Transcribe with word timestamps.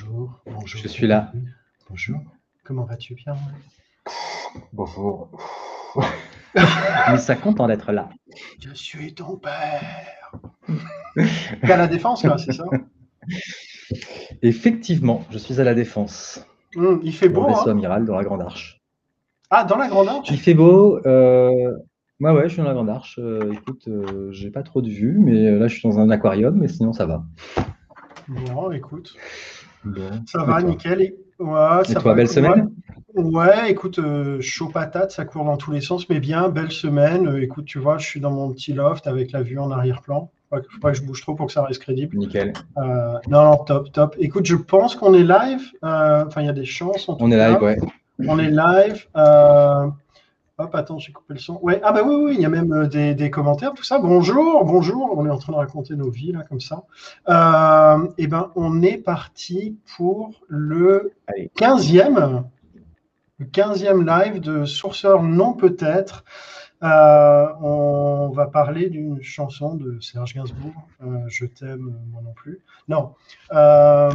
Bonjour, 0.00 0.40
bonjour. 0.46 0.80
Je 0.80 0.86
suis 0.88 1.06
là. 1.08 1.32
Bonjour. 1.88 2.20
Comment 2.62 2.84
vas-tu, 2.84 3.14
Pierre 3.14 3.36
Bonjour. 4.72 5.28
Mais 6.54 7.18
ça 7.18 7.34
content 7.34 7.66
d'être 7.66 7.90
là. 7.90 8.08
Je 8.60 8.72
suis 8.74 9.14
ton 9.14 9.36
père. 9.38 10.30
T'es 11.16 11.72
à 11.72 11.76
la 11.76 11.88
défense, 11.88 12.22
là, 12.22 12.38
c'est 12.38 12.52
ça? 12.52 12.64
Effectivement, 14.42 15.24
je 15.30 15.38
suis 15.38 15.60
à 15.60 15.64
la 15.64 15.74
défense. 15.74 16.46
Hum, 16.76 17.00
Il 17.02 17.12
fait 17.12 17.28
Au 17.28 17.32
beau, 17.32 17.48
vaisseau 17.48 17.68
hein? 17.68 17.72
amiral 17.72 18.04
de 18.04 18.12
la 18.12 18.22
Grande 18.22 18.42
Arche. 18.42 18.80
Ah, 19.50 19.64
dans 19.64 19.78
la 19.78 19.88
Grande 19.88 20.08
Arche? 20.08 20.30
Il 20.30 20.38
fait 20.38 20.54
beau. 20.54 21.00
Euh... 21.06 21.76
Ouais, 22.20 22.30
ouais, 22.30 22.44
je 22.44 22.54
suis 22.54 22.58
dans 22.58 22.68
la 22.68 22.74
Grande 22.74 22.90
Arche. 22.90 23.18
Euh, 23.18 23.52
écoute, 23.52 23.88
euh, 23.88 24.30
j'ai 24.30 24.50
pas 24.50 24.62
trop 24.62 24.80
de 24.80 24.90
vue, 24.90 25.18
mais 25.18 25.48
euh, 25.48 25.58
là, 25.58 25.66
je 25.66 25.76
suis 25.76 25.88
dans 25.88 25.98
un 25.98 26.10
aquarium, 26.10 26.56
mais 26.56 26.68
sinon, 26.68 26.92
ça 26.92 27.06
va. 27.06 27.24
Bon, 28.28 28.70
écoute, 28.72 29.16
Ça 30.26 30.42
va, 30.44 30.62
nickel. 30.62 31.02
Et, 31.02 31.16
ouais, 31.38 31.80
Et 31.82 31.92
ça 31.92 32.00
toi, 32.00 32.12
va, 32.12 32.14
belle 32.14 32.28
semaine? 32.28 32.70
Ouais, 33.14 33.24
Ouais, 33.24 33.70
écoute, 33.70 33.98
euh, 33.98 34.40
chaud 34.40 34.68
patate, 34.68 35.10
ça 35.10 35.24
court 35.24 35.44
dans 35.44 35.56
tous 35.56 35.72
les 35.72 35.80
sens, 35.80 36.08
mais 36.08 36.20
bien, 36.20 36.48
belle 36.50 36.70
semaine. 36.70 37.26
Euh, 37.26 37.42
écoute, 37.42 37.64
tu 37.64 37.78
vois, 37.80 37.98
je 37.98 38.06
suis 38.06 38.20
dans 38.20 38.30
mon 38.30 38.52
petit 38.52 38.72
loft 38.72 39.08
avec 39.08 39.32
la 39.32 39.42
vue 39.42 39.58
en 39.58 39.70
arrière-plan. 39.72 40.30
Faut 40.50 40.56
pas 40.56 40.60
que- 40.60 40.68
faut 40.70 40.78
pas 40.78 40.92
que 40.92 40.98
je 40.98 41.02
bouge 41.02 41.20
trop 41.22 41.34
pour 41.34 41.46
que 41.46 41.52
ça 41.52 41.64
reste 41.64 41.82
crédible. 41.82 42.16
Nickel. 42.16 42.52
Euh, 42.76 43.14
non, 43.28 43.42
non, 43.44 43.56
top, 43.64 43.90
top. 43.92 44.14
Écoute, 44.20 44.46
je 44.46 44.54
pense 44.54 44.94
qu'on 44.94 45.14
est 45.14 45.24
live. 45.24 45.62
Enfin, 45.82 46.42
il 46.42 46.46
y 46.46 46.50
a 46.50 46.52
des 46.52 46.64
chances. 46.64 47.08
En 47.08 47.16
tout 47.16 47.24
On 47.24 47.30
est 47.32 47.36
live, 47.36 47.60
ouais. 47.60 47.76
On 48.28 48.38
est 48.38 48.50
live. 48.50 49.06
Hop, 50.60 50.74
attends, 50.74 50.98
j'ai 50.98 51.12
coupé 51.12 51.34
le 51.34 51.38
son. 51.38 51.60
Ouais, 51.62 51.80
ah 51.84 51.92
bah 51.92 52.02
oui, 52.04 52.16
oui, 52.16 52.34
il 52.34 52.40
y 52.40 52.44
a 52.44 52.48
même 52.48 52.72
euh, 52.72 52.86
des, 52.88 53.14
des 53.14 53.30
commentaires, 53.30 53.74
tout 53.74 53.84
ça. 53.84 54.00
Bonjour, 54.00 54.64
bonjour. 54.64 55.16
On 55.16 55.24
est 55.24 55.30
en 55.30 55.38
train 55.38 55.52
de 55.52 55.58
raconter 55.58 55.94
nos 55.94 56.10
vies 56.10 56.32
là, 56.32 56.42
comme 56.48 56.60
ça. 56.60 56.82
Euh, 57.28 58.08
eh 58.18 58.26
ben, 58.26 58.50
on 58.56 58.82
est 58.82 58.96
parti 58.98 59.78
pour 59.96 60.32
le 60.48 61.12
Allez. 61.28 61.52
15e, 61.56 62.42
le 63.38 63.46
15e 63.46 64.04
live 64.04 64.40
de 64.40 64.64
Sourceur 64.64 65.22
non 65.22 65.52
peut-être. 65.52 66.24
Euh, 66.84 67.46
on 67.60 68.30
va 68.32 68.46
parler 68.46 68.88
d'une 68.88 69.20
chanson 69.20 69.74
de 69.74 69.98
Serge 70.00 70.34
Gainsbourg, 70.34 70.74
euh, 71.02 71.24
Je 71.26 71.44
t'aime, 71.46 71.92
moi 72.12 72.22
non 72.22 72.32
plus. 72.32 72.60
Non, 72.86 73.14
Euh, 73.52 74.10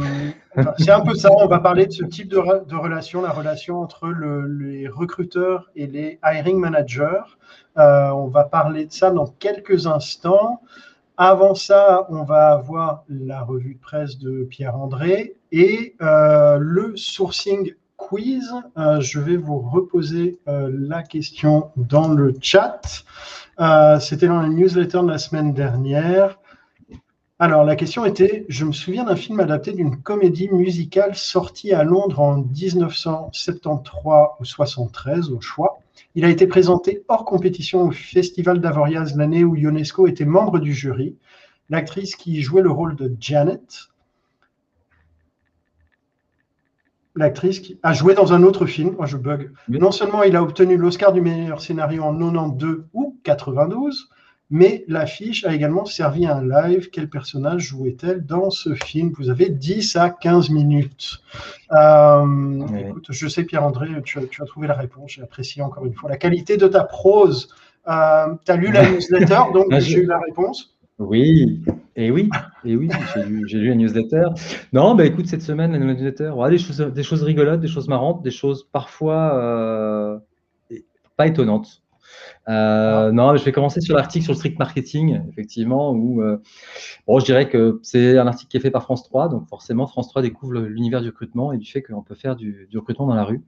c'est 0.78 0.90
un 0.90 1.00
peu 1.00 1.14
ça. 1.14 1.30
On 1.32 1.46
va 1.46 1.58
parler 1.58 1.86
de 1.86 1.92
ce 1.92 2.04
type 2.04 2.28
de, 2.28 2.38
re- 2.38 2.66
de 2.66 2.74
relation, 2.74 3.20
la 3.20 3.30
relation 3.32 3.80
entre 3.82 4.08
le- 4.08 4.46
les 4.46 4.88
recruteurs 4.88 5.70
et 5.76 5.86
les 5.86 6.18
hiring 6.24 6.58
managers. 6.58 7.22
On 7.76 8.28
va 8.28 8.44
parler 8.44 8.86
de 8.86 8.92
ça 8.92 9.10
dans 9.10 9.26
quelques 9.26 9.86
instants. 9.86 10.62
Avant 11.16 11.54
ça, 11.54 12.06
on 12.08 12.22
va 12.24 12.52
avoir 12.52 13.04
la 13.08 13.42
revue 13.42 13.74
de 13.74 13.80
presse 13.80 14.18
de 14.18 14.44
Pierre-André 14.44 15.36
et 15.52 15.96
le 16.00 16.92
sourcing 16.96 17.74
quiz. 18.08 18.52
Euh, 18.76 19.00
je 19.00 19.18
vais 19.18 19.36
vous 19.36 19.58
reposer 19.58 20.38
euh, 20.46 20.70
la 20.72 21.02
question 21.02 21.70
dans 21.76 22.08
le 22.08 22.34
chat. 22.40 22.80
Euh, 23.60 23.98
C'était 23.98 24.26
dans 24.26 24.40
la 24.40 24.48
newsletter 24.48 25.00
de 25.02 25.08
la 25.08 25.18
semaine 25.18 25.54
dernière. 25.54 26.38
Alors, 27.38 27.64
la 27.64 27.76
question 27.76 28.04
était, 28.04 28.44
je 28.48 28.64
me 28.64 28.72
souviens 28.72 29.04
d'un 29.04 29.16
film 29.16 29.40
adapté 29.40 29.72
d'une 29.72 30.00
comédie 30.02 30.48
musicale 30.50 31.14
sortie 31.16 31.72
à 31.72 31.82
Londres 31.82 32.20
en 32.20 32.36
1973 32.36 34.28
ou 34.38 34.44
73 34.44 35.30
au 35.30 35.40
choix. 35.40 35.78
Il 36.14 36.24
a 36.24 36.28
été 36.28 36.46
présenté 36.46 37.02
hors 37.08 37.24
compétition 37.24 37.82
au 37.88 37.90
Festival 37.90 38.60
d'Avoriaz 38.60 39.16
l'année 39.16 39.44
où 39.44 39.56
Ionesco 39.56 40.06
était 40.06 40.24
membre 40.24 40.58
du 40.60 40.72
jury. 40.72 41.16
L'actrice 41.70 42.14
qui 42.14 42.42
jouait 42.42 42.62
le 42.62 42.70
rôle 42.70 42.94
de 42.94 43.16
Janet, 43.18 43.88
l'actrice 47.16 47.60
qui 47.60 47.78
a 47.82 47.92
joué 47.92 48.14
dans 48.14 48.32
un 48.32 48.42
autre 48.42 48.66
film, 48.66 48.94
moi 48.96 49.06
je 49.06 49.16
bug. 49.16 49.50
Oui. 49.68 49.78
Non 49.78 49.92
seulement 49.92 50.22
il 50.22 50.34
a 50.36 50.42
obtenu 50.42 50.76
l'Oscar 50.76 51.12
du 51.12 51.20
meilleur 51.20 51.60
scénario 51.60 52.02
en 52.02 52.12
92 52.12 52.84
ou 52.92 53.16
92, 53.22 54.08
mais 54.50 54.84
l'affiche 54.88 55.44
a 55.46 55.54
également 55.54 55.84
servi 55.84 56.26
à 56.26 56.36
un 56.36 56.46
live. 56.46 56.90
Quel 56.92 57.08
personnage 57.08 57.62
jouait-elle 57.62 58.24
dans 58.26 58.50
ce 58.50 58.74
film? 58.74 59.12
Vous 59.16 59.30
avez 59.30 59.48
10 59.48 59.96
à 59.96 60.10
15 60.10 60.50
minutes. 60.50 61.18
Euh, 61.72 62.66
Écoute, 62.88 63.06
je 63.10 63.28
sais, 63.28 63.44
Pierre-André, 63.44 63.88
tu, 64.04 64.18
as- 64.18 64.26
tu 64.26 64.42
as 64.42 64.44
trouvé 64.46 64.66
la 64.66 64.74
réponse. 64.74 65.12
J'ai 65.12 65.22
apprécié 65.22 65.62
encore 65.62 65.84
une 65.86 65.94
fois 65.94 66.10
la 66.10 66.16
qualité 66.16 66.56
de 66.56 66.68
ta 66.68 66.84
prose. 66.84 67.48
Euh, 67.88 68.26
tu 68.44 68.52
as 68.52 68.56
lu 68.56 68.70
la 68.72 68.82
newsletter, 68.90 69.40
donc 69.52 69.66
Ah, 69.70 69.80
j'ai 69.80 69.98
eu 70.00 70.06
la 70.06 70.18
réponse. 70.18 70.73
Oui, 70.98 71.60
et 71.96 72.10
oui, 72.12 72.30
et 72.64 72.76
oui, 72.76 72.88
j'ai 73.14 73.24
lu, 73.24 73.48
j'ai 73.48 73.58
lu 73.58 73.68
la 73.68 73.74
newsletter. 73.74 74.26
Non, 74.72 74.94
bah 74.94 75.04
écoute, 75.04 75.26
cette 75.26 75.42
semaine, 75.42 75.72
la 75.72 75.78
newsletter, 75.80 76.30
ouais, 76.30 76.50
des 76.50 76.58
choses, 76.58 76.78
des 76.78 77.02
choses 77.02 77.24
rigolotes, 77.24 77.60
des 77.60 77.66
choses 77.66 77.88
marrantes, 77.88 78.22
des 78.22 78.30
choses 78.30 78.68
parfois 78.70 79.34
euh, 79.34 80.18
pas 81.16 81.26
étonnantes. 81.26 81.82
Euh, 82.48 83.12
non, 83.12 83.32
mais 83.32 83.38
je 83.38 83.44
vais 83.44 83.52
commencer 83.52 83.80
sur 83.80 83.96
l'article 83.96 84.24
sur 84.24 84.32
le 84.34 84.36
strict 84.38 84.58
marketing, 84.58 85.20
effectivement, 85.30 85.92
où 85.92 86.22
euh, 86.22 86.38
bon, 87.06 87.20
je 87.20 87.24
dirais 87.26 87.48
que 87.48 87.80
c'est 87.82 88.18
un 88.18 88.26
article 88.26 88.50
qui 88.50 88.56
est 88.58 88.60
fait 88.60 88.70
par 88.70 88.84
France 88.84 89.04
3, 89.04 89.28
donc 89.28 89.48
forcément 89.48 89.86
France 89.86 90.08
3 90.10 90.22
découvre 90.22 90.54
l'univers 90.60 91.02
du 91.02 91.08
recrutement 91.08 91.52
et 91.52 91.58
du 91.58 91.70
fait 91.70 91.82
qu'on 91.82 92.02
peut 92.02 92.14
faire 92.16 92.36
du, 92.36 92.68
du 92.70 92.78
recrutement 92.78 93.06
dans 93.06 93.14
la 93.16 93.24
rue. 93.24 93.42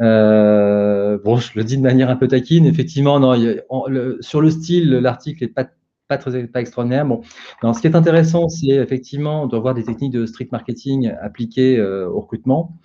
Euh, 0.00 1.18
bon, 1.24 1.36
je 1.36 1.52
le 1.56 1.64
dis 1.64 1.76
de 1.76 1.82
manière 1.82 2.10
un 2.10 2.16
peu 2.16 2.28
taquine, 2.28 2.66
effectivement, 2.66 3.20
non, 3.20 3.32
a- 3.32 3.88
le- 3.88 4.18
sur 4.20 4.40
le 4.40 4.50
style, 4.50 4.90
l'article 4.90 5.44
n'est 5.44 5.50
pas 5.50 5.66
pas 6.12 6.18
très 6.18 6.48
extraordinaire. 6.54 7.06
Bon, 7.06 7.22
non, 7.62 7.72
ce 7.72 7.80
qui 7.80 7.86
est 7.86 7.96
intéressant, 7.96 8.48
c'est 8.48 8.66
effectivement 8.86 9.46
de 9.46 9.56
voir 9.56 9.74
des 9.74 9.84
techniques 9.84 10.12
de 10.12 10.26
street 10.26 10.48
marketing 10.52 11.12
appliquées 11.20 11.78
euh, 11.78 12.08
au 12.08 12.20
recrutement 12.20 12.76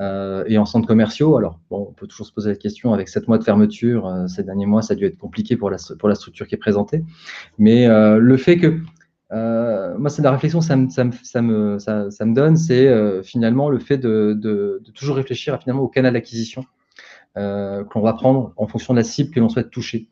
euh, 0.00 0.44
et 0.46 0.58
en 0.58 0.66
centres 0.66 0.86
commerciaux. 0.86 1.36
Alors, 1.36 1.58
bon, 1.70 1.86
on 1.88 1.92
peut 1.92 2.06
toujours 2.06 2.26
se 2.26 2.32
poser 2.32 2.50
la 2.50 2.56
question 2.56 2.92
avec 2.92 3.08
sept 3.08 3.26
mois 3.28 3.38
de 3.38 3.44
fermeture, 3.44 4.06
euh, 4.06 4.26
ces 4.26 4.42
derniers 4.42 4.66
mois, 4.66 4.82
ça 4.82 4.92
a 4.92 4.96
dû 4.96 5.06
être 5.06 5.18
compliqué 5.18 5.56
pour 5.56 5.70
la, 5.70 5.78
pour 5.98 6.08
la 6.08 6.14
structure 6.14 6.46
qui 6.46 6.54
est 6.54 6.58
présentée. 6.58 7.02
Mais 7.58 7.86
le 7.88 8.36
fait 8.36 8.58
que, 8.58 8.80
moi, 9.98 10.10
c'est 10.10 10.22
la 10.22 10.32
réflexion 10.32 10.60
ça 10.60 10.76
me, 10.76 10.90
ça 10.90 11.04
me, 11.04 11.12
ça 11.22 11.40
me, 11.42 11.78
ça, 11.78 12.24
me 12.24 12.34
donne, 12.34 12.56
c'est 12.56 13.22
finalement 13.22 13.70
le 13.70 13.78
fait 13.78 13.98
de, 13.98 14.36
de, 14.36 14.82
de 14.84 14.90
toujours 14.92 15.16
réfléchir 15.16 15.54
à, 15.54 15.58
finalement 15.58 15.82
au 15.82 15.88
canal 15.88 16.12
d'acquisition. 16.12 16.64
Euh, 17.36 17.82
qu'on 17.82 18.00
va 18.00 18.12
prendre 18.12 18.52
en 18.56 18.68
fonction 18.68 18.94
de 18.94 18.98
la 19.00 19.02
cible 19.02 19.30
que 19.32 19.40
l'on 19.40 19.48
souhaite 19.48 19.68
toucher. 19.68 20.06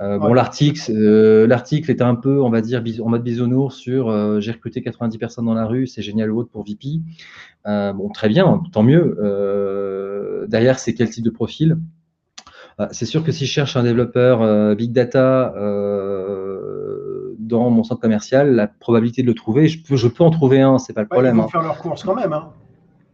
Euh, 0.00 0.18
Bon, 0.18 0.32
l'article, 0.34 0.80
euh, 0.90 1.46
l'article 1.46 1.88
était 1.92 2.02
un 2.02 2.16
peu, 2.16 2.42
on 2.42 2.50
va 2.50 2.60
dire, 2.62 2.82
en 3.00 3.08
mode 3.10 3.22
bisounours 3.22 3.76
sur 3.76 4.08
euh, 4.10 4.40
j'ai 4.40 4.50
recruté 4.50 4.82
90 4.82 5.16
personnes 5.18 5.44
dans 5.44 5.54
la 5.54 5.66
rue, 5.66 5.86
c'est 5.86 6.02
génial 6.02 6.32
ou 6.32 6.38
autre 6.40 6.50
pour 6.50 6.64
VP. 6.64 7.00
Euh, 7.68 7.92
bon, 7.92 8.08
très 8.08 8.28
bien, 8.28 8.60
tant 8.72 8.82
mieux. 8.82 9.16
Euh, 9.22 10.48
derrière, 10.48 10.80
c'est 10.80 10.94
quel 10.94 11.10
type 11.10 11.24
de 11.24 11.30
profil? 11.30 11.78
Euh, 12.80 12.88
C'est 12.90 13.06
sûr 13.06 13.22
que 13.22 13.30
si 13.30 13.46
je 13.46 13.52
cherche 13.52 13.76
un 13.76 13.84
développeur 13.84 14.42
euh, 14.42 14.74
big 14.74 14.90
data 14.90 15.54
euh, 15.56 17.34
dans 17.38 17.70
mon 17.70 17.84
centre 17.84 18.00
commercial, 18.00 18.54
la 18.54 18.66
probabilité 18.66 19.22
de 19.22 19.28
le 19.28 19.34
trouver, 19.34 19.68
je 19.68 19.80
peux, 19.82 19.94
je 19.96 20.08
peux 20.08 20.24
en 20.24 20.30
trouver 20.30 20.60
un, 20.60 20.78
c'est 20.78 20.92
pas 20.92 21.02
le 21.02 21.06
Ouais, 21.06 21.18
ils 21.18 21.20
problème. 21.20 21.36
vont 21.36 21.44
hein 21.44 21.48
faire 21.48 21.62
leurs 21.62 21.78
courses 21.78 22.02
quand 22.02 22.16
même. 22.16 22.32
hein. 22.32 22.50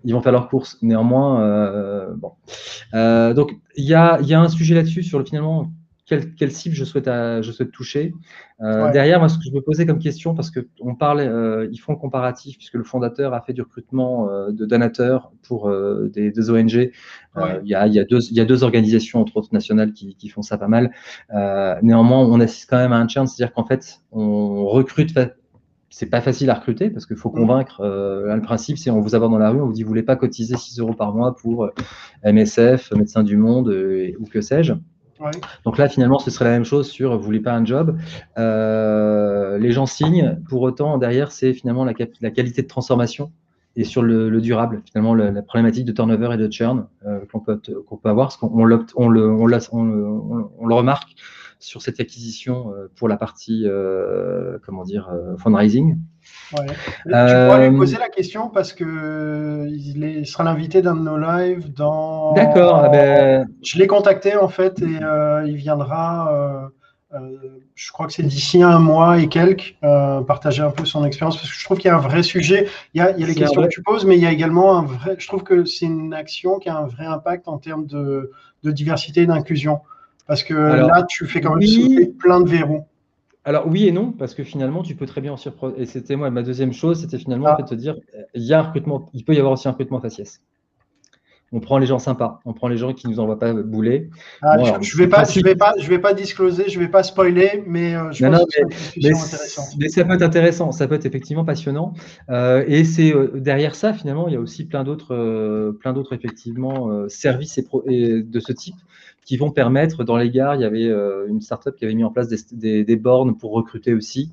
Ils 0.04 0.12
vont 0.14 0.20
faire 0.22 0.32
leurs 0.32 0.48
courses. 0.48 0.78
Néanmoins, 0.82 1.42
euh, 1.42 2.14
bon. 2.16 2.32
Euh, 2.94 3.34
donc, 3.34 3.52
il 3.76 3.84
y 3.84 3.94
a, 3.94 4.18
il 4.20 4.26
y 4.28 4.34
a 4.34 4.40
un 4.40 4.48
sujet 4.48 4.74
là-dessus 4.74 5.02
sur 5.02 5.18
le 5.18 5.24
finalement 5.24 5.70
quelle, 6.06 6.34
quelle 6.34 6.50
cible 6.50 6.74
je 6.74 6.84
souhaite, 6.84 7.06
à- 7.06 7.40
je 7.40 7.52
souhaite 7.52 7.70
toucher. 7.70 8.12
Euh, 8.60 8.86
Ouais. 8.86 8.90
Derrière, 8.92 9.20
moi, 9.20 9.28
ce 9.28 9.38
que 9.38 9.44
je 9.44 9.52
me 9.52 9.60
posais 9.60 9.86
comme 9.86 10.00
question, 10.00 10.34
parce 10.34 10.50
que 10.50 10.66
on 10.80 10.96
parle, 10.96 11.20
euh, 11.20 11.68
ils 11.70 11.78
font 11.78 11.92
le 11.92 11.98
comparatif, 11.98 12.56
puisque 12.56 12.74
le 12.74 12.82
fondateur 12.82 13.32
a 13.32 13.40
fait 13.42 13.52
du 13.52 13.62
recrutement 13.62 14.28
euh, 14.28 14.50
de 14.50 14.66
donateurs 14.66 15.30
pour 15.46 15.68
euh, 15.68 16.10
des, 16.12 16.32
des 16.32 16.50
ONG. 16.50 16.90
Ouais. 17.36 17.60
il, 17.62 17.68
y 17.70 17.74
a, 17.76 17.86
il, 17.86 17.94
y 17.94 18.00
a 18.00 18.04
deux, 18.04 18.18
il 18.28 18.36
y 18.36 18.40
a 18.40 18.44
deux 18.44 18.64
organisations, 18.64 19.20
entre 19.20 19.36
autres 19.36 19.50
nationales, 19.52 19.92
qui, 19.92 20.16
qui 20.16 20.28
font 20.28 20.42
ça 20.42 20.58
pas 20.58 20.66
mal. 20.68 20.90
Euh, 21.32 21.76
néanmoins, 21.82 22.18
on 22.18 22.40
assiste 22.40 22.68
quand 22.68 22.78
même 22.78 22.92
à 22.92 22.98
un 22.98 23.06
churn, 23.06 23.28
c'est-à-dire 23.28 23.54
qu'en 23.54 23.64
fait, 23.64 24.00
on 24.10 24.66
recrute 24.66 25.14
c'est 25.90 26.06
pas 26.08 26.20
facile 26.20 26.48
à 26.50 26.54
recruter 26.54 26.88
parce 26.88 27.04
qu'il 27.04 27.16
faut 27.16 27.30
Mhm. 27.30 27.34
convaincre. 27.40 27.80
euh, 27.80 28.26
là, 28.28 28.36
le 28.36 28.42
principe, 28.42 28.78
c'est 28.78 28.90
on 28.90 29.00
vous 29.00 29.14
aborde 29.14 29.32
dans 29.32 29.38
la 29.38 29.50
rue, 29.50 29.60
on 29.60 29.66
vous 29.66 29.72
dit 29.72 29.82
vous 29.82 29.88
voulez 29.88 30.02
pas 30.04 30.16
cotiser 30.16 30.56
6 30.56 30.78
euros 30.78 30.94
par 30.94 31.12
mois 31.14 31.34
pour 31.36 31.64
euh, 31.64 31.70
MSF, 32.24 32.92
Médecins 32.96 33.22
du 33.24 33.36
Monde 33.36 33.68
euh, 33.68 34.12
ou 34.20 34.26
que 34.26 34.40
sais-je. 34.40 34.72
Ouais. 34.72 35.30
Donc 35.66 35.76
là, 35.76 35.88
finalement, 35.88 36.18
ce 36.18 36.30
serait 36.30 36.46
la 36.46 36.52
même 36.52 36.64
chose 36.64 36.88
sur 36.88 37.16
vous 37.18 37.22
voulez 37.22 37.40
pas 37.40 37.52
un 37.52 37.64
job. 37.64 37.98
Euh, 38.38 39.58
les 39.58 39.72
gens 39.72 39.84
signent. 39.86 40.38
Pour 40.48 40.62
autant, 40.62 40.96
derrière, 40.96 41.30
c'est 41.32 41.52
finalement 41.52 41.84
la, 41.84 41.92
qualité 41.92 42.62
de 42.62 42.66
transformation 42.66 43.30
et 43.76 43.84
sur 43.84 44.02
le, 44.02 44.30
le 44.30 44.40
durable. 44.40 44.82
Finalement, 44.90 45.12
le- 45.14 45.30
la 45.30 45.42
problématique 45.42 45.84
de 45.84 45.92
turnover 45.92 46.30
et 46.34 46.36
de 46.38 46.50
churn 46.50 46.86
euh, 47.06 47.20
qu'on 47.30 47.40
peut, 47.40 47.60
avoir, 48.04 48.28
parce 48.28 48.36
qu'on 48.38 48.50
on 48.50 49.08
le 49.08 50.74
remarque 50.74 51.10
sur 51.60 51.82
cette 51.82 52.00
acquisition 52.00 52.72
euh, 52.72 52.90
pour 52.96 53.08
la 53.08 53.16
partie, 53.16 53.64
euh, 53.66 54.58
comment 54.64 54.82
dire, 54.82 55.08
euh, 55.12 55.36
fundraising. 55.36 55.98
Ouais. 56.52 56.66
Tu 56.66 57.10
pourras 57.10 57.68
lui 57.68 57.76
poser 57.76 57.98
la 57.98 58.08
question 58.08 58.48
parce 58.48 58.72
que 58.72 59.66
il, 59.70 60.02
est- 60.04 60.20
il 60.20 60.26
sera 60.26 60.42
l'invité 60.44 60.82
d'un 60.82 60.94
de 60.96 61.00
nos 61.02 61.16
lives 61.18 61.72
dans. 61.72 62.32
D'accord. 62.34 62.76
ah 62.84 62.88
ben, 62.88 63.46
Je 63.64 63.78
l'ai 63.78 63.86
contacté 63.86 64.36
en 64.36 64.48
fait 64.48 64.80
et 64.82 64.98
il 65.46 65.56
viendra. 65.56 66.34
euh, 66.34 66.68
je 67.74 67.90
crois 67.90 68.06
que 68.06 68.12
c'est 68.12 68.22
d'ici 68.22 68.62
un 68.62 68.78
mois 68.78 69.18
et 69.18 69.28
quelques, 69.28 69.74
partager 70.26 70.62
un 70.62 70.70
peu 70.70 70.84
son 70.84 71.04
expérience, 71.04 71.36
parce 71.38 71.50
que 71.50 71.56
je 71.58 71.64
trouve 71.64 71.78
qu'il 71.78 71.88
y 71.88 71.92
a 71.92 71.96
un 71.96 72.00
vrai 72.00 72.22
sujet. 72.22 72.68
Il 72.94 72.98
y 72.98 73.00
a, 73.00 73.10
il 73.10 73.20
y 73.20 73.24
a 73.24 73.26
les 73.26 73.34
questions 73.34 73.62
que 73.62 73.68
tu 73.68 73.82
poses, 73.82 74.04
mais 74.04 74.16
il 74.16 74.22
y 74.22 74.26
a 74.26 74.30
également 74.32 74.78
un 74.78 74.82
vrai. 74.84 75.16
Je 75.18 75.26
trouve 75.26 75.42
que 75.42 75.64
c'est 75.64 75.86
une 75.86 76.14
action 76.14 76.58
qui 76.60 76.68
a 76.68 76.76
un 76.76 76.86
vrai 76.86 77.06
impact 77.06 77.48
en 77.48 77.58
termes 77.58 77.86
de, 77.86 78.30
de 78.62 78.70
diversité 78.70 79.22
et 79.22 79.26
d'inclusion. 79.26 79.80
Parce 80.30 80.44
que 80.44 80.54
là, 80.54 81.02
tu 81.08 81.26
fais 81.26 81.40
quand 81.40 81.56
même 81.56 82.12
plein 82.16 82.40
de 82.40 82.48
verrous. 82.48 82.86
Alors 83.44 83.66
oui 83.66 83.88
et 83.88 83.90
non, 83.90 84.12
parce 84.12 84.32
que 84.32 84.44
finalement, 84.44 84.84
tu 84.84 84.94
peux 84.94 85.04
très 85.04 85.20
bien 85.20 85.32
en 85.32 85.36
surprendre. 85.36 85.74
Et 85.76 85.86
c'était 85.86 86.14
moi, 86.14 86.30
ma 86.30 86.44
deuxième 86.44 86.72
chose, 86.72 87.00
c'était 87.00 87.18
finalement 87.18 87.48
ah. 87.48 87.60
de 87.60 87.66
te 87.66 87.74
dire, 87.74 87.96
il 88.34 88.44
y 88.44 88.54
a 88.54 88.60
un 88.60 88.62
recrutement, 88.62 89.10
il 89.12 89.24
peut 89.24 89.34
y 89.34 89.38
avoir 89.38 89.54
aussi 89.54 89.66
un 89.66 89.72
recrutement 89.72 90.00
faciès 90.00 90.40
on 91.52 91.60
prend 91.60 91.78
les 91.78 91.86
gens 91.86 91.98
sympas, 91.98 92.40
on 92.44 92.52
prend 92.52 92.68
les 92.68 92.76
gens 92.76 92.92
qui 92.92 93.08
ne 93.08 93.12
nous 93.12 93.20
envoient 93.20 93.38
pas 93.38 93.52
bouler. 93.52 94.08
Ah, 94.40 94.56
je 94.80 94.94
ne 94.94 94.98
vais, 94.98 95.08
pas, 95.08 95.24
je 95.24 95.40
vais, 95.40 95.56
pas, 95.56 95.74
je 95.78 95.88
vais 95.88 95.98
pas 95.98 96.14
discloser, 96.14 96.64
je 96.68 96.78
ne 96.78 96.84
vais 96.84 96.90
pas 96.90 97.02
spoiler, 97.02 97.64
mais 97.66 97.96
euh, 97.96 98.12
je 98.12 98.24
pense 98.24 98.44
que 98.44 98.52
c'est 98.70 99.08
intéressant. 99.08 99.62
Mais 99.78 99.88
ça 99.88 100.04
peut 100.04 100.14
être 100.14 100.22
intéressant, 100.22 100.70
ça 100.70 100.86
peut 100.86 100.94
être 100.94 101.06
effectivement 101.06 101.44
passionnant. 101.44 101.94
Euh, 102.28 102.64
et 102.68 102.84
c'est 102.84 103.12
euh, 103.12 103.32
derrière 103.34 103.74
ça, 103.74 103.92
finalement, 103.92 104.28
il 104.28 104.34
y 104.34 104.36
a 104.36 104.40
aussi 104.40 104.64
plein 104.64 104.84
d'autres, 104.84 105.72
plein 105.80 105.92
d'autres 105.92 106.12
effectivement 106.12 107.08
services 107.08 107.58
et, 107.58 108.22
de 108.22 108.40
ce 108.40 108.52
type 108.52 108.76
qui 109.24 109.36
vont 109.36 109.50
permettre, 109.50 110.04
dans 110.04 110.16
les 110.16 110.30
gares, 110.30 110.54
il 110.54 110.62
y 110.62 110.64
avait 110.64 110.90
une 111.28 111.40
startup 111.40 111.74
qui 111.76 111.84
avait 111.84 111.94
mis 111.94 112.04
en 112.04 112.10
place 112.10 112.28
des 112.28 112.96
bornes 112.96 113.36
pour 113.36 113.52
recruter 113.52 113.92
aussi. 113.92 114.32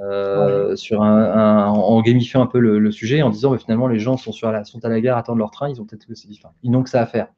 Euh, 0.00 0.76
sur 0.76 1.02
un, 1.02 1.66
en 1.68 2.00
gamifiant 2.02 2.42
un 2.42 2.46
peu 2.46 2.60
le, 2.60 2.90
sujet, 2.92 3.22
en 3.22 3.30
disant 3.30 3.56
finalement 3.58 3.88
les 3.88 3.98
gens 3.98 4.16
sont, 4.16 4.32
sur 4.32 4.50
la, 4.52 4.64
sont 4.64 4.84
à 4.84 4.88
la 4.88 5.00
gare, 5.00 5.18
attendent 5.18 5.38
leur 5.38 5.50
train, 5.50 5.68
ils 5.68 5.80
ont 5.80 5.84
peut-être 5.84 6.06
ils 6.62 6.70
n'ont 6.70 6.82
que 6.82 6.90
ça 6.90 7.02
à 7.02 7.06
faire. 7.06 7.28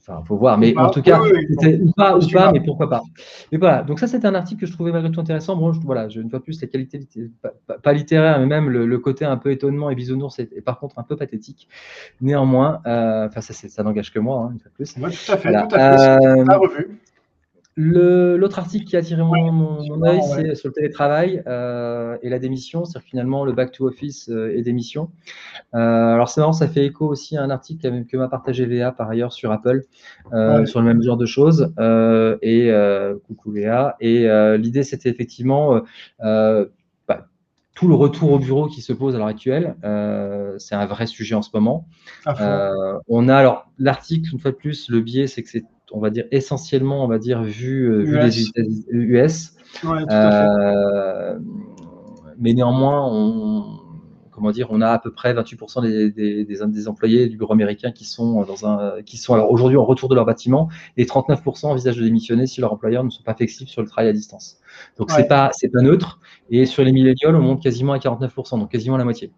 Enfin, 0.00 0.22
faut 0.24 0.36
voir, 0.36 0.58
mais 0.58 0.76
en 0.76 0.90
tout 0.90 1.02
cas, 1.02 1.20
ou 1.20 1.92
pas, 1.96 2.16
ou 2.16 2.28
pas, 2.28 2.52
mais 2.52 2.60
pourquoi 2.60 2.88
pas. 2.88 3.02
Mais 3.50 3.58
voilà, 3.58 3.82
donc 3.82 3.98
ça, 3.98 4.06
c'est 4.06 4.24
un 4.24 4.34
article 4.34 4.60
que 4.60 4.66
je 4.66 4.72
trouvais 4.72 4.92
malgré 4.92 5.10
tout 5.10 5.20
intéressant. 5.20 5.56
Bon, 5.56 5.72
je, 5.72 5.80
voilà, 5.80 6.06
une 6.08 6.30
fois 6.30 6.40
plus, 6.40 6.60
les 6.60 6.68
qualités, 6.68 7.00
pas, 7.82 7.92
littéraires, 7.92 8.38
mais 8.38 8.46
même 8.46 8.68
le, 8.68 8.98
côté 8.98 9.24
un 9.24 9.36
peu 9.36 9.50
étonnement 9.50 9.90
et 9.90 9.96
bisounours 9.96 10.38
est, 10.38 10.60
par 10.60 10.78
contre 10.78 10.98
un 10.98 11.02
peu 11.02 11.16
pathétique. 11.16 11.68
Néanmoins, 12.20 12.80
euh, 12.86 13.26
enfin, 13.26 13.40
ça, 13.40 13.52
ça 13.52 13.82
n'engage 13.82 14.12
que 14.12 14.20
moi, 14.20 14.42
hein, 14.44 14.50
une 14.52 14.60
fois 14.60 14.70
plus. 14.74 14.94
tout 14.94 15.02
à 15.04 15.36
fait, 15.36 15.52
tout 15.52 15.74
à 15.74 16.18
fait. 16.18 16.26
Euh, 16.26 16.58
revue. 16.58 17.00
L'autre 17.78 18.58
article 18.58 18.86
qui 18.86 18.96
a 18.96 19.00
attiré 19.00 19.22
mon, 19.22 19.52
mon 19.52 20.02
œil, 20.02 20.20
c'est 20.22 20.54
sur 20.54 20.68
le 20.68 20.72
télétravail 20.72 21.42
euh, 21.46 22.16
et 22.22 22.30
la 22.30 22.38
démission, 22.38 22.86
c'est 22.86 23.00
finalement 23.00 23.44
le 23.44 23.52
back 23.52 23.72
to 23.72 23.86
office 23.86 24.30
euh, 24.30 24.56
et 24.56 24.62
démission. 24.62 25.10
Euh, 25.74 26.14
alors 26.14 26.30
c'est 26.30 26.40
marrant, 26.40 26.54
ça 26.54 26.68
fait 26.68 26.86
écho 26.86 27.06
aussi 27.06 27.36
à 27.36 27.42
un 27.42 27.50
article 27.50 28.06
que 28.06 28.16
m'a 28.16 28.28
partagé 28.28 28.64
VA 28.64 28.92
par 28.92 29.10
ailleurs 29.10 29.34
sur 29.34 29.52
Apple, 29.52 29.84
sur 30.64 30.80
le 30.80 30.84
même 30.84 31.02
genre 31.02 31.18
de 31.18 31.26
choses. 31.26 31.70
et 32.40 32.72
coucou 33.26 33.52
VA. 33.52 33.96
Et 34.00 34.26
l'idée, 34.56 34.82
c'était 34.82 35.10
effectivement 35.10 35.82
tout 37.76 37.86
le 37.86 37.94
retour 37.94 38.32
au 38.32 38.38
bureau 38.40 38.66
qui 38.66 38.82
se 38.82 38.92
pose 38.92 39.14
à 39.14 39.18
l'heure 39.18 39.28
actuelle. 39.28 39.76
c'est 40.58 40.74
un 40.74 40.86
vrai 40.86 41.06
sujet 41.06 41.36
en 41.36 41.42
ce 41.42 41.50
moment. 41.54 41.86
on 42.26 43.28
a 43.28 43.36
alors 43.36 43.70
l'article, 43.78 44.30
une 44.32 44.40
fois 44.40 44.50
de 44.50 44.56
plus, 44.56 44.88
le 44.90 45.00
biais, 45.00 45.28
c'est 45.28 45.44
que 45.44 45.48
c'est 45.48 45.64
on 45.92 46.00
va 46.00 46.10
dire 46.10 46.24
essentiellement, 46.30 47.04
on 47.04 47.08
va 47.08 47.18
dire 47.18 47.42
vu, 47.42 47.90
euh, 47.90 48.02
vu 48.02 48.18
les 48.18 48.84
US. 48.90 49.52
Euh, 49.84 51.38
mais 52.38 52.52
néanmoins, 52.52 53.08
on, 53.10 53.80
comment 54.36 54.52
dire, 54.52 54.68
on 54.70 54.80
a 54.80 54.88
à 54.90 54.98
peu 55.00 55.10
près 55.10 55.34
28% 55.34 55.82
des, 55.82 56.10
des, 56.10 56.44
des, 56.44 56.88
employés 56.88 57.26
du 57.28 57.36
bureau 57.36 57.52
américain 57.52 57.90
qui 57.90 58.04
sont 58.04 58.44
dans 58.44 58.66
un, 58.66 59.02
qui 59.02 59.16
sont 59.16 59.34
alors 59.34 59.50
aujourd'hui 59.50 59.76
en 59.76 59.84
retour 59.84 60.08
de 60.08 60.14
leur 60.14 60.24
bâtiment 60.24 60.68
et 60.96 61.04
39% 61.04 61.66
envisagent 61.66 61.96
de 61.96 62.04
démissionner 62.04 62.46
si 62.46 62.60
leurs 62.60 62.72
employeurs 62.72 63.02
ne 63.02 63.10
sont 63.10 63.24
pas 63.24 63.34
flexibles 63.34 63.68
sur 63.68 63.82
le 63.82 63.88
travail 63.88 64.10
à 64.10 64.12
distance. 64.12 64.58
Donc 64.98 65.10
c'est 65.10 65.26
pas 65.26 65.50
c'est 65.52 65.70
pas 65.70 65.80
neutre. 65.80 66.20
Et 66.50 66.66
sur 66.66 66.84
les 66.84 66.92
millénials, 66.92 67.34
on 67.34 67.40
monte 67.40 67.62
quasiment 67.62 67.94
à 67.94 67.98
49%, 67.98 68.60
donc 68.60 68.70
quasiment 68.70 68.96
la 68.96 69.04
moitié. 69.04 69.32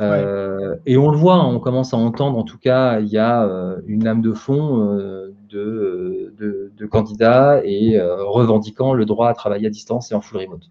Euh, 0.00 0.76
et 0.86 0.96
on 0.96 1.10
le 1.10 1.16
voit, 1.18 1.34
hein, 1.34 1.46
on 1.46 1.60
commence 1.60 1.92
à 1.92 1.98
entendre, 1.98 2.38
en 2.38 2.42
tout 2.42 2.56
cas, 2.56 3.00
il 3.00 3.08
y 3.08 3.18
a 3.18 3.46
une 3.86 4.02
lame 4.02 4.22
de 4.22 4.32
fond 4.32 5.28
de, 5.50 6.70
de, 6.76 6.86
candidats 6.86 7.60
et 7.64 7.98
euh, 7.98 8.24
revendiquant 8.24 8.94
le 8.94 9.04
droit 9.04 9.28
à 9.28 9.34
travailler 9.34 9.66
à 9.66 9.70
distance 9.70 10.10
et 10.12 10.14
en 10.14 10.20
full 10.20 10.38
remote. 10.38 10.70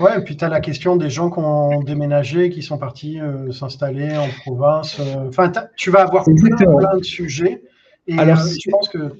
Ouais, 0.00 0.18
et 0.18 0.20
puis 0.22 0.36
tu 0.36 0.44
as 0.44 0.48
la 0.48 0.60
question 0.60 0.96
des 0.96 1.10
gens 1.10 1.30
qui 1.30 1.38
ont 1.38 1.82
déménagé, 1.82 2.50
qui 2.50 2.62
sont 2.62 2.78
partis 2.78 3.20
euh, 3.20 3.50
s'installer 3.52 4.16
en 4.16 4.28
province. 4.44 4.98
Euh, 5.00 5.28
enfin, 5.28 5.50
tu 5.76 5.90
vas 5.90 6.02
avoir 6.02 6.24
plein, 6.24 6.96
de 6.96 7.02
sujets. 7.02 7.62
Et 8.06 8.18
Alors, 8.18 8.38
je 8.38 8.70
pense 8.70 8.88
que 8.88 9.12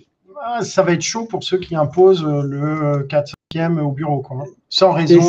ah, 0.42 0.62
ça 0.62 0.82
va 0.82 0.92
être 0.92 1.02
chaud 1.02 1.26
pour 1.26 1.42
ceux 1.42 1.58
qui 1.58 1.74
imposent 1.74 2.24
le 2.24 3.06
4-5e 3.08 3.80
au 3.80 3.92
bureau, 3.92 4.20
quoi, 4.20 4.38
hein, 4.42 4.50
sans 4.68 4.92
raison 4.92 5.20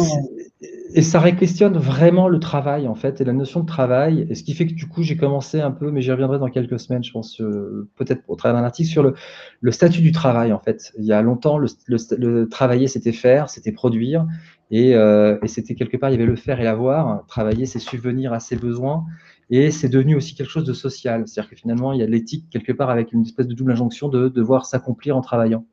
et 0.93 1.01
ça 1.01 1.19
réquestionne 1.19 1.77
vraiment 1.77 2.27
le 2.27 2.39
travail, 2.39 2.87
en 2.87 2.95
fait, 2.95 3.21
et 3.21 3.23
la 3.23 3.33
notion 3.33 3.61
de 3.61 3.65
travail. 3.65 4.27
Et 4.29 4.35
ce 4.35 4.43
qui 4.43 4.53
fait 4.53 4.65
que, 4.65 4.73
du 4.73 4.87
coup, 4.87 5.03
j'ai 5.03 5.15
commencé 5.15 5.61
un 5.61 5.71
peu, 5.71 5.91
mais 5.91 6.01
j'y 6.01 6.11
reviendrai 6.11 6.39
dans 6.39 6.49
quelques 6.49 6.79
semaines, 6.79 7.03
je 7.03 7.11
pense, 7.11 7.39
euh, 7.41 7.87
peut-être 7.95 8.23
au 8.27 8.35
travers 8.35 8.59
d'un 8.59 8.65
article 8.65 8.89
sur 8.89 9.03
le, 9.03 9.13
le, 9.61 9.71
statut 9.71 10.01
du 10.01 10.11
travail, 10.11 10.51
en 10.51 10.59
fait. 10.59 10.91
Il 10.97 11.05
y 11.05 11.13
a 11.13 11.21
longtemps, 11.21 11.57
le, 11.57 11.67
le, 11.87 12.49
travailler, 12.49 12.87
c'était 12.87 13.11
faire, 13.11 13.49
c'était 13.49 13.71
produire, 13.71 14.25
et, 14.71 14.95
euh, 14.95 15.37
et 15.41 15.47
c'était 15.47 15.75
quelque 15.75 15.97
part, 15.97 16.09
il 16.09 16.13
y 16.13 16.15
avait 16.15 16.25
le 16.25 16.35
faire 16.35 16.61
et 16.61 16.63
l'avoir. 16.63 17.25
Travailler, 17.27 17.65
c'est 17.65 17.79
subvenir 17.79 18.33
à 18.33 18.39
ses 18.39 18.55
besoins, 18.55 19.05
et 19.49 19.71
c'est 19.71 19.89
devenu 19.89 20.15
aussi 20.15 20.35
quelque 20.35 20.49
chose 20.51 20.65
de 20.65 20.73
social. 20.73 21.27
C'est-à-dire 21.27 21.49
que 21.49 21.55
finalement, 21.55 21.93
il 21.93 21.99
y 21.99 22.03
a 22.03 22.07
l'éthique 22.07 22.45
quelque 22.51 22.71
part 22.71 22.89
avec 22.89 23.11
une 23.11 23.21
espèce 23.21 23.47
de 23.47 23.53
double 23.53 23.71
injonction 23.71 24.09
de 24.09 24.29
devoir 24.29 24.65
s'accomplir 24.65 25.17
en 25.17 25.21
travaillant. 25.21 25.65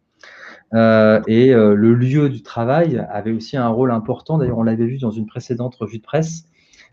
Euh, 0.75 1.20
et 1.26 1.54
euh, 1.54 1.75
le 1.75 1.94
lieu 1.94 2.28
du 2.28 2.43
travail 2.43 3.04
avait 3.10 3.32
aussi 3.32 3.56
un 3.56 3.69
rôle 3.69 3.90
important. 3.90 4.38
D'ailleurs, 4.38 4.58
on 4.58 4.64
l'avait 4.64 4.87
vu 4.87 4.98
dans 4.98 5.10
une 5.10 5.26
précédente 5.26 5.75
revue 5.76 5.98
de 5.98 6.02
presse 6.02 6.46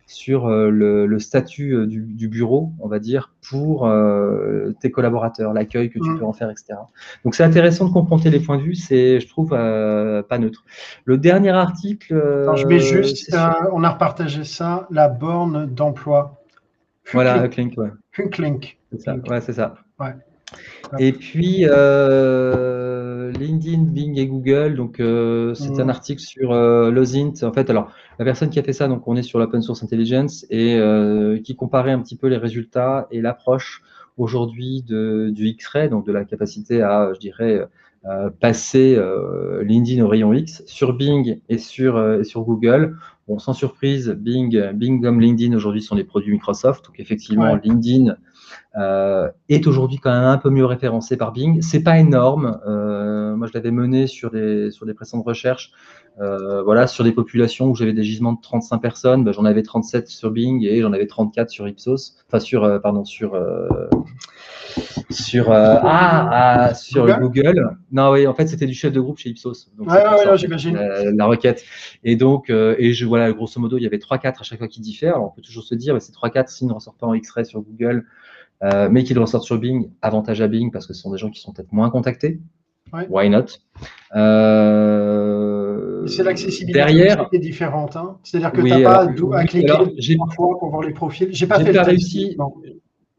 sur 0.06 0.48
euh, 0.48 0.70
le, 0.70 1.20
statut 1.20 1.88
du, 1.88 2.28
bureau, 2.28 2.72
on 2.80 2.88
va 2.88 3.00
dire, 3.00 3.34
pour 3.50 3.92
tes 4.80 4.92
collaborateurs, 4.92 5.54
l'accueil 5.54 5.90
que 5.90 6.00
tu 6.00 6.10
mm. 6.10 6.20
peux 6.20 6.26
en 6.26 6.34
faire, 6.34 6.50
etc. 6.50 6.76
Donc, 7.24 7.36
c'est 7.36 7.44
intéressant 7.44 7.86
de 7.86 7.94
confronter 7.94 8.30
les 8.30 8.40
points 8.40 8.58
de 8.58 8.64
vue. 8.64 8.76
C'est, 8.76 9.20
je 9.20 9.28
trouve, 9.28 9.50
pas 9.50 10.38
neutre. 10.38 10.64
Le 11.06 11.18
dernier 11.18 11.52
article. 11.52 12.14
je 12.56 12.66
mets 12.68 12.80
juste, 12.80 13.36
on 13.72 13.84
a 13.84 13.90
repartagé 13.90 14.44
ça, 14.44 14.88
la 14.92 15.08
borne 15.08 15.66
d'emploi. 15.66 16.40
Voilà, 17.12 17.46
Hucklink, 17.46 17.78
ouais. 17.78 17.92
Hucklink. 18.18 18.78
C'est 18.92 19.02
ça. 19.02 19.16
Ouais, 19.28 19.42
c'est 19.42 19.54
ça. 19.54 19.76
Ouais. 20.00 20.14
Et 21.00 21.14
puis, 21.14 21.66
euh, 21.68 22.93
LinkedIn, 23.32 23.84
Bing 23.84 24.18
et 24.18 24.28
Google. 24.28 24.76
Donc, 24.76 25.00
euh, 25.00 25.54
c'est 25.54 25.80
un 25.80 25.90
article 25.90 26.22
sur 26.22 26.52
euh, 26.52 26.92
Lozint. 26.92 27.34
En 27.44 27.54
fait, 27.54 27.70
alors, 27.70 27.92
la 28.20 28.26
personne 28.26 28.50
qui 28.50 28.60
a 28.60 28.64
fait 28.64 28.74
ça, 28.74 28.88
donc, 28.88 29.08
on 29.08 29.16
est 29.16 29.24
sur 29.24 29.40
l'open 29.40 29.62
source 29.62 29.84
intelligence 29.84 30.46
et 30.50 30.80
qui 31.44 31.56
comparait 31.56 31.92
un 31.92 32.00
petit 32.00 32.16
peu 32.16 32.28
les 32.28 32.38
résultats 32.38 33.08
et 33.12 33.22
l'approche 33.22 33.82
aujourd'hui 34.18 34.84
du 34.84 35.48
X-ray, 35.48 35.90
donc 35.90 36.06
de 36.06 36.12
la 36.12 36.24
capacité 36.24 36.82
à, 36.82 37.12
je 37.14 37.20
dirais, 37.20 37.68
passer 38.40 39.00
LinkedIn 39.64 40.04
au 40.04 40.08
rayon 40.08 40.34
X 40.34 40.64
sur 40.68 40.94
Bing 40.94 41.40
et 41.50 41.58
sur, 41.58 42.20
et 42.20 42.24
sur 42.24 42.42
Google. 42.42 42.98
Bon, 43.28 43.40
sans 43.40 43.54
surprise, 43.54 44.10
Bing, 44.10 44.72
Bing 44.74 45.02
comme 45.02 45.20
LinkedIn 45.20 45.56
aujourd'hui 45.56 45.82
sont 45.82 45.96
des 45.96 46.04
produits 46.04 46.32
Microsoft. 46.32 46.86
Donc, 46.86 47.00
effectivement, 47.00 47.56
LinkedIn 47.56 48.16
euh, 48.76 49.30
est 49.50 49.68
aujourd'hui 49.68 50.00
quand 50.00 50.12
même 50.12 50.24
un 50.24 50.40
peu 50.40 50.50
mieux 50.50 50.66
référencé 50.66 51.16
par 51.16 51.32
Bing. 51.32 51.62
C'est 51.62 51.84
pas 51.84 52.00
énorme. 52.00 52.60
Euh, 52.66 53.36
moi, 53.36 53.46
je 53.46 53.54
l'avais 53.54 53.70
mené 53.70 54.08
sur 54.08 54.32
des 54.32 54.72
sur 54.72 54.88
des 54.88 54.96
précédentes 54.96 55.26
recherches. 55.26 55.72
Euh, 56.20 56.64
voilà, 56.64 56.88
sur 56.88 57.04
des 57.04 57.12
populations 57.12 57.70
où 57.70 57.76
j'avais 57.76 57.94
des 57.94 58.04
gisements 58.04 58.34
de 58.34 58.42
35 58.42 58.80
personnes, 58.80 59.24
ben, 59.24 59.32
j'en 59.32 59.46
avais 59.46 59.64
37 59.64 60.08
sur 60.08 60.30
Bing 60.32 60.64
et 60.64 60.82
j'en 60.82 60.94
avais 60.94 61.08
34 61.08 61.50
sur 61.50 61.68
Ipsos. 61.68 62.16
Enfin, 62.28 62.40
sur 62.40 62.82
pardon, 62.82 63.06
sur 63.06 63.40
sur 65.12 65.52
ah, 65.52 66.30
ah, 66.32 66.74
sur 66.74 67.06
Google. 67.20 67.78
Non, 67.92 68.12
oui, 68.12 68.26
en 68.26 68.34
fait, 68.34 68.48
c'était 68.48 68.66
du 68.66 68.74
chef 68.74 68.92
de 68.92 69.00
groupe 69.00 69.20
chez 69.20 69.30
Ipsos. 69.30 69.70
Donc, 69.78 69.88
ouais, 69.88 70.04
ouais, 70.28 70.38
j'imagine. 70.38 70.76
La, 71.16 71.26
requête. 71.26 71.64
Et 72.04 72.16
donc, 72.16 72.50
et 72.50 72.94
je 72.94 73.06
voilà, 73.06 73.32
grosso 73.34 73.60
modo, 73.60 73.78
il 73.78 73.84
y 73.84 73.88
avait 73.88 73.98
3-4 73.98 74.40
à 74.40 74.44
chaque 74.44 74.58
fois 74.58 74.68
qui 74.68 74.82
diffèrent. 74.82 75.16
Alors, 75.16 75.28
on 75.28 75.36
peut 75.36 75.44
toujours 75.44 75.64
se 75.64 75.76
dire, 75.76 75.94
ben, 75.94 76.00
c'est 76.00 76.14
3-4 76.14 76.48
s'ils 76.48 76.68
ne 76.68 76.74
ressortent 76.74 77.00
pas 77.00 77.08
en 77.08 77.14
X-ray 77.14 77.46
sur 77.46 77.62
Google. 77.62 78.06
Euh, 78.64 78.88
mais 78.90 79.04
qu'ils 79.04 79.20
ressortent 79.20 79.44
sur 79.44 79.58
Bing, 79.58 79.90
avantage 80.02 80.42
à 80.42 80.48
Bing 80.48 80.72
parce 80.72 80.88
que 80.88 80.94
ce 80.94 81.02
sont 81.02 81.12
des 81.12 81.18
gens 81.18 81.30
qui 81.30 81.42
sont 81.42 81.52
peut-être 81.52 81.74
moins 81.74 81.90
contactés. 81.90 82.40
Why 83.10 83.30
not? 83.30 83.46
Euh, 84.16 86.06
C'est 86.06 86.24
l'accessibilité 86.24 86.80
derrière, 86.80 87.28
qui 87.30 87.38
est 87.38 87.40
différente. 87.40 87.96
Hein. 87.96 88.18
C'est-à-dire 88.24 88.52
que 88.52 88.62
tu 88.62 88.70
n'as 88.70 88.82
pas 88.84 89.08
à 89.38 89.46
cliquer 89.46 90.16
parfois 90.18 90.60
pour 90.60 90.70
voir 90.70 90.84
les 90.84 90.94
profils. 90.94 91.30
J'ai 91.32 91.48
pas, 91.48 91.60
fait 91.60 91.74
pas 91.74 91.84
réussi. 91.84 92.38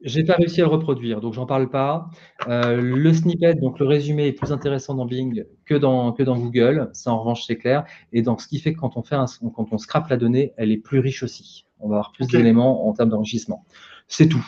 J'ai 0.00 0.22
pas 0.22 0.34
réussi 0.34 0.60
à 0.60 0.64
le 0.64 0.70
reproduire, 0.70 1.22
donc 1.22 1.32
j'en 1.32 1.46
parle 1.46 1.70
pas. 1.70 2.10
Euh, 2.46 2.78
le 2.80 3.12
snippet, 3.14 3.54
donc 3.54 3.78
le 3.78 3.86
résumé 3.86 4.26
est 4.26 4.32
plus 4.32 4.52
intéressant 4.52 4.94
dans 4.94 5.06
Bing 5.06 5.44
que 5.64 5.74
dans, 5.74 6.12
que 6.12 6.22
dans 6.22 6.38
Google. 6.38 6.90
Ça, 6.92 7.10
en 7.10 7.18
revanche, 7.20 7.44
c'est 7.46 7.56
clair. 7.56 7.84
Et 8.12 8.20
donc, 8.20 8.42
ce 8.42 8.48
qui 8.48 8.58
fait 8.58 8.74
que 8.74 8.80
quand 8.80 8.98
on 8.98 9.02
fait 9.02 9.14
un, 9.14 9.24
quand 9.54 9.72
on 9.72 9.78
scrape 9.78 10.08
la 10.08 10.18
donnée, 10.18 10.52
elle 10.56 10.70
est 10.70 10.76
plus 10.76 11.00
riche 11.00 11.22
aussi. 11.22 11.64
On 11.80 11.88
va 11.88 11.96
avoir 11.96 12.12
plus 12.12 12.26
d'éléments 12.26 12.86
en 12.86 12.92
termes 12.92 13.08
d'enrichissement. 13.08 13.64
C'est 14.06 14.28
tout. 14.28 14.46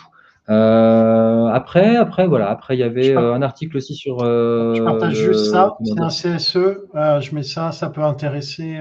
Euh, 0.49 1.47
après, 1.47 1.97
après, 1.97 2.27
voilà. 2.27 2.51
Après, 2.51 2.77
il 2.77 2.81
y 2.81 2.85
avait 2.85 3.15
un 3.15 3.43
article 3.43 3.77
aussi 3.77 3.95
sur. 3.95 4.21
je 4.21 4.83
partage 4.83 5.15
juste 5.15 5.51
ça. 5.51 5.77
C'est 5.85 6.01
un 6.01 6.09
CSE. 6.09 6.59
je 6.95 7.35
mets 7.35 7.43
ça. 7.43 7.73
Ça 7.73 7.91
peut 7.91 8.03
intéresser 8.03 8.79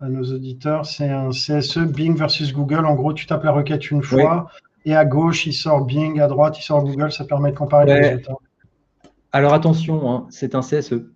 à 0.00 0.08
nos 0.08 0.24
auditeurs. 0.24 0.86
C'est 0.86 1.08
un 1.08 1.30
CSE 1.30 1.78
Bing 1.78 2.16
versus 2.16 2.52
Google. 2.52 2.86
En 2.86 2.94
gros, 2.94 3.12
tu 3.12 3.26
tapes 3.26 3.44
la 3.44 3.52
requête 3.52 3.90
une 3.90 4.02
fois 4.02 4.48
et 4.86 4.94
à 4.94 5.04
gauche, 5.04 5.46
il 5.46 5.52
sort 5.52 5.84
Bing, 5.84 6.20
à 6.20 6.28
droite, 6.28 6.58
il 6.58 6.62
sort 6.62 6.82
Google. 6.82 7.10
Ça 7.12 7.24
permet 7.24 7.50
de 7.50 7.56
comparer 7.56 7.86
les 7.86 7.94
résultats. 7.94 8.34
Alors 9.32 9.52
attention, 9.52 10.10
hein, 10.10 10.26
c'est 10.30 10.54
un 10.54 10.60
CSE. 10.60 11.10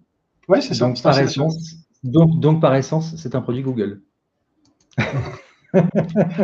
Oui, 0.48 0.60
c'est 0.60 0.74
ça. 0.74 0.86
Donc 0.86 1.00
par, 1.00 1.18
essence, 1.18 1.76
donc, 2.02 2.40
donc, 2.40 2.60
par 2.60 2.74
essence, 2.74 3.14
c'est 3.16 3.34
un 3.36 3.40
produit 3.40 3.62
Google. 3.62 4.02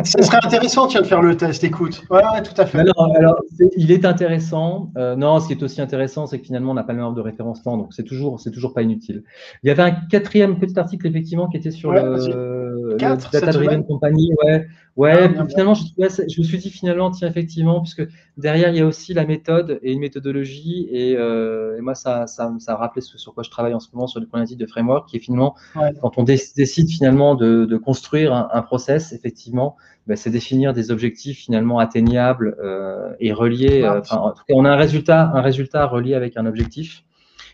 Ce 0.03 0.21
serait 0.21 0.39
intéressant, 0.43 0.87
tiens, 0.87 1.01
de 1.01 1.05
faire 1.07 1.21
le 1.21 1.35
test. 1.35 1.63
Écoute, 1.63 2.03
ouais, 2.09 2.21
tout 2.43 2.59
à 2.59 2.65
fait. 2.65 2.79
Alors, 2.79 3.41
il 3.75 3.91
est 3.91 4.05
intéressant. 4.05 4.91
Euh, 4.97 5.15
non, 5.15 5.39
ce 5.39 5.47
qui 5.47 5.53
est 5.53 5.63
aussi 5.63 5.81
intéressant, 5.81 6.27
c'est 6.27 6.39
que 6.39 6.45
finalement, 6.45 6.71
on 6.71 6.75
n'a 6.75 6.83
pas 6.83 6.93
le 6.93 6.99
même 6.99 7.07
ordre 7.07 7.17
de 7.17 7.21
référencement, 7.21 7.77
donc 7.77 7.93
c'est 7.93 8.03
toujours, 8.03 8.39
c'est 8.39 8.51
toujours 8.51 8.73
pas 8.73 8.81
inutile. 8.81 9.23
Il 9.63 9.67
y 9.67 9.69
avait 9.69 9.83
un 9.83 9.91
quatrième 9.91 10.59
petit 10.59 10.79
article 10.79 11.07
effectivement 11.07 11.47
qui 11.47 11.57
était 11.57 11.71
sur 11.71 11.91
le, 11.91 12.56
Data 12.97 13.51
Driven 13.51 13.85
Company. 13.85 14.31
Ouais, 14.43 14.67
ouais. 14.95 15.29
Ah, 15.37 15.45
finalement, 15.47 15.73
je, 15.73 15.83
je, 15.97 16.41
me 16.41 16.43
suis 16.45 16.57
dit 16.57 16.69
finalement, 16.69 17.11
tiens, 17.11 17.27
effectivement, 17.27 17.81
puisque 17.81 18.07
derrière 18.37 18.69
il 18.69 18.77
y 18.77 18.81
a 18.81 18.85
aussi 18.85 19.13
la 19.13 19.25
méthode 19.25 19.79
et 19.81 19.93
une 19.93 19.99
méthodologie, 19.99 20.87
et, 20.91 21.15
euh, 21.17 21.77
et 21.77 21.81
moi, 21.81 21.95
ça, 21.95 22.27
ça, 22.27 22.53
ça, 22.59 22.73
a 22.73 22.75
rappelé 22.75 23.01
ce 23.01 23.17
sur 23.17 23.33
quoi 23.33 23.43
je 23.43 23.49
travaille 23.49 23.73
en 23.73 23.79
ce 23.79 23.89
moment 23.93 24.07
sur 24.07 24.19
le 24.19 24.27
problématique 24.27 24.57
de 24.57 24.67
framework, 24.67 25.09
qui 25.09 25.17
est 25.17 25.21
finalement 25.21 25.55
quand 26.01 26.17
on 26.17 26.23
décide 26.23 26.89
finalement 26.89 27.35
de, 27.35 27.65
de 27.65 27.77
construire 27.77 28.33
un, 28.33 28.49
un 28.51 28.61
process 28.61 29.13
effectivement, 29.13 29.75
bah, 30.07 30.15
c'est 30.15 30.29
définir 30.29 30.73
des 30.73 30.89
objectifs 30.89 31.37
finalement 31.37 31.79
atteignables 31.79 32.55
euh, 32.63 33.13
et 33.19 33.33
reliés. 33.33 33.83
Euh, 33.83 34.01
en 34.11 34.31
tout 34.31 34.43
cas, 34.47 34.53
on 34.55 34.63
a 34.63 34.69
un 34.69 34.77
résultat, 34.77 35.31
un 35.33 35.41
résultat 35.41 35.85
relié 35.85 36.13
avec 36.13 36.37
un 36.37 36.45
objectif 36.45 37.03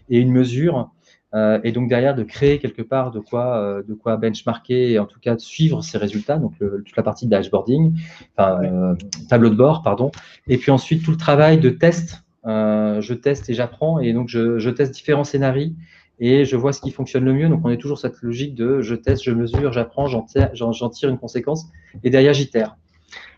et 0.09 0.19
une 0.19 0.31
mesure. 0.31 0.91
Euh, 1.33 1.59
et 1.63 1.71
donc 1.71 1.89
derrière 1.89 2.13
de 2.13 2.23
créer 2.23 2.59
quelque 2.59 2.81
part 2.83 3.11
de 3.11 3.19
quoi, 3.19 3.81
de 3.87 3.93
quoi 3.93 4.17
benchmarker 4.17 4.91
et 4.91 4.99
en 4.99 5.05
tout 5.05 5.19
cas 5.19 5.35
de 5.35 5.41
suivre 5.41 5.81
ces 5.81 5.97
résultats, 5.97 6.37
donc 6.37 6.53
toute 6.59 6.95
la 6.95 7.03
partie 7.03 7.25
de 7.25 7.31
dashboarding, 7.31 7.97
enfin, 8.37 8.95
tableau 9.29 9.49
de 9.49 9.55
bord, 9.55 9.81
pardon. 9.81 10.11
Et 10.47 10.57
puis 10.57 10.71
ensuite 10.71 11.03
tout 11.03 11.11
le 11.11 11.17
travail 11.17 11.59
de 11.59 11.69
test. 11.69 12.23
je 12.45 13.13
teste 13.13 13.49
et 13.49 13.53
j'apprends 13.53 13.99
et 13.99 14.13
donc 14.13 14.29
je, 14.29 14.59
je 14.59 14.69
teste 14.69 14.93
différents 14.93 15.23
scénarios 15.23 15.71
et 16.19 16.45
je 16.45 16.55
vois 16.55 16.73
ce 16.73 16.81
qui 16.81 16.91
fonctionne 16.91 17.25
le 17.25 17.33
mieux. 17.33 17.49
Donc, 17.49 17.61
on 17.63 17.69
est 17.69 17.77
toujours 17.77 17.99
cette 17.99 18.21
logique 18.21 18.55
de 18.55 18.81
je 18.81 18.95
teste, 18.95 19.23
je 19.23 19.31
mesure, 19.31 19.73
j'apprends, 19.73 20.07
j'en 20.07 20.23
tire, 20.23 21.09
une 21.09 21.17
conséquence 21.17 21.67
et 22.03 22.09
derrière, 22.09 22.33
j'itère. 22.33 22.77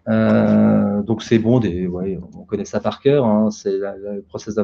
Euh, 0.07 1.01
donc, 1.01 1.23
c'est 1.23 1.39
bon, 1.39 1.59
des, 1.59 1.87
ouais, 1.87 2.19
on 2.35 2.43
connaît 2.43 2.65
ça 2.65 2.79
par 2.79 2.99
cœur. 2.99 3.25
Hein, 3.25 3.49
c'est 3.51 3.71
le 3.77 4.21
process 4.27 4.55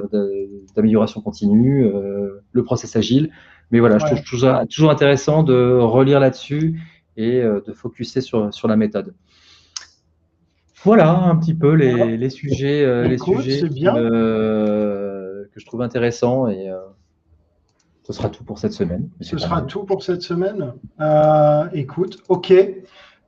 d'amélioration 0.76 1.22
continue, 1.22 1.86
euh, 1.86 2.44
le 2.52 2.64
process 2.64 2.96
agile. 2.96 3.32
Mais 3.72 3.80
voilà, 3.80 3.98
je 3.98 4.06
trouve 4.06 4.22
toujours, 4.24 4.68
toujours, 4.70 4.92
intéressant 4.92 5.44
de 5.44 5.78
relire 5.80 6.20
là-dessus 6.20 6.82
et 7.18 7.42
euh, 7.42 7.62
de 7.66 7.74
focuser 7.74 8.22
sur, 8.22 8.54
sur 8.54 8.68
la 8.68 8.76
méthode. 8.76 9.14
Voilà 10.84 11.12
un 11.12 11.36
petit 11.36 11.54
peu 11.54 11.74
les, 11.74 12.18
les 12.18 12.30
sujets, 12.32 13.08
les 13.08 13.20
sujets 13.20 13.62
que 13.62 15.60
je 15.60 15.66
trouve 15.66 15.84
intéressants 15.84 16.48
et 16.48 16.72
ce 18.04 18.14
sera 18.14 18.30
tout 18.30 18.44
pour 18.44 18.58
cette 18.58 18.74
semaine. 18.74 19.08
Ce 19.22 19.38
sera 19.38 19.62
tout 19.62 19.84
pour 19.84 20.04
cette 20.04 20.24
semaine. 20.24 20.74
Écoute, 21.74 22.24
ok. 22.30 22.52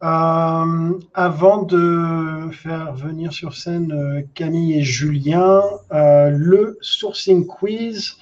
Euh, 0.03 0.99
avant 1.13 1.63
de 1.63 2.49
faire 2.51 2.93
venir 2.93 3.31
sur 3.31 3.55
scène 3.55 3.93
euh, 3.93 4.21
Camille 4.33 4.77
et 4.77 4.83
Julien, 4.83 5.61
le 5.91 6.77
sourcing 6.81 7.47
quiz. 7.47 8.17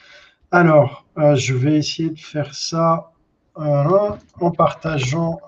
Alors, 0.51 1.05
je 1.17 1.55
vais 1.55 1.77
essayer 1.77 2.09
de 2.09 2.19
faire 2.19 2.53
ça 2.53 3.11
en 3.55 4.51
partageant 4.51 5.39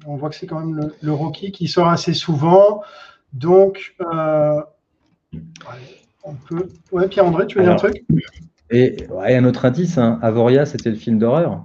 on 0.06 0.16
voit 0.16 0.30
que 0.30 0.36
c'est 0.36 0.46
quand 0.46 0.60
même 0.60 0.90
le, 1.00 1.12
Rocky 1.12 1.52
qui 1.52 1.68
sort 1.68 1.88
assez 1.88 2.14
souvent. 2.14 2.82
Donc, 3.32 3.94
euh, 4.00 4.62
on 6.22 6.34
peut. 6.34 6.68
Ouais, 6.92 7.08
Pierre-André, 7.08 7.46
tu 7.46 7.58
veux 7.58 7.64
dire 7.64 7.72
un 7.72 7.76
truc? 7.76 8.04
Et 8.70 9.06
un 9.10 9.44
autre 9.44 9.64
indice, 9.64 9.98
hein. 9.98 10.18
Avoria, 10.22 10.66
c'était 10.66 10.90
le 10.90 10.96
film 10.96 11.18
d'horreur. 11.18 11.64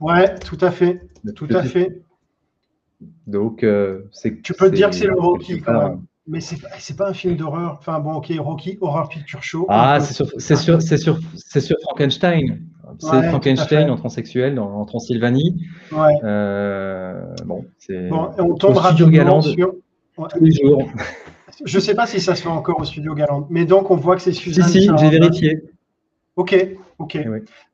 Ouais, 0.00 0.34
tout 0.38 0.58
à 0.60 0.70
fait. 0.70 1.02
Tout 1.34 1.48
à 1.50 1.62
fait. 1.62 2.02
Donc, 3.26 3.62
euh, 3.62 4.08
c'est. 4.12 4.42
Tu 4.42 4.54
peux 4.54 4.70
dire 4.70 4.90
que 4.90 4.96
c'est 4.96 5.06
le 5.06 5.18
Rocky 5.18 5.60
quand 5.60 5.72
même. 5.72 6.02
Mais 6.30 6.40
c'est 6.40 6.60
pas, 6.60 7.04
pas 7.04 7.10
un 7.10 7.12
film 7.12 7.34
d'horreur. 7.34 7.76
Enfin 7.80 7.98
bon, 7.98 8.14
ok, 8.14 8.32
Rocky 8.38 8.78
Horror 8.80 9.08
Picture 9.08 9.42
Show. 9.42 9.66
Ah, 9.68 9.98
c'est 9.98 10.14
sur, 10.14 10.26
sur, 10.80 10.80
sur, 10.80 11.18
sur, 11.60 11.76
Frankenstein. 11.82 12.60
C'est 12.98 13.28
Frankenstein 13.28 13.90
en 13.90 13.96
transsexuel 13.96 14.60
en 14.60 14.84
Transylvanie. 14.84 15.66
Ouais. 15.90 16.14
Euh, 16.22 17.20
bon, 17.44 17.64
c'est. 17.78 18.08
Bon, 18.08 18.30
on 18.38 18.54
tombe 18.54 18.76
rapidement 18.76 19.42
sur. 19.42 19.74
Tous 20.16 20.44
les 20.44 20.52
jours. 20.52 20.88
Je 21.64 21.76
ne 21.76 21.80
sais 21.82 21.94
pas 21.94 22.06
si 22.06 22.20
ça 22.20 22.36
se 22.36 22.42
fait 22.42 22.48
encore 22.48 22.78
au 22.80 22.84
studio 22.84 23.14
Galant, 23.14 23.46
mais 23.50 23.64
donc 23.64 23.90
on 23.90 23.96
voit 23.96 24.14
que 24.14 24.22
c'est 24.22 24.32
Suzanne. 24.32 24.68
Si, 24.68 24.82
si, 24.82 24.90
j'ai 24.98 25.10
vérifié. 25.10 25.64
Ok, 26.36 26.76
ok. 26.98 27.18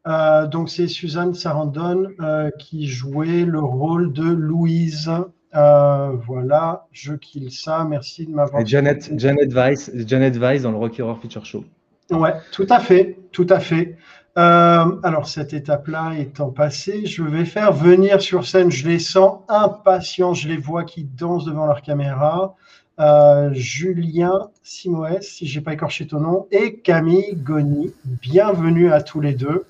Euh, 0.06 0.46
donc 0.46 0.70
c'est 0.70 0.88
Suzanne 0.88 1.34
Sarandon 1.34 2.08
euh, 2.20 2.50
qui 2.58 2.86
jouait 2.86 3.44
le 3.44 3.60
rôle 3.60 4.12
de 4.12 4.24
Louise 4.24 5.10
euh, 5.54 6.12
voilà, 6.26 6.86
je 6.92 7.14
kill 7.14 7.50
ça. 7.50 7.84
Merci 7.88 8.26
de 8.26 8.32
m'avoir. 8.32 8.62
Et 8.62 8.66
Janet, 8.66 9.10
Janet 9.16 9.52
Weiss, 9.52 9.90
Janet 9.94 10.36
Weiss 10.36 10.62
dans 10.62 10.72
le 10.72 10.76
Rocky 10.76 11.02
Horror 11.02 11.18
Picture 11.20 11.44
Show. 11.44 11.64
Ouais, 12.10 12.34
tout 12.52 12.66
à 12.70 12.80
fait, 12.80 13.18
tout 13.32 13.46
à 13.48 13.60
fait. 13.60 13.96
Euh, 14.38 14.84
alors 15.02 15.26
cette 15.28 15.54
étape-là 15.54 16.12
étant 16.18 16.50
passée, 16.50 17.06
je 17.06 17.22
vais 17.22 17.46
faire 17.46 17.72
venir 17.72 18.20
sur 18.20 18.46
scène. 18.46 18.70
Je 18.70 18.86
les 18.86 18.98
sens 18.98 19.40
impatients, 19.48 20.34
je 20.34 20.48
les 20.48 20.58
vois 20.58 20.84
qui 20.84 21.04
dansent 21.04 21.46
devant 21.46 21.66
leur 21.66 21.80
caméra. 21.80 22.54
Euh, 22.98 23.50
Julien 23.52 24.48
Simoes, 24.62 25.20
si 25.20 25.46
j'ai 25.46 25.60
pas 25.60 25.74
écorché 25.74 26.06
ton 26.06 26.20
nom, 26.20 26.46
et 26.50 26.76
Camille 26.76 27.34
Goni. 27.34 27.92
Bienvenue 28.04 28.92
à 28.92 29.02
tous 29.02 29.20
les 29.20 29.34
deux. 29.34 29.64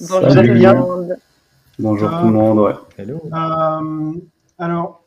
Bonjour 0.00 0.28
tout 0.28 0.42
le 0.42 0.74
monde. 0.74 1.16
Bonjour 1.78 2.10
tout 2.10 2.26
le 2.26 2.32
monde. 2.32 2.76
Hello. 2.98 3.22
Alors, 4.58 5.02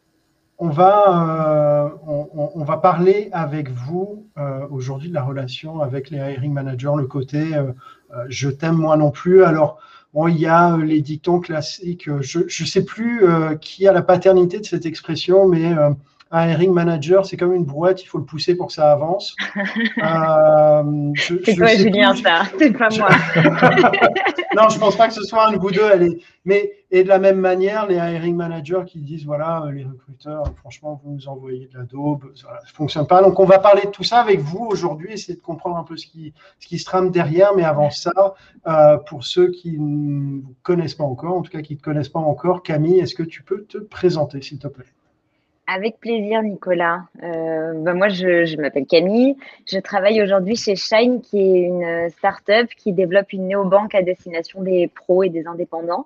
on 0.57 0.69
va, 0.69 1.89
euh, 2.07 2.29
on, 2.55 2.63
va 2.63 2.77
parler 2.77 3.29
avec 3.33 3.69
vous 3.69 4.25
euh, 4.37 4.65
aujourd'hui 4.69 5.09
de 5.09 5.13
la 5.13 5.23
relation 5.23 5.81
avec 5.81 6.09
les 6.09 6.17
hiring 6.17 6.53
managers, 6.53 6.93
le 6.97 7.07
côté 7.07 7.55
euh, 7.55 7.73
je 8.29 8.49
t'aime 8.49 8.75
moi 8.75 8.95
non 8.95 9.11
plus. 9.11 9.43
Alors, 9.43 9.79
il 10.29 10.37
y 10.37 10.45
a 10.45 10.77
les 10.77 11.01
dictons 11.01 11.41
classiques. 11.41 12.09
Je 12.21 12.39
ne 12.39 12.67
sais 12.67 12.85
plus 12.85 13.25
qui 13.59 13.85
a 13.85 13.91
la 13.91 14.01
paternité 14.01 14.59
de 14.59 14.65
cette 14.65 14.85
expression, 14.85 15.45
mais 15.45 15.73
hiring 16.31 16.71
manager, 16.71 17.25
c'est 17.25 17.37
comme 17.37 17.53
une 17.53 17.65
brouette, 17.65 18.03
il 18.03 18.07
faut 18.07 18.17
le 18.17 18.25
pousser 18.25 18.55
pour 18.55 18.67
que 18.67 18.73
ça 18.73 18.91
avance. 18.91 19.35
Euh, 20.03 21.11
c'est 21.15 21.55
toi, 21.55 21.67
Julien, 21.75 22.13
ça, 22.15 22.43
c'est 22.59 22.71
pas 22.71 22.89
moi. 22.97 23.09
non, 24.55 24.69
je 24.69 24.77
pense 24.77 24.95
pas 24.95 25.07
que 25.07 25.13
ce 25.13 25.23
soit 25.23 25.47
un 25.47 25.53
de 25.53 25.57
vous 25.57 25.71
deux. 25.71 25.89
Elle 25.91 26.03
est... 26.03 26.17
Mais 26.43 26.71
et 26.91 27.03
de 27.03 27.09
la 27.09 27.19
même 27.19 27.39
manière, 27.39 27.87
les 27.87 27.95
hiring 27.95 28.35
managers 28.35 28.83
qui 28.85 28.99
disent 28.99 29.25
voilà, 29.25 29.63
euh, 29.63 29.71
les 29.71 29.83
recruteurs, 29.83 30.53
franchement, 30.57 31.01
vous 31.03 31.11
nous 31.11 31.27
envoyez 31.27 31.67
de 31.67 31.77
la 31.77 31.83
daube, 31.83 32.31
ça 32.35 32.47
ne 32.63 32.69
fonctionne 32.71 33.07
pas. 33.07 33.21
Donc, 33.21 33.39
on 33.39 33.45
va 33.45 33.59
parler 33.59 33.83
de 33.83 33.91
tout 33.91 34.03
ça 34.03 34.19
avec 34.19 34.39
vous 34.39 34.65
aujourd'hui, 34.65 35.11
essayer 35.11 35.35
de 35.35 35.41
comprendre 35.41 35.77
un 35.77 35.83
peu 35.83 35.97
ce 35.97 36.05
qui, 36.05 36.33
ce 36.59 36.67
qui 36.67 36.77
se 36.77 36.85
trame 36.85 37.11
derrière. 37.11 37.55
Mais 37.55 37.63
avant 37.63 37.89
ça, 37.89 38.35
euh, 38.67 38.97
pour 38.97 39.23
ceux 39.23 39.51
qui 39.51 39.77
ne 39.79 40.41
vous 40.41 40.55
connaissent 40.63 40.95
pas 40.95 41.03
encore, 41.03 41.35
en 41.35 41.41
tout 41.41 41.51
cas 41.51 41.61
qui 41.61 41.73
ne 41.73 41.79
te 41.79 41.83
connaissent 41.83 42.09
pas 42.09 42.19
encore, 42.19 42.63
Camille, 42.63 42.99
est-ce 42.99 43.15
que 43.15 43.23
tu 43.23 43.43
peux 43.43 43.63
te 43.63 43.77
présenter, 43.77 44.41
s'il 44.41 44.59
te 44.59 44.67
plaît? 44.67 44.85
Avec 45.67 45.99
plaisir, 45.99 46.43
Nicolas. 46.43 47.01
Euh, 47.23 47.73
ben 47.75 47.93
moi, 47.93 48.09
je, 48.09 48.59
m'appelle 48.59 48.85
Camille. 48.85 49.35
Je 49.65 49.79
travaille 49.79 50.21
aujourd'hui 50.21 50.55
chez 50.55 50.75
Shine, 50.75 51.21
qui 51.21 51.39
est 51.39 51.61
une 51.61 52.09
start-up 52.09 52.69
qui 52.77 52.93
développe 52.93 53.33
une 53.33 53.47
néobanque 53.47 53.95
à 53.95 54.03
destination 54.03 54.61
des 54.61 54.87
pros 54.87 55.23
et 55.23 55.29
des 55.29 55.47
indépendants. 55.47 56.05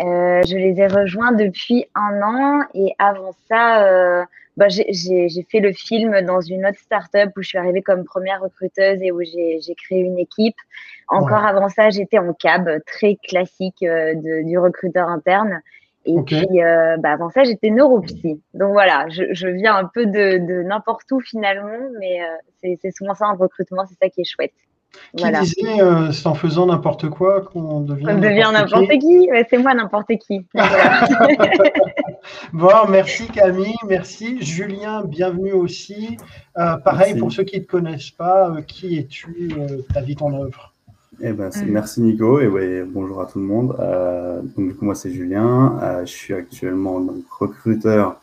Euh, 0.00 0.42
je 0.48 0.56
les 0.56 0.80
ai 0.80 0.86
rejoints 0.86 1.32
depuis 1.32 1.86
un 1.94 2.22
an 2.22 2.60
et 2.72 2.94
avant 3.00 3.32
ça, 3.48 3.84
euh, 3.84 4.24
ben 4.56 4.68
j'ai 4.70 5.46
fait 5.50 5.58
le 5.58 5.72
film 5.72 6.20
dans 6.22 6.40
une 6.40 6.64
autre 6.66 6.78
start-up 6.78 7.30
où 7.36 7.42
je 7.42 7.48
suis 7.48 7.58
arrivée 7.58 7.82
comme 7.82 8.04
première 8.04 8.40
recruteuse 8.40 9.02
et 9.02 9.10
où 9.10 9.20
j'ai 9.22 9.74
créé 9.76 9.98
une 9.98 10.18
équipe. 10.18 10.56
Encore 11.08 11.44
avant 11.44 11.68
ça, 11.68 11.90
j'étais 11.90 12.18
en 12.18 12.32
cab, 12.32 12.70
très 12.86 13.16
classique 13.16 13.80
de, 13.80 14.46
du 14.46 14.56
recruteur 14.58 15.08
interne. 15.08 15.62
Et 16.08 16.22
puis, 16.22 16.62
euh, 16.62 16.96
bah, 16.98 17.12
avant 17.12 17.28
ça, 17.28 17.44
j'étais 17.44 17.68
neuropsy. 17.68 18.40
Donc 18.54 18.72
voilà, 18.72 19.06
je, 19.10 19.46
viens 19.48 19.76
un 19.76 19.84
peu 19.84 20.06
de, 20.06 20.62
n'importe 20.62 21.10
où 21.12 21.20
finalement, 21.20 21.90
mais 22.00 22.22
euh, 22.22 22.74
c'est 22.80 22.90
souvent 22.96 23.14
ça 23.14 23.26
en 23.26 23.36
recrutement, 23.36 23.84
c'est 23.86 23.96
ça 24.02 24.08
qui 24.08 24.22
est 24.22 24.24
chouette. 24.24 24.54
Qui 25.14 25.30
disait, 25.30 25.82
euh, 25.82 26.10
c'est 26.12 26.26
en 26.26 26.34
faisant 26.34 26.64
n'importe 26.64 27.10
quoi 27.10 27.42
qu'on 27.42 27.82
devient 27.82 28.50
n'importe 28.52 28.88
qui, 28.88 29.28
C'est 29.50 29.58
moi 29.58 29.74
n'importe 29.74 30.16
qui. 30.16 30.46
bon, 32.54 32.70
merci 32.88 33.26
Camille, 33.26 33.76
merci. 33.86 34.40
Julien, 34.40 35.04
bienvenue 35.04 35.52
aussi. 35.52 36.16
pareil, 36.54 37.18
pour 37.18 37.30
ceux 37.30 37.44
qui 37.44 37.58
ne 37.58 37.64
te 37.64 37.70
connaissent 37.70 38.12
pas, 38.12 38.56
qui 38.66 38.96
es-tu 38.98 39.52
Ta 39.92 40.00
vie, 40.00 40.16
ton 40.16 40.32
œuvre? 40.42 40.72
Eh 41.20 41.32
ben. 41.32 41.50
Merci 41.66 42.00
Nico 42.00 42.40
et 42.40 42.48
ouais, 42.48 42.84
bonjour 42.84 43.20
à 43.20 43.26
tout 43.26 43.38
le 43.38 43.44
monde. 43.44 43.74
Euh, 43.80 44.40
donc, 44.40 44.68
du 44.68 44.74
coup, 44.74 44.84
moi 44.84 44.94
c'est 44.94 45.10
Julien. 45.10 45.78
Euh, 45.82 46.00
je 46.02 46.12
suis 46.12 46.34
actuellement 46.34 47.00
donc, 47.00 47.24
recruteur 47.30 48.20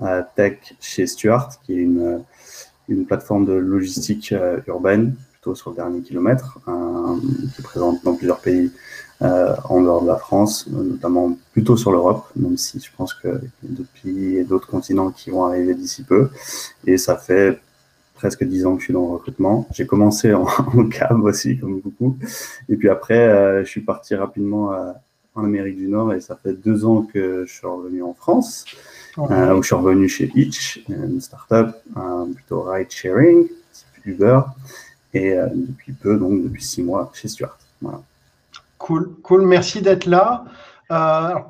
euh, 0.00 0.22
tech 0.36 0.74
chez 0.80 1.06
Stuart, 1.06 1.60
qui 1.62 1.74
est 1.74 1.82
une, 1.82 2.22
une 2.88 3.04
plateforme 3.04 3.44
de 3.44 3.52
logistique 3.52 4.32
euh, 4.32 4.60
urbaine, 4.66 5.14
plutôt 5.32 5.54
sur 5.54 5.70
le 5.70 5.76
dernier 5.76 6.00
kilomètre, 6.00 6.58
qui 6.64 7.60
est 7.60 7.64
présente 7.64 8.02
dans 8.04 8.14
plusieurs 8.14 8.40
pays 8.40 8.70
en 9.20 9.82
dehors 9.82 10.02
de 10.02 10.06
la 10.06 10.16
France, 10.16 10.68
notamment 10.68 11.36
plutôt 11.52 11.76
sur 11.76 11.90
l'Europe, 11.90 12.24
même 12.36 12.56
si 12.56 12.78
je 12.78 12.88
pense 12.96 13.14
que 13.14 13.40
d'autres 13.64 13.90
pays 14.02 14.36
et 14.36 14.44
d'autres 14.44 14.68
continents 14.68 15.10
qui 15.10 15.30
vont 15.30 15.44
arriver 15.44 15.74
d'ici 15.74 16.04
peu. 16.04 16.30
Et 16.86 16.98
ça 16.98 17.16
fait 17.16 17.60
presque 18.18 18.42
dix 18.42 18.66
ans 18.66 18.74
que 18.74 18.80
je 18.80 18.86
suis 18.86 18.92
dans 18.92 19.06
le 19.06 19.12
recrutement. 19.12 19.68
J'ai 19.72 19.86
commencé 19.86 20.34
en, 20.34 20.44
cab 20.88 21.22
aussi, 21.22 21.56
comme 21.58 21.80
beaucoup. 21.80 22.18
Et 22.68 22.76
puis 22.76 22.88
après, 22.88 23.28
euh, 23.28 23.64
je 23.64 23.70
suis 23.70 23.80
parti 23.80 24.14
rapidement 24.16 24.72
euh, 24.72 24.90
en 25.36 25.44
Amérique 25.44 25.76
du 25.76 25.86
Nord 25.86 26.12
et 26.12 26.20
ça 26.20 26.36
fait 26.36 26.52
deux 26.52 26.84
ans 26.84 27.02
que 27.02 27.44
je 27.46 27.52
suis 27.52 27.66
revenu 27.66 28.02
en 28.02 28.14
France, 28.14 28.64
euh, 29.18 29.54
où 29.54 29.62
je 29.62 29.68
suis 29.68 29.76
revenu 29.76 30.08
chez 30.08 30.32
Itch, 30.34 30.84
une 30.88 31.20
startup 31.20 31.76
plutôt 32.34 32.62
ride 32.62 32.90
sharing, 32.90 33.46
Uber, 34.04 34.40
et 35.14 35.36
depuis 35.54 35.92
peu, 35.92 36.18
donc 36.18 36.42
depuis 36.42 36.64
six 36.64 36.82
mois, 36.82 37.10
chez 37.14 37.28
Stuart. 37.28 37.58
Voilà. 37.80 38.02
Cool, 38.78 39.12
cool. 39.22 39.46
Merci 39.46 39.80
d'être 39.80 40.06
là. 40.06 40.44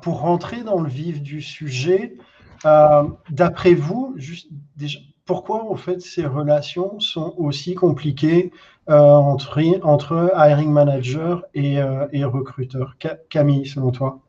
pour 0.01 0.19
rentrer 0.19 0.61
dans 0.61 0.81
le 0.81 0.89
vif 0.89 1.21
du 1.21 1.41
sujet, 1.41 2.15
d'après 2.63 3.73
vous, 3.73 4.13
juste 4.17 4.49
déjà, 4.77 4.99
pourquoi 5.29 5.63
en 5.65 5.75
fait 5.75 6.01
ces 6.01 6.25
relations 6.25 6.99
sont 6.99 7.35
aussi 7.37 7.75
compliquées 7.75 8.51
euh, 8.89 8.95
entre, 8.97 9.61
entre 9.83 10.31
hiring 10.35 10.71
manager 10.71 11.45
et, 11.53 11.79
euh, 11.79 12.07
et 12.11 12.23
recruteur? 12.23 12.95
Camille, 13.29 13.67
selon 13.67 13.91
toi? 13.91 14.21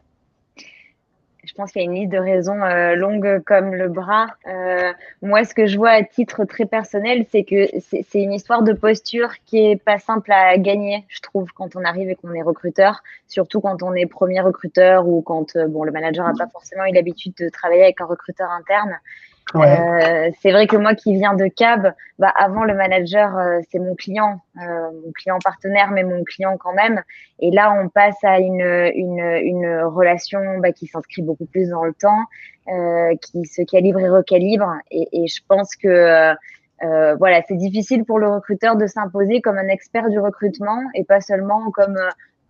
Je 1.43 1.55
pense 1.55 1.73
qu'il 1.73 1.81
y 1.81 1.87
a 1.87 1.89
une 1.89 1.95
liste 1.95 2.13
de 2.13 2.19
raisons 2.19 2.63
euh, 2.63 2.97
longues 2.97 3.43
comme 3.47 3.75
le 3.75 3.89
bras. 3.89 4.27
moi, 5.23 5.45
ce 5.45 5.55
que 5.55 5.65
je 5.67 5.79
vois 5.79 5.89
à 5.89 6.03
titre 6.03 6.45
très 6.45 6.67
personnel, 6.67 7.25
c'est 7.33 7.45
que 7.45 7.67
c'est 7.81 8.23
une 8.23 8.35
histoire 8.35 8.63
de 8.63 8.75
posture 8.75 9.31
qui 9.47 9.71
est 9.71 9.83
pas 9.83 9.99
simple 9.99 10.31
à 10.31 10.59
gagner, 10.59 11.07
je 11.09 11.23
trouve, 11.23 11.51
quand 11.55 11.77
on 11.77 11.85
arrive 11.85 12.11
et 12.11 12.15
qu'on 12.15 12.35
est 12.35 12.43
recruteur, 12.43 13.03
surtout 13.27 13.63
quand 13.63 13.83
on 13.83 13.95
est 13.95 14.05
premier 14.05 14.43
recruteur 14.43 15.09
ou 15.09 15.23
quand 15.23 15.57
bon, 15.57 15.85
le 15.85 15.93
manager 15.93 16.27
n'a 16.27 16.35
pas 16.35 16.49
forcément 16.53 16.85
eu 16.85 16.93
l'habitude 16.93 17.33
de 17.39 17.49
travailler 17.49 17.85
avec 17.85 18.03
un 18.03 18.07
recruteur 18.07 18.51
interne. 18.51 18.99
Euh, 19.57 20.31
c'est 20.41 20.53
vrai 20.53 20.67
que 20.67 20.77
moi 20.77 20.95
qui 20.95 21.15
viens 21.15 21.35
de 21.35 21.47
cab, 21.47 21.93
bah, 22.19 22.33
avant 22.37 22.65
le 22.65 22.75
manager, 22.75 23.37
euh, 23.37 23.59
c'est 23.71 23.79
mon 23.79 23.95
client, 23.95 24.41
euh, 24.61 24.91
mon 25.05 25.13
client 25.13 25.39
partenaire, 25.43 25.91
mais 25.91 26.05
mon 26.05 26.23
client 26.25 26.57
quand 26.59 26.73
même. 26.73 27.03
Et 27.41 27.51
là, 27.51 27.73
on 27.73 27.89
passe 27.89 28.23
à 28.23 28.39
une, 28.39 28.61
une, 28.95 29.21
une 29.43 29.83
relation 29.83 30.41
bah, 30.59 30.73
qui 30.73 30.87
s'inscrit 30.87 31.23
beaucoup 31.23 31.47
plus 31.47 31.71
dans 31.71 31.85
le 31.85 31.95
temps, 31.95 32.25
qui 33.21 33.45
se 33.47 33.63
calibre 33.63 33.99
et 34.01 34.09
recalibre. 34.09 34.73
Et, 34.91 35.09
et 35.13 35.27
je 35.27 35.41
pense 35.49 35.75
que 35.75 36.35
voilà, 37.19 37.43
c'est 37.49 37.57
difficile 37.57 38.05
pour 38.05 38.19
le 38.19 38.29
recruteur 38.29 38.77
de 38.77 38.87
s'imposer 38.87 39.41
comme 39.41 39.59
un 39.59 39.69
expert 39.69 40.09
du 40.09 40.19
recrutement 40.21 40.81
et 40.95 41.05
pas 41.05 41.21
seulement 41.21 41.71
comme 41.73 41.99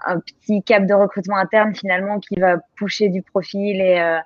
un 0.04 0.18
petit 0.20 0.62
cap 0.62 0.86
de 0.86 0.94
recrutement 0.94 1.36
interne 1.36 1.74
finalement 1.74 2.20
qui 2.20 2.38
va 2.38 2.58
pousser 2.76 3.08
du 3.08 3.22
profil 3.22 3.80
et 3.80 4.00
euh, 4.00 4.18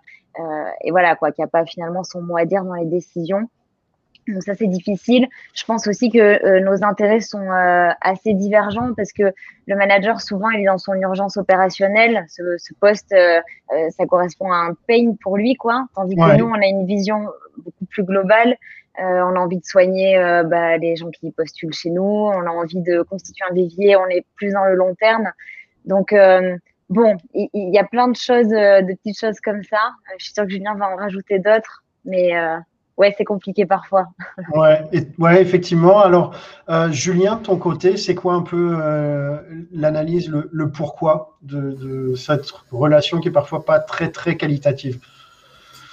et 0.82 0.90
voilà, 0.90 1.16
quoi, 1.16 1.32
qui 1.32 1.40
n'a 1.40 1.46
pas 1.46 1.64
finalement 1.64 2.04
son 2.04 2.22
mot 2.22 2.36
à 2.36 2.44
dire 2.44 2.64
dans 2.64 2.74
les 2.74 2.86
décisions. 2.86 3.48
Donc 4.28 4.42
ça 4.42 4.54
c'est 4.54 4.66
difficile. 4.66 5.28
Je 5.54 5.64
pense 5.64 5.86
aussi 5.86 6.10
que 6.10 6.18
euh, 6.18 6.60
nos 6.60 6.82
intérêts 6.82 7.20
sont 7.20 7.50
euh, 7.50 7.90
assez 8.00 8.32
divergents 8.32 8.94
parce 8.94 9.12
que 9.12 9.32
le 9.66 9.76
manager 9.76 10.20
souvent 10.20 10.50
il 10.50 10.62
est 10.62 10.66
dans 10.66 10.78
son 10.78 10.94
urgence 10.94 11.36
opérationnelle. 11.36 12.24
Ce, 12.28 12.42
ce 12.58 12.72
poste 12.74 13.12
euh, 13.12 13.40
ça 13.90 14.06
correspond 14.06 14.50
à 14.50 14.56
un 14.56 14.74
pain 14.88 15.14
pour 15.22 15.36
lui 15.36 15.54
quoi. 15.54 15.86
Tandis 15.94 16.16
que 16.16 16.36
nous 16.38 16.46
on 16.46 16.54
a 16.54 16.66
une 16.66 16.86
vision 16.86 17.26
beaucoup 17.58 17.84
plus 17.90 18.04
globale. 18.04 18.56
on 18.98 19.36
a 19.36 19.38
envie 19.38 19.58
de 19.58 19.64
soigner 19.64 20.18
bah, 20.46 20.78
les 20.78 20.96
gens 20.96 21.10
qui 21.10 21.30
postulent 21.30 21.74
chez 21.74 21.90
nous. 21.90 22.02
On 22.02 22.46
a 22.46 22.50
envie 22.50 22.80
de 22.80 23.02
constituer 23.02 23.44
un 23.50 23.54
vivier. 23.54 23.96
On 23.96 24.06
est 24.06 24.24
plus 24.36 24.52
dans 24.52 24.64
le 24.64 24.74
long 24.74 24.94
terme. 24.94 25.30
Donc 25.84 26.14
bon, 26.90 27.16
il, 27.34 27.48
y, 27.54 27.78
a 27.78 27.84
plein 27.84 28.08
de 28.08 28.16
choses, 28.16 28.52
euh, 28.52 28.82
de 28.82 28.94
petites 28.94 29.18
choses 29.18 29.40
comme 29.40 29.62
ça. 29.64 29.76
Euh, 29.76 30.14
je 30.18 30.24
suis 30.24 30.34
sûre 30.34 30.44
que 30.44 30.50
Julien 30.50 30.74
va 30.74 30.88
en 30.90 30.96
rajouter 30.96 31.38
d'autres, 31.38 31.84
mais 32.04 32.36
euh, 32.36 32.56
ouais, 32.96 33.14
c'est 33.16 33.24
compliqué 33.24 33.66
parfois. 33.66 34.08
ouais, 34.54 34.84
ouais, 35.18 35.42
effectivement. 35.42 36.00
Alors, 36.00 36.34
Julien, 36.90 37.36
de 37.36 37.42
ton 37.42 37.56
côté, 37.56 37.96
c'est 37.96 38.14
quoi 38.14 38.34
un 38.34 38.42
peu 38.42 38.76
l'analyse, 39.72 40.30
le, 40.30 40.70
pourquoi 40.70 41.36
de, 41.42 42.14
cette 42.16 42.50
relation 42.70 43.20
qui 43.20 43.28
est 43.28 43.32
parfois 43.32 43.64
pas 43.64 43.78
très 43.78 44.10
très 44.10 44.36
qualitative? 44.36 45.00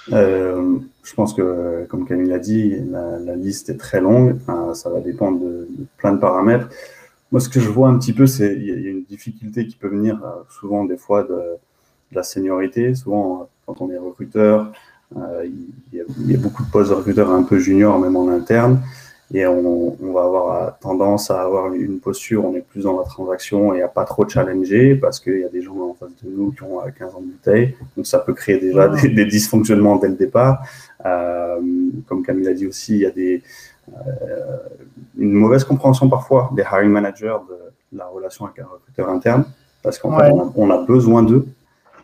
Je 0.08 1.14
pense 1.14 1.32
que, 1.34 1.86
comme 1.88 2.06
Camille 2.06 2.28
l'a 2.28 2.38
dit, 2.38 2.76
la, 2.90 3.36
liste 3.36 3.70
est 3.70 3.78
très 3.78 4.00
longue. 4.00 4.38
ça 4.74 4.90
va 4.90 5.00
dépendre 5.00 5.40
de 5.40 5.68
plein 5.96 6.12
de 6.12 6.18
paramètres. 6.18 6.68
Moi, 7.32 7.40
ce 7.40 7.48
que 7.48 7.60
je 7.60 7.70
vois 7.70 7.88
un 7.88 7.98
petit 7.98 8.12
peu, 8.12 8.26
c'est 8.26 8.54
qu'il 8.54 8.84
y 8.84 8.86
a 8.86 8.90
une 8.90 9.04
difficulté 9.04 9.66
qui 9.66 9.74
peut 9.74 9.88
venir 9.88 10.22
euh, 10.22 10.42
souvent 10.50 10.84
des 10.84 10.98
fois 10.98 11.22
de, 11.22 11.56
la 12.12 12.22
seniorité. 12.22 12.94
Souvent, 12.94 13.40
euh, 13.40 13.44
quand 13.64 13.80
on 13.80 13.90
est 13.90 13.96
recruteur, 13.96 14.70
euh, 15.16 15.46
il, 15.46 15.98
y 15.98 16.34
a, 16.34 16.38
beaucoup 16.38 16.62
de 16.62 16.70
postes 16.70 16.90
de 16.90 16.94
recruteurs 16.94 17.30
un 17.30 17.42
peu 17.42 17.58
juniors, 17.58 17.98
même 17.98 18.16
en 18.16 18.28
interne. 18.28 18.82
Et 19.32 19.46
on, 19.46 19.96
va 20.12 20.24
avoir 20.24 20.78
tendance 20.78 21.30
à 21.30 21.40
avoir 21.40 21.72
une 21.72 22.00
posture, 22.00 22.44
on 22.44 22.54
est 22.54 22.60
plus 22.60 22.82
dans 22.82 22.98
la 22.98 23.04
transaction 23.04 23.72
et 23.72 23.80
à 23.80 23.88
pas 23.88 24.04
trop 24.04 24.28
challenger 24.28 24.94
parce 24.94 25.18
qu'il 25.18 25.40
y 25.40 25.44
a 25.44 25.48
des 25.48 25.62
gens 25.62 25.74
en 25.80 25.94
face 25.94 26.10
de 26.22 26.28
nous 26.28 26.52
qui 26.52 26.62
ont 26.64 26.80
15 26.98 27.14
ans 27.14 27.22
de 27.22 27.28
bouteille. 27.28 27.74
Donc 27.96 28.06
ça 28.06 28.18
peut 28.18 28.34
créer 28.34 28.58
déjà 28.58 28.88
des, 28.88 29.24
dysfonctionnements 29.24 29.96
dès 29.96 30.08
le 30.08 30.16
départ. 30.16 30.62
comme 31.02 32.22
Camille 32.26 32.48
a 32.48 32.52
dit 32.52 32.66
aussi, 32.66 32.96
il 32.96 33.00
y 33.00 33.06
a 33.06 33.10
des, 33.10 33.42
une 35.16 35.32
mauvaise 35.32 35.64
compréhension 35.64 36.08
parfois 36.08 36.50
des 36.54 36.62
hiring 36.62 36.90
managers 36.90 37.36
de 37.48 37.96
la 37.96 38.06
relation 38.06 38.46
avec 38.46 38.58
un 38.58 38.66
recruteur 38.66 39.08
interne, 39.08 39.44
parce 39.82 39.98
qu'en 39.98 40.16
fait, 40.18 40.32
on 40.56 40.70
a, 40.70 40.78
besoin 40.84 41.22
d'eux. 41.22 41.46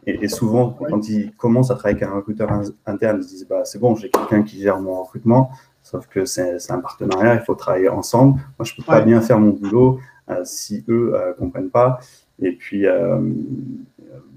Et, 0.07 0.29
souvent, 0.29 0.71
quand 0.71 1.09
ils 1.09 1.33
commencent 1.33 1.71
à 1.71 1.75
travailler 1.75 2.03
avec 2.03 2.11
un 2.11 2.17
recruteur 2.17 2.49
interne, 2.87 3.19
ils 3.21 3.25
se 3.25 3.29
disent 3.29 3.47
bah, 3.49 3.64
c'est 3.64 3.79
bon, 3.79 3.95
j'ai 3.95 4.11
quelqu'un 4.11 4.43
qui 4.43 4.61
gère 4.61 4.81
mon 4.81 5.03
recrutement, 5.03 5.51
sauf 5.83 6.07
que 6.07 6.25
c'est 6.25 6.71
un 6.71 6.81
partenariat, 6.81 7.35
il 7.35 7.41
faut 7.41 7.55
travailler 7.55 7.88
ensemble. 7.88 8.41
Moi, 8.59 8.64
je 8.64 8.73
ne 8.73 8.77
peux 8.77 8.85
pas 8.85 9.01
bien 9.01 9.21
faire 9.21 9.38
mon 9.38 9.51
boulot 9.51 10.01
euh, 10.31 10.43
si 10.45 10.85
eux 10.88 11.11
ne 11.12 11.17
euh, 11.17 11.33
comprennent 11.35 11.71
pas. 11.71 12.01
Et 12.41 12.53
puis, 12.53 12.87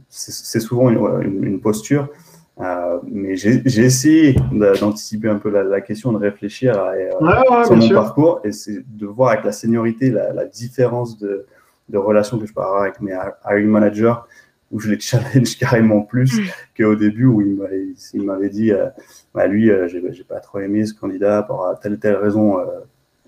c'est 0.09 0.59
souvent 0.59 0.89
une, 0.89 1.61
posture 1.61 2.09
Euh, 2.61 2.99
mais 3.03 3.35
j'ai 3.35 3.61
essayé 3.65 4.35
d'anticiper 4.79 5.29
un 5.29 5.37
peu 5.37 5.49
la, 5.49 5.81
question, 5.81 6.11
de 6.11 6.17
réfléchir 6.17 6.77
à, 6.79 6.91
euh, 6.91 7.63
sur 7.65 7.75
mon 7.75 7.89
parcours 7.89 8.41
et 8.43 8.51
c'est 8.51 8.83
de 8.87 9.07
voir 9.07 9.31
avec 9.31 9.45
la 9.45 9.51
seniorité 9.51 10.11
la, 10.11 10.45
différence 10.45 11.17
de, 11.17 11.47
de 11.89 11.97
relation 11.97 12.37
que 12.37 12.45
je 12.45 12.53
peux 12.53 12.61
avoir 12.61 12.83
avec 12.83 13.01
mes 13.01 13.17
hiring 13.49 13.67
managers 13.67 14.13
où 14.69 14.79
je 14.79 14.91
les 14.91 14.99
challenge 14.99 15.57
carrément 15.57 16.01
plus 16.01 16.39
mm. 16.39 16.45
qu'au 16.77 16.95
début 16.95 17.25
où 17.25 17.41
il 17.41 18.23
m'avait 18.23 18.49
dit 18.49 18.71
euh, 18.71 18.87
bah, 19.33 19.47
lui, 19.47 19.71
j'ai 19.87 20.23
pas 20.23 20.39
trop 20.39 20.59
aimé 20.59 20.85
ce 20.85 20.93
candidat 20.93 21.41
pour 21.41 21.67
telle 21.81 21.97
telle 21.97 22.15
raison 22.15 22.57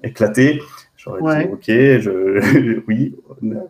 éclatée. 0.03 0.61
J'aurais 1.03 1.43
dit, 1.43 1.51
ok, 1.51 1.65
je, 1.67 2.79
oui, 2.87 3.13
non, 3.41 3.67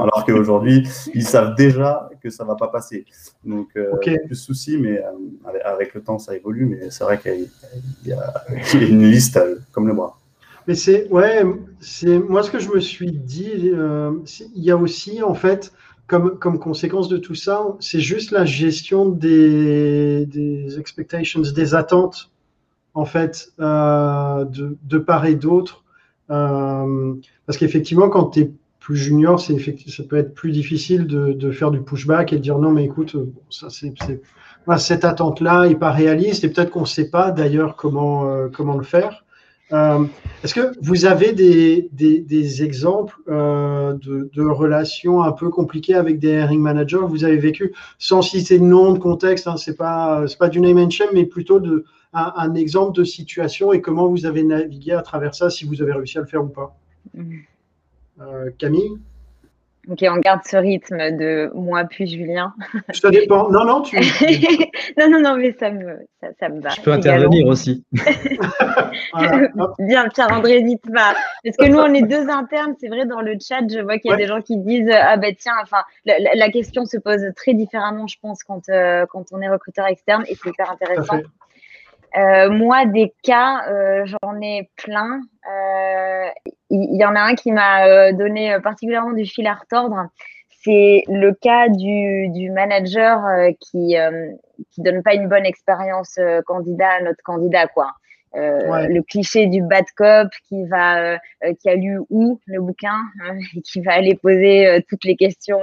alors 0.00 0.24
qu'aujourd'hui, 0.24 0.86
ils 1.12 1.24
savent 1.24 1.56
déjà 1.56 2.08
que 2.22 2.30
ça 2.30 2.44
va 2.44 2.54
pas 2.54 2.68
passer. 2.68 3.04
Donc, 3.44 3.70
euh, 3.76 3.96
plus 3.96 4.28
de 4.28 4.34
soucis, 4.34 4.78
mais 4.78 5.02
euh, 5.02 5.50
avec, 5.64 5.94
le 5.94 6.02
temps, 6.02 6.20
ça 6.20 6.36
évolue. 6.36 6.66
Mais 6.66 6.90
c'est 6.90 7.02
vrai 7.02 7.18
qu'il 7.18 7.48
y, 8.06 8.12
a 8.12 8.44
une 8.74 9.10
liste 9.10 9.38
euh, 9.38 9.56
comme 9.72 9.88
le 9.88 9.94
bras. 9.94 10.16
Mais 10.68 10.76
c'est, 10.76 11.08
ouais, 11.08 11.42
c'est 11.80 12.20
moi 12.20 12.44
ce 12.44 12.50
que 12.52 12.60
je 12.60 12.70
me 12.70 12.78
suis 12.78 13.10
dit. 13.10 13.72
il 13.74 14.62
y 14.62 14.70
a 14.70 14.76
aussi, 14.76 15.20
en 15.20 15.34
fait, 15.34 15.72
comme, 16.06 16.38
comme 16.38 16.60
conséquence 16.60 17.08
de 17.08 17.16
tout 17.16 17.34
ça, 17.34 17.66
c'est 17.80 18.00
juste 18.00 18.30
la 18.30 18.44
gestion 18.44 19.08
des, 19.08 20.26
des 20.26 20.78
expectations, 20.78 21.40
des 21.40 21.74
attentes, 21.74 22.30
en 22.94 23.04
fait, 23.04 23.52
de, 23.58 24.76
de 24.80 24.98
part 24.98 25.26
et 25.26 25.34
d'autre 25.34 25.82
euh, 26.30 27.14
parce 27.46 27.58
qu'effectivement, 27.58 28.08
quand 28.08 28.30
tu 28.30 28.40
es 28.40 28.50
plus 28.80 28.96
junior, 28.96 29.40
ça 29.40 29.52
peut 30.08 30.16
être 30.16 30.34
plus 30.34 30.50
difficile 30.50 31.06
de, 31.06 31.50
faire 31.50 31.70
du 31.70 31.82
pushback 31.82 32.32
et 32.32 32.36
de 32.36 32.42
dire 32.42 32.58
non, 32.58 32.70
mais 32.70 32.84
écoute, 32.84 33.16
c'est, 33.50 33.92
cette 34.78 35.04
attente-là 35.04 35.68
n'est 35.68 35.74
pas 35.74 35.90
réaliste 35.90 36.44
et 36.44 36.48
peut-être 36.48 36.70
qu'on 36.70 36.82
ne 36.82 36.86
sait 36.86 37.10
pas 37.10 37.30
d'ailleurs 37.30 37.76
comment, 37.76 38.26
euh, 38.26 38.48
le 38.76 38.84
faire. 38.84 39.24
Euh, 39.72 40.04
est-ce 40.42 40.54
que 40.54 40.72
vous 40.80 41.04
avez 41.04 41.32
des, 41.32 41.90
des, 41.92 42.62
exemples 42.62 43.18
de, 43.26 44.48
relations 44.48 45.22
un 45.22 45.32
peu 45.32 45.50
compliquées 45.50 45.94
avec 45.94 46.18
des 46.18 46.32
hiring 46.32 46.60
managers? 46.60 47.04
Vous 47.06 47.24
avez 47.24 47.36
vécu, 47.36 47.74
sans 47.98 48.22
citer 48.22 48.58
de 48.58 48.64
nom, 48.64 48.92
de 48.92 48.98
contexte, 48.98 49.46
hein, 49.46 49.56
c'est 49.58 49.76
pas, 49.76 50.24
pas 50.38 50.48
du 50.48 50.60
name 50.60 50.78
and 50.78 50.90
shame, 50.90 51.10
mais 51.12 51.26
plutôt 51.26 51.60
de, 51.60 51.84
un, 52.12 52.54
exemple 52.54 52.96
de 52.96 53.04
situation 53.04 53.72
et 53.72 53.80
comment 53.80 54.08
vous 54.08 54.26
avez 54.26 54.42
navigué 54.42 54.92
à 54.92 55.02
travers 55.02 55.34
ça, 55.34 55.50
si 55.50 55.64
vous 55.64 55.82
avez 55.82 55.92
réussi 55.92 56.18
à 56.18 56.22
le 56.22 56.26
faire 56.26 56.44
ou 56.44 56.48
pas. 56.48 56.76
Mm. 57.14 57.36
Euh, 58.20 58.50
Camille? 58.58 58.98
Ok, 59.90 60.04
on 60.10 60.18
garde 60.18 60.40
ce 60.44 60.56
rythme 60.58 61.16
de 61.16 61.50
moi 61.54 61.84
puis 61.84 62.06
Julien. 62.06 62.52
Ça 62.92 63.08
dépend. 63.08 63.48
Non, 63.50 63.64
non, 63.64 63.80
tu. 63.80 63.96
non, 64.98 65.10
non, 65.10 65.20
non, 65.22 65.36
mais 65.36 65.52
ça 65.52 65.70
me, 65.70 66.06
ça, 66.38 66.50
me 66.50 66.60
va. 66.60 66.70
Je 66.70 66.82
peux 66.82 66.92
intervenir 66.92 67.46
aussi. 67.46 67.82
Bien, 69.78 70.08
Pierre-André, 70.10 70.62
dites 70.62 70.82
pas. 70.92 71.14
Parce 71.42 71.56
que 71.56 71.66
nous, 71.70 71.78
on 71.78 71.94
est 71.94 72.02
deux 72.02 72.28
internes. 72.28 72.74
C'est 72.78 72.88
vrai, 72.88 73.06
dans 73.06 73.22
le 73.22 73.38
chat, 73.40 73.66
je 73.66 73.80
vois 73.80 73.98
qu'il 73.98 74.10
y 74.10 74.14
a 74.14 74.18
des 74.18 74.26
gens 74.26 74.42
qui 74.42 74.58
disent 74.58 74.90
Ah, 74.92 75.16
ben 75.16 75.34
tiens, 75.34 75.54
enfin, 75.62 75.82
la, 76.04 76.50
question 76.50 76.84
se 76.84 76.98
pose 76.98 77.22
très 77.34 77.54
différemment, 77.54 78.06
je 78.06 78.16
pense, 78.20 78.42
quand, 78.42 78.68
euh, 78.68 79.06
quand 79.06 79.24
on 79.32 79.40
est 79.40 79.48
recruteur 79.48 79.86
externe 79.86 80.24
et 80.28 80.34
c'est 80.34 80.50
hyper 80.50 80.70
intéressant. 80.70 81.20
Euh, 82.16 82.50
moi, 82.50 82.86
des 82.86 83.12
cas, 83.22 83.68
euh, 83.68 84.06
j'en 84.06 84.40
ai 84.40 84.70
plein. 84.76 85.20
Euh, 85.50 86.28
il 86.70 87.00
y, 87.00 87.04
en 87.04 87.14
a 87.14 87.20
un 87.20 87.34
qui 87.34 87.52
m'a 87.52 88.12
donné 88.12 88.58
particulièrement 88.62 89.12
du 89.12 89.24
fil 89.24 89.46
à 89.46 89.54
retordre. 89.54 90.08
C'est 90.62 91.02
le 91.08 91.32
cas 91.32 91.68
du, 91.68 92.28
du 92.28 92.50
manager 92.50 93.22
qui 93.60 93.96
qui 94.70 94.82
donne 94.82 95.02
pas 95.02 95.14
une 95.14 95.28
bonne 95.28 95.46
expérience 95.46 96.18
candidat 96.46 96.90
à 96.98 97.02
notre 97.02 97.22
candidat, 97.22 97.68
quoi. 97.68 97.92
Le 98.34 99.00
cliché 99.00 99.46
du 99.46 99.62
bad 99.62 99.86
cop 99.96 100.28
qui 100.46 100.66
va, 100.66 101.18
qui 101.60 101.70
a 101.70 101.74
lu 101.74 102.00
où 102.10 102.38
le 102.46 102.60
bouquin 102.60 103.00
hein, 103.22 103.38
et 103.56 103.62
qui 103.62 103.80
va 103.80 103.94
aller 103.94 104.14
poser 104.14 104.84
toutes 104.90 105.04
les 105.04 105.16
questions, 105.16 105.60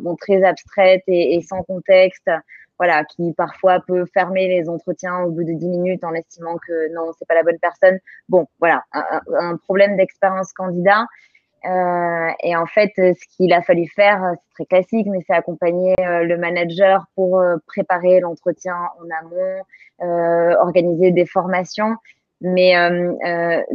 bon 0.00 0.14
très 0.14 0.44
abstraites 0.44 1.02
et, 1.08 1.34
et 1.34 1.42
sans 1.42 1.64
contexte 1.64 2.30
voilà, 2.78 3.04
qui 3.04 3.32
parfois 3.32 3.80
peut 3.80 4.04
fermer 4.12 4.48
les 4.48 4.68
entretiens 4.68 5.20
au 5.20 5.30
bout 5.30 5.44
de 5.44 5.52
10 5.52 5.68
minutes 5.68 6.04
en 6.04 6.12
estimant 6.14 6.56
que 6.56 6.92
non, 6.94 7.12
c'est 7.18 7.26
pas 7.26 7.34
la 7.34 7.42
bonne 7.42 7.58
personne. 7.58 7.98
Bon, 8.28 8.46
voilà, 8.60 8.84
un, 8.92 9.56
problème 9.56 9.96
d'expérience 9.96 10.52
candidat. 10.52 11.06
Euh, 11.64 12.28
et 12.42 12.54
en 12.54 12.66
fait, 12.66 12.92
ce 12.96 13.36
qu'il 13.36 13.52
a 13.52 13.62
fallu 13.62 13.88
faire, 13.88 14.34
c'est 14.34 14.64
très 14.64 14.66
classique, 14.66 15.06
mais 15.10 15.18
c'est 15.26 15.34
accompagner 15.34 15.94
euh, 16.00 16.22
le 16.22 16.36
manager 16.36 17.06
pour 17.14 17.40
euh, 17.40 17.56
préparer 17.66 18.20
l'entretien 18.20 18.76
en 18.76 19.26
amont, 19.26 20.58
organiser 20.60 21.10
des 21.10 21.26
formations. 21.26 21.96
Mais 22.42 22.74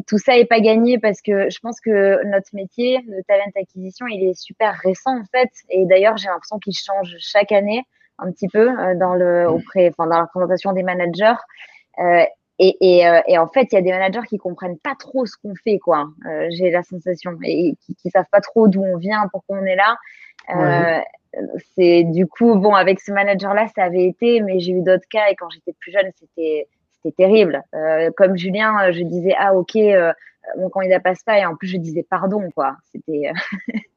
tout 0.05 0.19
ça 0.19 0.33
n'est 0.33 0.45
pas 0.45 0.59
gagné 0.59 0.99
parce 0.99 1.19
que 1.23 1.49
je 1.49 1.59
pense 1.59 1.81
que 1.81 2.23
notre 2.27 2.53
métier 2.53 2.99
de 2.99 3.23
talent 3.27 3.49
acquisition, 3.55 4.05
il 4.05 4.29
est 4.29 4.39
super 4.39 4.79
récent 4.83 5.17
en 5.17 5.25
fait. 5.31 5.49
Et 5.69 5.85
d'ailleurs, 5.87 6.17
j'ai 6.17 6.27
l'impression 6.27 6.59
qu'il 6.59 6.75
change 6.75 7.15
chaque 7.17 7.51
année 7.51 7.83
un 8.21 8.31
petit 8.31 8.47
peu 8.47 8.69
euh, 8.69 8.95
dans 8.95 9.15
le 9.15 9.49
auprès, 9.49 9.89
enfin 9.89 10.09
dans 10.09 10.19
la 10.19 10.27
présentation 10.27 10.71
des 10.73 10.83
managers. 10.83 11.39
Euh, 11.99 12.23
et, 12.59 12.77
et, 12.79 13.07
euh, 13.07 13.21
et, 13.27 13.39
en 13.39 13.47
fait, 13.47 13.67
il 13.71 13.75
y 13.75 13.77
a 13.77 13.81
des 13.81 13.91
managers 13.91 14.25
qui 14.29 14.37
comprennent 14.37 14.77
pas 14.77 14.93
trop 14.97 15.25
ce 15.25 15.35
qu'on 15.35 15.55
fait, 15.55 15.79
quoi. 15.79 16.07
J'ai 16.49 16.69
la 16.69 16.83
sensation 16.83 17.31
et 17.43 17.73
qui, 17.81 17.95
qui 17.95 18.09
savent 18.11 18.29
pas 18.31 18.41
trop 18.41 18.67
d'où 18.67 18.83
on 18.83 18.97
vient, 18.97 19.27
pourquoi 19.31 19.57
on 19.59 19.65
est 19.65 19.75
là. 19.75 19.97
C'est 21.75 22.03
du 22.03 22.27
coup 22.27 22.55
bon 22.55 22.75
avec 22.75 22.99
ce 22.99 23.11
manager-là, 23.11 23.67
ça 23.73 23.83
avait 23.83 24.03
été, 24.03 24.41
mais 24.41 24.59
j'ai 24.59 24.73
eu 24.73 24.81
d'autres 24.81 25.07
cas 25.09 25.29
et 25.31 25.35
quand 25.35 25.49
j'étais 25.49 25.73
plus 25.79 25.91
jeune, 25.91 26.11
c'était 26.19 26.67
c'était 26.91 27.15
terrible. 27.15 27.63
comme 28.17 28.37
Julien, 28.37 28.91
je 28.91 29.01
disais 29.01 29.33
ah 29.39 29.55
ok, 29.55 29.77
mon 30.57 30.69
candidat 30.69 30.99
passe 30.99 31.23
pas 31.23 31.39
et 31.39 31.45
en 31.45 31.55
plus 31.55 31.69
je 31.69 31.77
disais 31.77 32.05
pardon 32.07 32.51
quoi. 32.51 32.75
C'était 32.91 33.31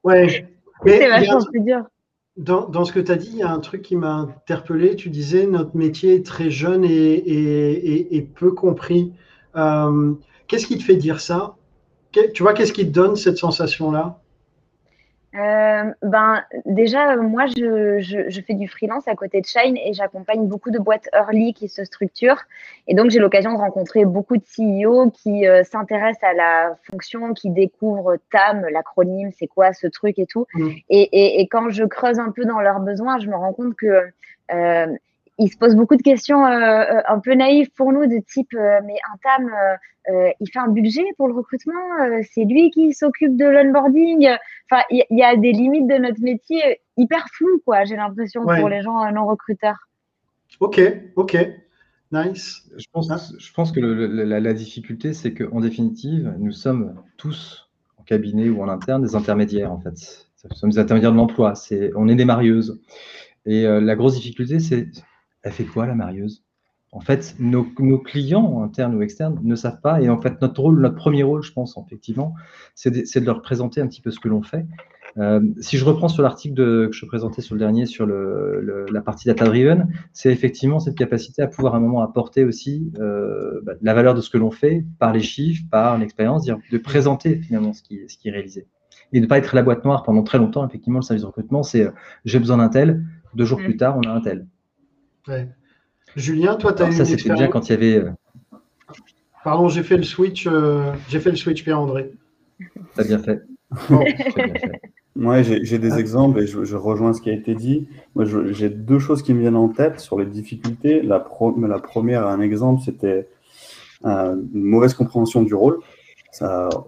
ouais. 0.05 0.47
c'est 0.87 1.09
vachement 1.09 1.45
plus 1.45 1.61
dur. 1.61 1.85
Dans, 2.37 2.85
ce 2.85 2.93
que 2.93 2.99
tu 2.99 3.13
as 3.13 3.17
dit, 3.17 3.31
il 3.31 3.39
y 3.39 3.43
a 3.43 3.51
un 3.51 3.61
truc 3.61 3.83
qui 3.83 3.95
m'a 3.95 4.15
interpellé. 4.15 4.97
Tu 4.97 5.09
disais 5.09 5.47
notre 5.47 5.77
métier 5.77 6.17
est 6.17 6.27
très 6.27 6.51
jeune 6.51 6.85
et, 6.85 8.29
peu 8.35 8.51
compris. 8.53 9.13
Euh, 9.55 10.15
qu'est-ce 10.49 10.67
qui 10.67 10.77
te 10.77 10.83
fait 10.83 10.97
dire 10.97 11.21
ça? 11.21 11.57
Tu 12.11 12.43
vois, 12.43 12.55
qu'est-ce 12.55 12.73
qui 12.73 12.87
te 12.87 12.93
donne 12.93 13.15
cette 13.17 13.39
sensation-là? 13.39 14.21
Euh, 15.35 15.85
ben, 16.03 16.45
déjà, 16.65 17.17
moi, 17.17 17.47
je, 17.47 17.99
je, 18.01 18.41
fais 18.41 18.55
du 18.55 18.69
freelance 18.69 19.09
à 19.09 19.15
côté 19.17 19.41
de 19.41 19.47
Shine 19.47 19.77
et 19.77 19.93
j'accompagne 19.93 20.47
beaucoup 20.47 20.71
de 20.71 20.79
boîtes 20.79 21.09
early 21.13 21.55
qui 21.55 21.69
se 21.69 21.85
structurent. 21.85 22.43
Et 22.87 22.95
donc, 22.95 23.11
j'ai 23.11 23.19
l'occasion 23.19 23.53
de 23.53 23.59
rencontrer 23.59 24.05
beaucoup 24.05 24.37
de 24.37 24.45
CEO 24.45 25.11
qui 25.11 25.47
euh, 25.47 25.65
s'intéressent 25.65 26.23
à 26.23 26.35
la 26.35 26.77
fonction, 26.85 27.35
qui 27.35 27.51
découvrent 27.51 28.17
TAM, 28.31 28.67
l'acronyme, 28.71 29.31
c'est 29.37 29.49
quoi 29.49 29.73
ce 29.73 29.89
truc 29.89 30.19
et 30.21 30.27
tout. 30.27 30.47
Mmh. 30.55 30.69
Et, 30.89 31.01
et, 31.01 31.41
et, 31.41 31.49
quand 31.49 31.69
je 31.71 31.85
creuse 31.85 32.21
un 32.21 32.31
peu 32.31 32.45
dans 32.45 32.61
leurs 32.61 32.81
besoins, 32.81 33.19
je 33.19 33.29
me 33.29 33.35
rends 33.35 33.53
compte 33.53 33.75
que 33.75 34.05
euh, 34.53 34.87
il 35.39 35.51
se 35.51 35.57
pose 35.57 35.75
beaucoup 35.75 35.97
de 35.97 36.03
questions 36.03 36.45
euh, 36.47 36.51
euh, 36.51 37.01
un 37.09 37.19
peu 37.19 37.35
naïves 37.35 37.71
pour 37.77 37.93
nous, 37.93 38.07
de 38.07 38.21
type 38.27 38.55
euh, 38.55 38.81
mais 38.85 38.97
un 39.13 39.17
TAM, 39.23 39.51
il 40.41 40.51
fait 40.53 40.59
un 40.59 40.69
budget 40.69 41.05
pour 41.17 41.29
le 41.29 41.35
recrutement, 41.35 41.73
c'est 42.31 42.45
lui 42.45 42.71
qui 42.71 42.93
s'occupe 42.93 43.37
de 43.39 43.47
l'onboarding. 43.47 44.29
Enfin, 44.71 44.83
il 44.91 45.03
y, 45.11 45.23
a 45.23 45.35
des 45.35 45.53
limites 45.53 45.87
de 45.87 45.95
notre 45.95 46.21
métier 46.21 46.81
hyper 46.99 47.27
floues, 47.33 47.63
quoi. 47.65 47.85
J'ai 47.85 47.97
l'impression 47.97 48.45
pour 48.45 48.69
les 48.69 48.83
gens 48.83 49.11
non 49.13 49.27
recruteurs. 49.27 49.89
Ok, 50.61 50.79
ok, 51.17 51.39
nice. 52.13 52.69
Je 52.77 52.85
pense, 52.93 53.35
je 53.39 53.53
pense 53.55 53.73
que 53.73 53.81
la, 53.81 54.53
difficulté, 54.53 55.15
c'est 55.15 55.33
qu'en 55.33 55.61
définitive, 55.61 56.35
nous 56.39 56.53
sommes 56.53 57.01
tous 57.17 57.71
en 57.97 58.03
cabinet 58.03 58.51
ou 58.51 58.63
en 58.63 58.69
interne 58.69 59.01
des 59.01 59.17
intermédiaires, 59.17 59.73
en 59.73 59.81
fait. 59.81 60.29
Nous 60.51 60.55
sommes 60.55 60.71
des 60.71 60.79
intermédiaires 60.79 61.13
de 61.13 61.17
l'emploi. 61.17 61.55
C'est, 61.55 61.93
on 61.97 62.09
est 62.09 62.15
des 62.15 62.27
marieuses. 62.27 62.79
Et 63.47 63.63
la 63.63 63.97
grosse 63.97 64.17
difficulté, 64.17 64.61
c'est 64.61 64.89
elle 65.45 65.53
fait 65.53 65.65
quoi 65.65 65.87
la 65.87 65.95
marieuse? 65.95 66.43
En 66.95 67.01
fait, 67.01 67.35
nos, 67.41 67.65
clients, 67.99 68.63
internes 68.63 68.95
ou 68.95 69.03
externes, 69.03 69.41
ne 69.43 69.57
savent 69.57 69.81
pas. 69.81 70.01
Et 70.01 70.09
en 70.09 70.21
fait, 70.21 70.41
notre 70.41 70.61
rôle, 70.61 70.81
notre 70.81 70.95
premier 70.95 71.25
rôle, 71.25 71.43
je 71.43 71.53
pense, 71.53 71.77
effectivement, 71.87 72.35
c'est 72.77 72.91
de, 72.93 73.27
leur 73.27 73.43
présenter 73.43 73.81
un 73.81 73.89
petit 73.89 74.01
peu 74.01 74.13
ce 74.13 74.21
que 74.21 74.29
l'on 74.29 74.43
fait. 74.43 74.65
Euh, 75.17 75.41
si 75.61 75.77
je 75.77 75.85
reprends 75.85 76.09
sur 76.09 76.23
l'article 76.23 76.55
que 76.55 76.91
je 76.93 77.05
présentais 77.07 77.43
sur 77.43 77.57
le 77.57 77.59
dernier 77.59 77.87
sur 77.87 78.07
la 78.07 79.01
partie 79.01 79.27
data-driven, 79.27 79.89
c'est 80.13 80.33
effectivement 80.33 80.79
cette 80.79 80.97
capacité 80.97 81.43
à 81.43 81.49
pouvoir 81.49 81.75
à 81.75 81.79
un 81.79 81.81
moment 81.81 82.01
apporter 82.01 82.45
aussi 82.45 82.93
euh, 83.01 83.61
bah, 83.65 83.73
la 83.83 83.95
valeur 83.95 84.15
de 84.15 84.21
ce 84.21 84.31
que 84.31 84.39
l'on 84.39 84.53
fait 84.53 84.85
par 85.01 85.13
les 85.13 85.21
chiffres, 85.21 85.65
par 85.73 85.99
l'expérience, 85.99 86.47
de 86.47 86.79
présenter 86.79 87.41
finalement 87.43 87.73
ce 87.73 87.83
qui, 87.83 88.01
ce 88.09 88.17
qui 88.17 88.29
est 88.29 88.33
réalisé. 88.33 88.69
Et 89.13 89.19
de 89.19 89.25
ne 89.25 89.29
pas 89.29 89.39
être 89.39 89.57
la 89.57 89.65
boîte 89.65 89.85
noire 89.85 90.05
pendant 90.05 90.23
très 90.23 90.39
longtemps. 90.39 90.67
Effectivement, 90.67 91.01
le 91.01 91.05
service 91.05 91.23
de 91.23 91.27
recrutement, 91.27 91.65
c'est 91.65 91.87
euh, 91.87 91.91
j'ai 92.25 92.39
besoin 92.39 92.59
d'un 92.59 92.69
tel, 92.69 93.05
deux 93.35 93.45
jours 93.45 93.59
mm. 93.59 93.65
plus 93.65 93.77
tard, 93.77 93.99
on 93.99 94.09
a 94.09 94.13
un 94.13 94.21
tel. 94.21 94.47
Julien, 96.17 96.57
toi, 96.57 96.73
tu 96.73 96.83
as 96.83 96.89
eu 96.89 96.93
Ça, 96.93 97.05
c'était 97.05 97.33
bien 97.33 97.49
quand 97.49 97.69
il 97.69 97.73
y 97.73 97.75
avait. 97.75 97.97
Euh, 97.97 98.11
Pardon, 99.43 99.69
j'ai 99.69 99.83
fait 99.83 99.97
le 99.97 100.05
switch, 100.05 100.47
euh, 100.47 100.93
j'ai 101.09 101.21
fait 101.21 101.31
le 101.31 101.37
switch 101.37 101.65
Pierre-André. 101.65 102.13
T'as 102.95 103.05
bien 103.05 103.19
fait. 103.19 103.43
Moi, 105.17 105.43
j'ai 105.43 105.79
des 105.79 105.99
exemples 105.99 106.41
et 106.41 106.47
je, 106.47 106.77
rejoins 106.77 107.13
ce 107.13 107.21
qui 107.21 107.31
a 107.31 107.33
été 107.33 107.55
dit. 107.55 107.87
Moi, 108.15 108.25
j'ai 108.51 108.69
deux 108.69 108.99
choses 108.99 109.23
qui 109.23 109.33
me 109.33 109.41
viennent 109.41 109.57
en 109.57 109.69
tête 109.69 110.01
sur 110.01 110.19
les 110.19 110.27
difficultés. 110.27 111.03
La, 111.03 111.25
la 111.69 111.79
première, 111.79 112.27
un 112.27 112.41
exemple, 112.41 112.83
c'était 112.85 113.29
euh, 114.07 114.35
une 114.55 114.65
mauvaise 114.65 114.95
compréhension 114.95 115.43
du 115.43 115.55
rôle. 115.55 115.79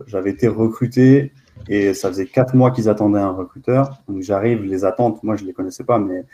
J'avais 0.06 0.30
été 0.30 0.48
recruté 0.48 1.32
et 1.68 1.94
ça 1.94 2.08
faisait 2.08 2.26
quatre 2.26 2.54
mois 2.54 2.70
qu'ils 2.70 2.88
attendaient 2.88 3.20
un 3.20 3.30
recruteur. 3.30 4.02
Donc 4.08 4.22
j'arrive, 4.22 4.62
les 4.64 4.84
attentes, 4.84 5.22
moi 5.22 5.36
je 5.36 5.42
ne 5.42 5.48
les 5.48 5.52
connaissais 5.52 5.84
pas, 5.84 5.98
mais 5.98 6.24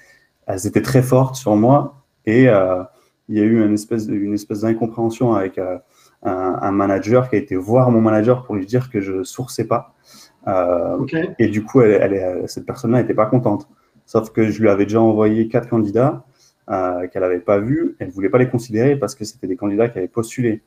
elles 0.47 0.67
étaient 0.67 0.83
très 0.83 1.03
fortes 1.03 1.37
sur 1.37 1.57
moi. 1.57 2.05
Et 2.27 2.49
euh, 2.49 2.83
il 3.29 3.39
y 3.39 3.41
a 3.41 3.45
eu 3.45 3.65
une 3.65 3.75
espèce, 3.75 4.07
une 4.07 4.35
espèce 4.35 4.61
d'incompréhension 4.61 5.35
avec 5.35 5.59
euh, 5.59 5.79
un, 6.23 6.73
manager 6.73 7.29
qui 7.29 7.37
a 7.37 7.39
été 7.39 7.57
voir 7.57 7.91
mon 7.91 8.01
manager 8.01 8.45
pour 8.45 8.55
lui 8.55 8.67
dire 8.67 8.91
que 8.91 9.01
je 9.01 9.13
ne 9.13 9.25
sourçais 9.25 9.67
pas. 9.67 9.95
Euh, 10.49 10.99
et 11.39 11.49
du 11.49 11.65
coup, 11.65 11.83
elle, 11.83 12.45
cette 12.47 12.67
personne-là 12.67 13.01
n'était 13.01 13.15
pas 13.15 13.27
contente. 13.27 13.69
Sauf 14.07 14.31
que 14.31 14.51
je 14.51 14.61
lui 14.61 14.69
avais 14.69 14.85
déjà 14.85 15.01
envoyé 15.01 15.49
quatre 15.49 15.69
candidats 15.69 16.25
qu'elle 16.69 17.23
n'avait 17.23 17.39
pas 17.39 17.59
vus. 17.59 17.97
Elle 17.99 18.09
ne 18.09 18.13
voulait 18.13 18.31
pas 18.31 18.39
les 18.39 18.49
considérer 18.49 18.97
parce 18.97 19.15
que 19.15 19.25
c'était 19.25 19.47
des 19.47 19.57
candidats 19.57 19.89
qui 19.89 19.99
avaient 19.99 20.09
postulé. 20.09 20.63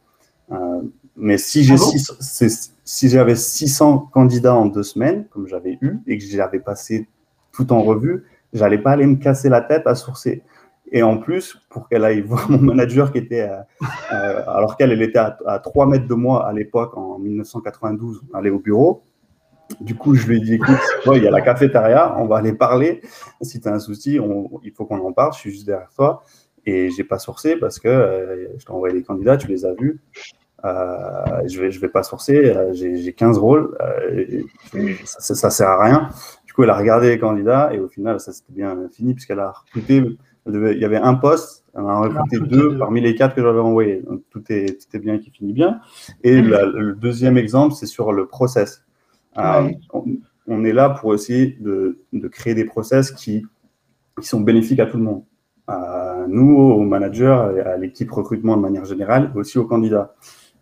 mais 1.18 1.38
si 1.38 1.64
j'ai 1.64 1.76
ah 1.76 2.48
si 2.86 3.10
j'avais 3.10 3.36
600 3.36 4.10
candidats 4.14 4.56
en 4.56 4.68
deux 4.68 4.84
semaines, 4.84 5.26
comme 5.32 5.48
j'avais 5.48 5.78
eu, 5.82 5.98
et 6.06 6.18
que 6.18 6.24
j'avais 6.24 6.60
passé 6.60 7.08
tout 7.52 7.74
en 7.74 7.82
revue, 7.82 8.24
j'allais 8.54 8.78
pas 8.78 8.92
aller 8.92 9.06
me 9.06 9.16
casser 9.16 9.50
la 9.50 9.62
tête 9.62 9.88
à 9.88 9.96
sourcer. 9.96 10.44
Et 10.92 11.04
en 11.04 11.18
plus, 11.18 11.58
pour 11.70 11.90
qu'elle 11.90 12.06
aille 12.06 12.22
voir 12.28 12.50
mon 12.50 12.60
manager 12.60 13.12
qui 13.12 13.20
était, 13.20 13.50
euh, 13.50 14.42
alors 14.48 14.78
qu'elle 14.78 14.92
elle 14.92 15.02
était 15.02 15.20
à, 15.20 15.38
à, 15.46 15.60
3 15.60 15.88
mètres 15.88 16.08
de 16.08 16.14
moi 16.14 16.48
à 16.48 16.54
l'époque, 16.54 16.96
en 16.98 17.20
1992, 17.20 18.24
aller 18.34 18.50
au 18.50 18.60
bureau. 18.60 19.04
Du 19.82 19.96
coup, 19.96 20.14
je 20.14 20.28
lui 20.28 20.38
ai 20.38 20.40
dit, 20.42 20.54
écoute, 20.56 20.78
il 21.16 21.24
y 21.24 21.28
a 21.28 21.32
la 21.32 21.42
cafétéria, 21.42 22.16
on 22.20 22.28
va 22.28 22.38
aller 22.38 22.54
parler. 22.54 23.02
Si 23.42 23.60
tu 23.60 23.68
as 23.68 23.74
un 23.74 23.80
souci, 23.80 24.20
il 24.64 24.72
faut 24.74 24.86
qu'on 24.86 25.00
en 25.00 25.12
parle, 25.12 25.34
je 25.34 25.40
suis 25.40 25.52
juste 25.52 25.66
derrière 25.66 25.90
toi. 25.96 26.22
Et 26.68 26.92
j'ai 26.92 27.04
pas 27.04 27.20
sourcé 27.20 27.56
parce 27.56 27.80
que 27.80 27.88
euh, 27.88 28.48
je 28.58 28.66
t'ai 28.66 28.72
envoyé 28.72 28.94
des 28.94 29.04
candidats, 29.04 29.38
tu 29.38 29.48
les 29.48 29.66
as 29.66 29.74
vus. 29.74 30.02
Euh, 30.66 31.48
je 31.48 31.62
vais, 31.62 31.72
je 31.72 31.80
vais 31.80 31.90
pas 31.90 32.02
sourcer, 32.02 32.38
euh, 32.38 32.74
j'ai 32.74 33.14
15 33.14 33.38
rôles, 33.38 33.78
euh, 33.82 34.42
ça, 35.04 35.36
ça, 35.36 35.50
sert 35.52 35.70
à 35.70 35.84
rien. 35.84 36.10
Coup, 36.56 36.64
elle 36.64 36.70
a 36.70 36.78
regardé 36.78 37.10
les 37.10 37.20
candidats 37.20 37.74
et 37.74 37.80
au 37.80 37.90
final, 37.90 38.22
ça 38.22 38.32
s'était 38.32 38.54
bien 38.54 38.78
fini 38.90 39.14
puisqu'elle 39.14 39.42
a 39.42 39.52
recruté. 39.52 40.02
il 40.48 40.80
y 40.80 40.86
avait 40.86 40.96
un 40.96 41.16
poste, 41.16 41.66
elle 41.74 41.82
a 41.82 42.00
recruté 42.00 42.40
deux 42.40 42.78
parmi 42.78 43.02
les 43.02 43.14
quatre 43.14 43.36
que 43.36 43.42
j'avais 43.42 43.60
envoyés. 43.60 44.02
Donc 44.04 44.22
tout 44.30 44.42
est, 44.48 44.80
tout 44.80 44.96
est 44.96 45.00
bien 45.00 45.18
qui 45.18 45.32
finit 45.32 45.52
bien. 45.52 45.82
Et 46.24 46.42
le 46.42 46.94
deuxième 46.94 47.38
exemple, 47.38 47.76
c'est 47.76 47.88
sur 47.88 48.14
le 48.14 48.26
process. 48.26 48.86
on, 49.36 50.64
est 50.64 50.72
là 50.72 50.92
pour 50.92 51.14
essayer 51.14 51.58
de, 51.60 52.00
de 52.14 52.28
créer 52.30 52.56
des 52.56 52.64
process 52.64 53.12
qui, 53.12 53.46
qui, 54.22 54.26
sont 54.26 54.40
bénéfiques 54.40 54.80
à 54.80 54.86
tout 54.86 54.98
le 54.98 55.04
monde. 55.04 55.24
À 55.68 56.24
nous, 56.30 56.58
aux 56.58 56.84
managers, 56.84 57.50
à 57.66 57.76
l'équipe 57.76 58.12
recrutement 58.12 58.56
de 58.56 58.62
manière 58.62 58.86
générale, 58.86 59.34
aussi 59.36 59.58
aux 59.58 59.66
candidats. 59.66 60.16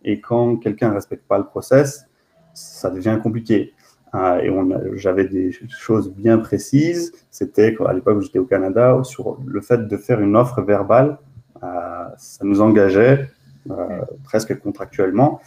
Et 0.04 0.20
quand 0.22 0.56
quelqu'un 0.58 0.90
ne 0.90 0.96
respecte 0.96 1.28
pas 1.28 1.38
le 1.38 1.46
process, 1.46 2.08
ça 2.56 2.90
devient 2.90 3.20
compliqué. 3.22 3.74
Euh, 4.16 4.40
et 4.40 4.98
j'avais 4.98 5.26
des 5.26 5.52
choses 5.70 6.12
bien 6.12 6.38
précises. 6.38 7.12
C'était 7.32 7.76
à 7.86 7.94
l'époque 7.94 8.18
où 8.18 8.22
j'étais 8.22 8.40
au 8.40 8.46
Canada, 8.46 9.02
sur 9.04 9.38
le 9.46 9.62
fait 9.62 9.88
de 9.88 9.98
faire 9.98 10.22
une 10.22 10.36
offre 10.36 10.62
verbale, 10.62 11.18
euh, 11.64 11.68
ça 12.18 12.46
nous 12.46 12.62
engageait 12.62 13.28
euh, 13.72 14.02
presque 14.24 14.60
contractuellement. 14.60 15.42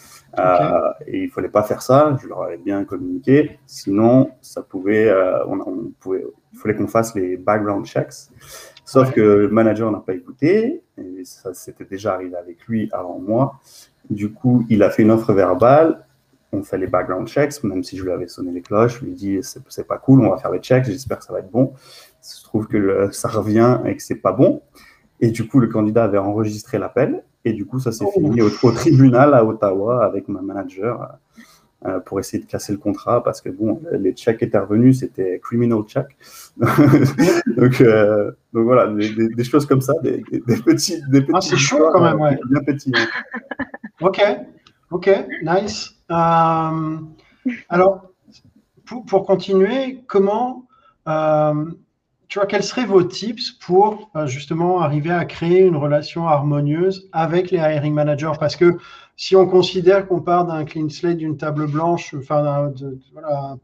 Et 1.07 1.19
il 1.19 1.27
ne 1.27 1.31
fallait 1.31 1.49
pas 1.49 1.63
faire 1.63 1.83
ça. 1.83 2.17
Je 2.21 2.29
leur 2.29 2.43
avais 2.43 2.59
bien 2.59 2.85
communiqué. 2.85 3.59
Sinon, 3.67 4.31
ça 4.41 4.63
pouvait, 4.63 5.15
on, 5.47 5.93
pouvait, 6.01 6.25
il 6.53 6.59
fallait 6.59 6.75
qu'on 6.75 6.89
fasse 6.89 7.15
les 7.15 7.37
background 7.37 7.87
checks. 7.87 8.31
Sauf 8.85 9.13
que 9.13 9.21
le 9.21 9.49
manager 9.49 9.91
n'a 9.93 10.01
pas 10.01 10.15
écouté. 10.15 10.83
Et 10.99 11.25
ça 11.25 11.55
s'était 11.55 11.85
déjà 11.85 12.15
arrivé 12.15 12.37
avec 12.37 12.67
lui 12.67 12.89
avant 12.93 13.19
moi. 13.19 13.61
Du 14.11 14.33
coup, 14.33 14.65
il 14.69 14.83
a 14.83 14.91
fait 14.91 15.03
une 15.03 15.11
offre 15.11 15.33
verbale. 15.33 16.06
On 16.53 16.63
fait 16.63 16.79
les 16.79 16.87
background 16.87 17.27
checks, 17.27 17.63
même 17.65 17.83
si 17.83 17.97
je 17.97 18.05
lui 18.05 18.13
avais 18.13 18.29
sonné 18.29 18.53
les 18.53 18.63
cloches. 18.63 19.01
Je 19.01 19.05
lui 19.05 19.13
ai 19.13 19.15
dit, 19.15 19.39
c'est 19.43 19.87
pas 19.87 19.99
cool, 19.99 20.25
on 20.25 20.31
va 20.31 20.39
faire 20.39 20.53
les 20.53 20.61
checks, 20.61 20.85
j'espère 20.85 21.19
que 21.19 21.25
ça 21.25 21.33
va 21.33 21.41
être 21.41 21.51
bon. 21.51 21.73
Je 22.23 22.45
trouve 22.45 22.67
que 22.67 23.09
ça 23.13 23.29
revient 23.29 23.81
et 23.85 23.97
que 23.97 24.03
c'est 24.03 24.17
pas 24.17 24.33
bon. 24.33 24.63
Et 25.21 25.31
du 25.31 25.47
coup, 25.47 25.61
le 25.61 25.69
candidat 25.69 26.05
avait 26.05 26.19
enregistré 26.19 26.79
l'appel. 26.79 27.23
Et 27.45 27.53
du 27.53 27.65
coup, 27.65 27.79
ça 27.79 27.93
s'est 27.93 28.05
oh. 28.07 28.11
fini 28.13 28.43
au, 28.43 28.51
tribunal 28.51 29.33
à 29.35 29.45
Ottawa 29.45 30.05
avec 30.05 30.29
ma 30.29 30.43
manager 30.43 31.17
euh, 31.85 32.01
pour 32.01 32.19
essayer 32.19 32.43
de 32.43 32.49
casser 32.49 32.73
le 32.73 32.79
contrat 32.79 33.23
parce 33.23 33.41
que 33.41 33.49
bon, 33.49 33.81
les 33.93 34.13
checks 34.13 34.43
étaient 34.43 34.59
revenus, 34.59 35.01
c'était 35.01 35.39
criminal 35.39 35.83
check. 35.87 36.07
donc, 36.57 37.81
euh, 37.81 38.33
donc, 38.53 38.65
voilà, 38.65 38.89
des, 38.89 39.45
choses 39.45 39.65
comme 39.65 39.81
ça, 39.81 39.93
des, 40.03 40.23
petits, 40.65 41.01
des 41.09 41.21
petits. 41.21 41.33
Ah, 41.35 41.41
c'est 41.41 41.57
chaud 41.57 41.89
quand 41.93 42.03
même, 42.03 42.21
ouais. 42.21 42.37
Bien 42.51 42.63
petits. 42.63 42.93
Ok, 44.01 44.21
ok, 44.91 45.11
nice. 45.43 45.95
Euh, 46.11 46.99
alors, 47.69 48.03
pour, 49.07 49.27
continuer, 49.27 50.05
comment, 50.07 50.67
euh, 51.09 51.65
tu 52.29 52.39
vois, 52.39 52.47
quels 52.47 52.63
seraient 52.63 52.87
vos 52.87 53.03
tips 53.03 53.53
pour 53.53 54.11
euh, 54.17 54.27
justement 54.27 54.81
arriver 54.81 55.11
à 55.11 55.25
créer 55.25 55.61
une 55.61 55.77
relation 55.77 56.29
harmonieuse 56.29 57.09
avec 57.13 57.51
les 57.51 57.59
hiring 57.59 57.95
managers? 57.95 58.33
Parce 58.39 58.57
que 58.57 58.77
si 59.17 59.35
on 59.35 59.47
considère 59.47 60.07
qu'on 60.07 60.21
part 60.21 60.47
d'un 60.47 60.65
clean 60.65 60.89
slate, 60.89 61.17
d'une 61.19 61.37
table 61.37 61.67
blanche, 61.67 62.15
enfin, 62.15 62.73
voilà, 63.13 63.57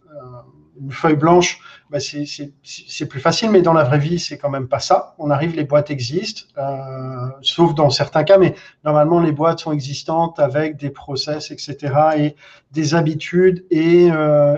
une 0.81 0.93
feuille 0.93 1.17
blanche, 1.17 1.61
bah 1.91 1.99
c'est 2.01 3.07
plus 3.07 3.21
facile, 3.21 3.51
mais 3.51 3.63
dans 3.63 3.73
la 3.73 3.85
vraie 3.85 3.99
vie, 3.99 4.19
c'est 4.19 4.39
quand 4.39 4.49
même 4.49 4.69
pas 4.69 4.79
ça. 4.79 5.15
On 5.19 5.31
arrive, 5.31 5.55
les 5.55 5.65
boîtes 5.65 5.91
existent, 5.91 6.43
euh, 6.59 7.29
sauf 7.43 7.75
dans 7.75 7.91
certains 7.91 8.25
cas, 8.25 8.39
mais 8.39 8.55
normalement, 8.85 9.21
les 9.21 9.33
boîtes 9.33 9.61
sont 9.61 9.73
existantes 9.73 10.39
avec 10.39 10.77
des 10.77 10.91
process, 10.91 11.51
etc., 11.51 11.95
et 12.17 12.37
des 12.73 12.95
habitudes 12.95 13.65
et, 13.71 14.09
euh, 14.11 14.57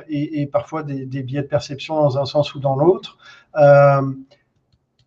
parfois 0.53 0.83
des, 0.83 1.23
biais 1.23 1.43
de 1.43 1.49
perception 1.49 1.97
dans 1.97 2.19
un 2.19 2.25
sens 2.25 2.55
ou 2.55 2.61
dans 2.61 2.77
l'autre. 2.77 3.19
Euh, 3.57 4.13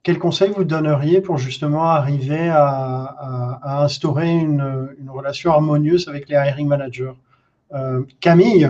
quel 0.03 0.19
conseil 0.19 0.51
vous 0.55 0.63
donneriez 0.63 1.21
pour 1.21 1.37
justement 1.37 1.85
arriver 1.85 2.49
à, 2.49 3.81
instaurer 3.83 4.29
une, 4.29 4.95
une, 4.99 5.09
relation 5.09 5.51
harmonieuse 5.51 6.07
avec 6.07 6.29
les 6.29 6.35
hiring 6.35 6.67
managers? 6.67 7.13
Euh, 7.73 8.03
Camille 8.21 8.69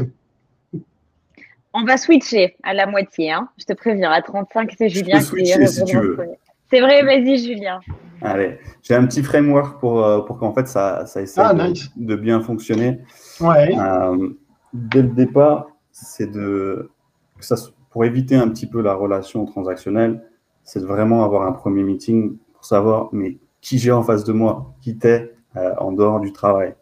on 1.78 1.84
va 1.84 1.98
switcher 1.98 2.56
à 2.64 2.74
la 2.74 2.88
moitié. 2.88 3.32
Hein. 3.32 3.50
Je 3.58 3.66
te 3.66 3.74
préviens, 3.74 4.12
à 4.12 4.22
35, 4.22 4.74
c'est 4.78 4.90
Julien 4.90 5.20
qui 5.20 5.42
est 5.42 5.68
si 5.68 5.84
tu 5.86 5.98
veux. 5.98 6.18
C'est 6.70 6.82
vrai, 6.82 7.04
vas-y, 7.04 7.38
Julien. 7.38 7.80
Allez, 8.22 8.58
j'ai 8.82 8.96
un 8.96 9.06
petit 9.06 9.22
framework 9.22 9.80
pour, 9.80 10.04
euh, 10.04 10.22
pour 10.22 10.40
qu'en 10.40 10.54
fait 10.54 10.68
ça, 10.68 11.06
ça 11.06 11.22
essaie 11.22 11.40
ah, 11.44 11.54
de, 11.96 12.16
bien 12.16 12.42
fonctionner. 12.42 13.00
Ouais. 13.40 13.78
Euh, 13.78 14.30
dès 14.74 15.04
le 15.04 15.10
départ, 15.10 15.68
c'est 15.92 16.30
de. 16.30 16.90
Ça, 17.40 17.56
pour 17.92 18.06
éviter 18.06 18.36
un 18.36 18.50
petit 18.50 18.66
peu 18.66 18.82
la 18.82 18.96
relation 18.96 19.46
transactionnelle, 19.46 20.24
c'est 20.64 20.80
de 20.80 20.86
vraiment 20.86 21.24
avoir 21.24 21.44
un 21.44 21.52
premier 21.52 21.84
meeting 21.84 22.38
pour 22.54 22.66
savoir 22.66 23.10
mais 23.12 23.38
qui 23.62 23.78
j'ai 23.78 23.92
en 23.92 24.02
face 24.02 24.24
de 24.24 24.34
moi, 24.34 24.74
qui 24.82 24.98
t'es 24.98 25.32
euh, 25.56 25.74
en 25.78 25.92
dehors 25.92 26.20
du 26.20 26.34
travail. 26.34 26.74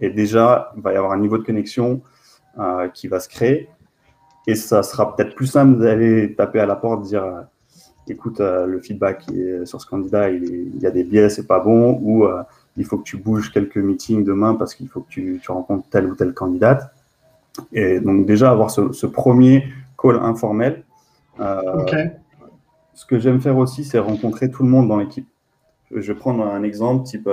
Et 0.00 0.10
déjà, 0.10 0.72
il 0.76 0.82
va 0.82 0.92
y 0.92 0.96
avoir 0.96 1.12
un 1.12 1.18
niveau 1.18 1.38
de 1.38 1.44
connexion 1.44 2.02
qui 2.92 3.08
va 3.08 3.18
se 3.18 3.30
créer. 3.30 3.70
Et 4.46 4.54
ça 4.54 4.82
sera 4.82 5.14
peut-être 5.14 5.34
plus 5.34 5.46
simple 5.46 5.78
d'aller 5.78 6.34
taper 6.34 6.60
à 6.60 6.66
la 6.66 6.76
porte, 6.76 7.02
dire 7.02 7.24
euh, 7.24 7.40
écoute, 8.08 8.40
euh, 8.40 8.66
le 8.66 8.80
feedback 8.80 9.24
sur 9.64 9.80
ce 9.80 9.86
candidat, 9.86 10.30
il, 10.30 10.80
y 10.80 10.86
a 10.86 10.90
des 10.90 11.04
biais, 11.04 11.28
c'est 11.28 11.46
pas 11.46 11.60
bon, 11.60 11.98
ou 12.02 12.24
euh, 12.24 12.42
il 12.76 12.84
faut 12.84 12.98
que 12.98 13.04
tu 13.04 13.16
bouges 13.16 13.52
quelques 13.52 13.76
meetings 13.76 14.24
demain 14.24 14.54
parce 14.54 14.74
qu'il 14.74 14.88
faut 14.88 15.00
que 15.00 15.08
tu, 15.08 15.40
rencontres 15.48 15.88
telle 15.90 16.06
ou 16.06 16.16
telle 16.16 16.34
candidate. 16.34 16.90
Et 17.72 18.00
donc, 18.00 18.26
déjà, 18.26 18.50
avoir 18.50 18.70
ce, 18.70 19.06
premier 19.06 19.68
call 20.00 20.16
informel. 20.16 20.84
Ce 22.94 23.06
que 23.06 23.18
j'aime 23.18 23.40
faire 23.40 23.56
aussi, 23.56 23.84
c'est 23.84 23.98
rencontrer 23.98 24.50
tout 24.50 24.62
le 24.64 24.68
monde 24.68 24.88
dans 24.88 24.98
l'équipe. 24.98 25.28
Je 25.94 26.12
vais 26.12 26.18
prendre 26.18 26.44
un 26.46 26.62
exemple, 26.62 27.04
type, 27.04 27.28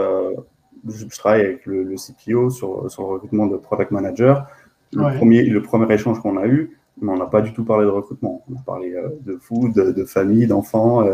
je, 0.87 1.05
travaille 1.17 1.41
avec 1.41 1.65
le, 1.65 1.95
CPO 1.95 2.49
sur, 2.49 2.91
sur, 2.91 3.03
le 3.03 3.09
recrutement 3.13 3.47
de 3.47 3.57
product 3.57 3.91
manager. 3.91 4.45
Le, 4.91 5.17
premier, 5.17 5.43
le 5.43 5.61
premier 5.61 5.93
échange 5.93 6.19
qu'on 6.19 6.37
a 6.37 6.47
eu, 6.47 6.78
mais 7.01 7.11
on 7.11 7.17
n'a 7.17 7.25
pas 7.25 7.41
du 7.41 7.53
tout 7.53 7.63
parlé 7.63 7.85
de 7.85 7.91
recrutement. 7.91 8.43
On 8.49 8.55
a 8.55 8.61
parlé 8.63 8.93
euh, 8.93 9.09
de 9.21 9.37
food, 9.37 9.73
de, 9.73 10.03
famille, 10.05 10.47
d'enfants. 10.47 11.05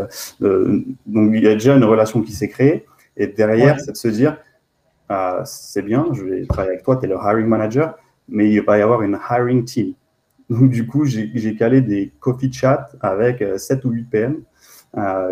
Euh, 0.42 0.80
donc 1.06 1.30
il 1.34 1.42
y 1.42 1.48
a 1.48 1.54
déjà 1.54 1.76
une 1.76 1.84
relation 1.84 2.22
qui 2.22 2.32
s'est 2.32 2.48
créée. 2.48 2.86
Et 3.16 3.26
derrière, 3.26 3.80
c'est 3.80 3.92
de 3.92 3.96
se 3.96 4.08
dire, 4.08 4.38
ah, 5.08 5.42
c'est 5.44 5.82
bien, 5.82 6.06
je 6.12 6.22
vais 6.24 6.46
travailler 6.46 6.74
avec 6.74 6.84
toi, 6.84 6.96
tu 6.96 7.06
es 7.06 7.08
le 7.08 7.14
hiring 7.14 7.46
manager, 7.46 7.96
mais 8.28 8.50
il 8.50 8.60
va 8.62 8.78
y 8.78 8.82
avoir 8.82 9.02
une 9.02 9.18
hiring 9.30 9.64
team. 9.64 9.94
Donc 10.50 10.70
du 10.70 10.86
coup, 10.86 11.04
j'ai 11.04 11.56
calé 11.56 11.80
des 11.80 12.12
coffee 12.20 12.52
chats 12.52 12.88
avec 13.00 13.42
7 13.56 13.84
euh, 13.84 13.88
ou 13.88 13.92
8 13.92 14.10
PM, 14.10 14.36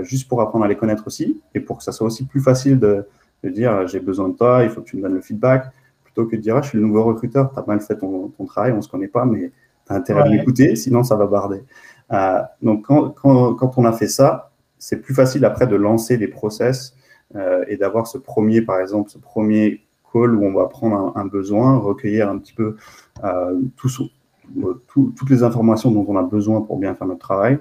juste 0.03 0.29
pour 0.29 0.40
apprendre 0.40 0.64
à 0.64 0.69
les 0.69 0.77
connaître 0.77 1.07
aussi, 1.07 1.40
et 1.55 1.61
pour 1.61 1.79
que 1.79 1.85
ça 1.85 1.93
soit 1.93 2.07
aussi 2.07 2.25
plus 2.25 2.40
facile 2.40 2.79
de, 2.79 3.07
de 3.43 3.51
dire, 3.51 3.87
j'ai 3.87 4.01
besoin 4.01 4.29
de 4.29 4.35
toi, 4.35 4.62
il 4.62 4.71
faut 4.71 4.81
que 4.81 4.88
tu 4.88 4.97
me 4.97 5.03
donnes 5.03 5.14
le 5.14 5.21
feedback, 5.21 5.67
plutôt 6.05 6.27
que 6.27 6.37
de 6.37 6.40
dire, 6.40 6.57
ah, 6.57 6.62
je 6.62 6.69
suis 6.71 6.79
le 6.79 6.85
nouveau 6.85 7.05
recruteur, 7.05 7.53
tu 7.53 7.59
as 7.59 7.64
mal 7.67 7.81
fait 7.81 7.97
ton, 7.97 8.29
ton 8.29 8.47
travail, 8.47 8.73
on 8.73 8.77
ne 8.77 8.83
se 8.83 8.88
connaît 8.88 9.09
pas, 9.09 9.25
mais 9.25 9.53
as 9.88 9.97
intérêt 9.97 10.23
à 10.23 10.29
m'écouter, 10.29 10.77
sinon 10.77 11.03
ça 11.03 11.16
va 11.16 11.27
barder. 11.27 11.62
Euh, 12.12 12.40
donc, 12.62 12.87
quand, 12.87 13.11
quand, 13.11 13.55
quand, 13.55 13.73
on 13.77 13.85
a 13.85 13.92
fait 13.92 14.09
ça, 14.09 14.51
c'est 14.79 15.01
plus 15.01 15.14
facile 15.14 15.44
après 15.44 15.66
de 15.66 15.77
lancer 15.77 16.16
des 16.16 16.29
process 16.29 16.94
euh, 17.37 17.64
et 17.68 17.77
d'avoir 17.77 18.07
ce 18.07 18.18
premier, 18.18 18.62
par 18.62 18.81
exemple, 18.81 19.11
ce 19.11 19.18
premier 19.18 19.83
call 20.12 20.35
où 20.35 20.44
on 20.44 20.53
va 20.53 20.66
prendre 20.66 21.12
un, 21.16 21.25
besoin, 21.25 21.77
recueillir 21.79 22.29
un 22.29 22.38
petit 22.38 22.53
peu 22.53 22.77
euh, 23.25 23.61
tout, 23.77 24.11
toutes 25.16 25.31
les 25.31 25.42
informations 25.42 25.90
dont 25.90 26.05
on 26.07 26.16
a 26.16 26.23
besoin 26.23 26.61
pour 26.61 26.79
bien 26.79 26.94
faire 26.94 27.07
notre 27.07 27.20
travail. 27.20 27.59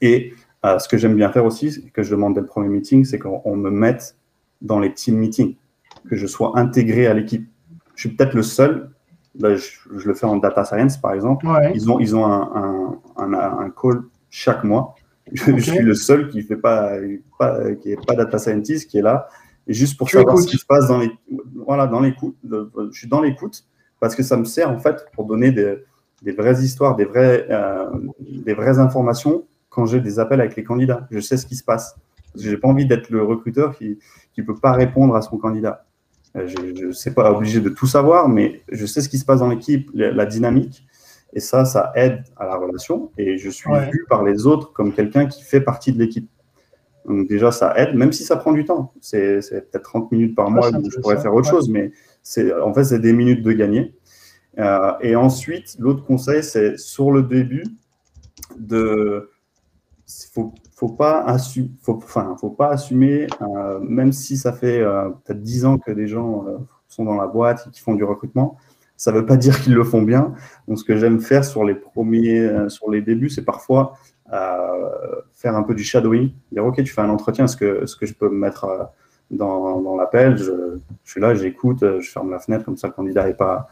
Et 0.00 0.34
ce 0.80 0.88
que 0.88 0.98
j'aime 0.98 1.14
bien 1.14 1.30
faire 1.30 1.44
aussi, 1.44 1.90
que 1.92 2.02
je 2.02 2.10
demande 2.10 2.34
dès 2.34 2.40
le 2.40 2.46
premier 2.46 2.68
meeting, 2.68 3.04
c'est 3.04 3.20
qu'on 3.20 3.56
me 3.56 3.70
mette 3.70 4.16
dans 4.60 4.80
les 4.80 4.92
team 4.92 5.16
meetings, 5.16 5.54
que 6.10 6.16
je 6.16 6.26
sois 6.26 6.58
intégré 6.58 7.06
à 7.06 7.14
l'équipe. 7.14 7.48
Je 7.94 8.08
suis 8.08 8.16
peut-être 8.16 8.34
le 8.34 8.42
seul 8.42 8.90
je, 9.40 10.06
le 10.08 10.14
fais 10.14 10.26
en 10.26 10.36
data 10.36 10.64
science, 10.64 10.96
par 10.96 11.12
exemple. 11.12 11.46
Ils 11.74 11.90
ont, 11.90 11.98
ils 11.98 12.16
ont 12.16 12.24
un, 12.24 12.98
un, 13.16 13.32
un, 13.32 13.70
call 13.70 14.02
chaque 14.30 14.64
mois. 14.64 14.94
Je 15.32 15.58
suis 15.58 15.80
le 15.80 15.94
seul 15.94 16.28
qui 16.28 16.42
fait 16.42 16.56
pas, 16.56 16.92
pas 17.38 17.74
qui 17.74 17.90
est 17.92 18.06
pas 18.06 18.14
data 18.14 18.38
scientist, 18.38 18.88
qui 18.88 18.98
est 18.98 19.02
là, 19.02 19.28
et 19.66 19.72
juste 19.72 19.98
pour 19.98 20.08
savoir 20.08 20.38
ce 20.38 20.46
qui 20.46 20.56
se 20.56 20.64
passe 20.64 20.86
dans 20.86 20.98
les, 20.98 21.10
voilà, 21.66 21.86
dans 21.88 22.00
l'écoute. 22.00 22.36
Je 22.44 22.96
suis 22.96 23.08
dans 23.08 23.20
l'écoute 23.20 23.64
parce 23.98 24.14
que 24.14 24.22
ça 24.22 24.36
me 24.36 24.44
sert 24.44 24.70
en 24.70 24.78
fait 24.78 25.06
pour 25.14 25.24
donner 25.24 25.50
des, 25.50 25.78
des 26.22 26.32
vraies 26.32 26.62
histoires, 26.62 26.94
des 26.94 27.04
vraies, 27.04 27.46
euh, 27.50 27.86
des 28.20 28.54
vraies 28.54 28.78
informations 28.78 29.44
quand 29.68 29.86
j'ai 29.86 30.00
des 30.00 30.18
appels 30.18 30.40
avec 30.40 30.54
les 30.56 30.64
candidats. 30.64 31.06
Je 31.10 31.18
sais 31.18 31.36
ce 31.36 31.46
qui 31.46 31.56
se 31.56 31.64
passe. 31.64 31.96
Je 32.36 32.50
n'ai 32.50 32.56
pas 32.56 32.68
envie 32.68 32.86
d'être 32.86 33.10
le 33.10 33.22
recruteur 33.22 33.76
qui 33.76 33.98
ne 34.38 34.42
peut 34.44 34.54
pas 34.54 34.72
répondre 34.72 35.16
à 35.16 35.22
son 35.22 35.38
candidat. 35.38 35.85
Euh, 36.36 36.46
je 36.46 36.86
ne 36.86 36.92
sais 36.92 37.14
pas 37.14 37.32
obligé 37.32 37.60
de 37.60 37.68
tout 37.68 37.86
savoir, 37.86 38.28
mais 38.28 38.60
je 38.70 38.84
sais 38.86 39.00
ce 39.00 39.08
qui 39.08 39.18
se 39.18 39.24
passe 39.24 39.40
dans 39.40 39.48
l'équipe, 39.48 39.90
la, 39.94 40.26
dynamique. 40.26 40.86
Et 41.32 41.40
ça, 41.40 41.64
ça 41.64 41.92
aide 41.94 42.22
à 42.36 42.46
la 42.46 42.56
relation. 42.56 43.10
Et 43.18 43.38
je 43.38 43.50
suis 43.50 43.70
vu 43.92 44.06
par 44.08 44.22
les 44.22 44.46
autres 44.46 44.72
comme 44.72 44.92
quelqu'un 44.92 45.26
qui 45.26 45.42
fait 45.42 45.60
partie 45.60 45.92
de 45.92 45.98
l'équipe. 45.98 46.28
Donc 47.06 47.28
déjà, 47.28 47.52
ça 47.52 47.72
aide, 47.76 47.94
même 47.94 48.12
si 48.12 48.24
ça 48.24 48.36
prend 48.36 48.52
du 48.52 48.64
temps. 48.64 48.92
C'est 49.00 49.40
peut-être 49.70 49.82
30 49.82 50.12
minutes 50.12 50.34
par 50.34 50.50
mois 50.50 50.70
où 50.70 50.90
je 50.90 50.98
pourrais 51.00 51.18
faire 51.20 51.34
autre 51.34 51.48
chose, 51.48 51.68
mais 51.68 51.92
en 52.62 52.74
fait, 52.74 52.84
c'est 52.84 52.98
des 52.98 53.12
minutes 53.12 53.42
de 53.42 53.52
gagner. 53.52 53.94
Euh, 54.58 54.92
et 55.00 55.14
ensuite, 55.16 55.76
l'autre 55.78 56.04
conseil, 56.04 56.42
c'est 56.42 56.78
sur 56.78 57.10
le 57.12 57.22
début, 57.22 57.64
de, 58.58 59.30
faut, 60.32 60.54
faut 60.76 60.90
pas 60.90 61.22
assumer, 61.22 61.70
faut, 61.80 61.94
enfin, 61.94 62.36
faut 62.38 62.50
pas 62.50 62.68
assumer, 62.68 63.26
euh, 63.40 63.80
même 63.80 64.12
si 64.12 64.36
ça 64.36 64.52
fait 64.52 64.80
euh, 64.80 65.08
peut-être 65.24 65.42
dix 65.42 65.64
ans 65.64 65.78
que 65.78 65.90
des 65.90 66.06
gens 66.06 66.44
euh, 66.46 66.58
sont 66.86 67.04
dans 67.04 67.16
la 67.16 67.26
boîte 67.26 67.66
et 67.66 67.70
qui 67.70 67.80
font 67.80 67.94
du 67.94 68.04
recrutement, 68.04 68.58
ça 68.98 69.10
veut 69.10 69.24
pas 69.24 69.36
dire 69.38 69.58
qu'ils 69.62 69.74
le 69.74 69.84
font 69.84 70.02
bien. 70.02 70.34
Donc, 70.68 70.78
ce 70.78 70.84
que 70.84 70.96
j'aime 70.96 71.20
faire 71.20 71.46
sur 71.46 71.64
les 71.64 71.74
premiers, 71.74 72.68
sur 72.68 72.90
les 72.90 73.00
débuts, 73.00 73.30
c'est 73.30 73.44
parfois 73.44 73.94
faire 75.32 75.56
un 75.56 75.62
peu 75.62 75.74
du 75.74 75.84
shadowing, 75.84 76.32
dire 76.52 76.64
ok, 76.64 76.82
tu 76.82 76.92
fais 76.92 77.00
un 77.00 77.10
entretien, 77.10 77.44
est-ce 77.44 77.56
que, 77.56 77.84
est-ce 77.84 77.96
que 77.96 78.06
je 78.06 78.14
peux 78.14 78.28
me 78.28 78.36
mettre 78.36 78.90
dans, 79.30 79.96
l'appel, 79.96 80.36
je, 80.36 80.78
je, 81.04 81.10
suis 81.10 81.20
là, 81.20 81.34
j'écoute, 81.34 81.80
je 81.80 82.10
ferme 82.10 82.30
la 82.30 82.38
fenêtre, 82.38 82.64
comme 82.64 82.76
ça 82.76 82.88
le 82.88 82.92
candidat 82.92 83.24
n'est 83.24 83.34
pas, 83.34 83.68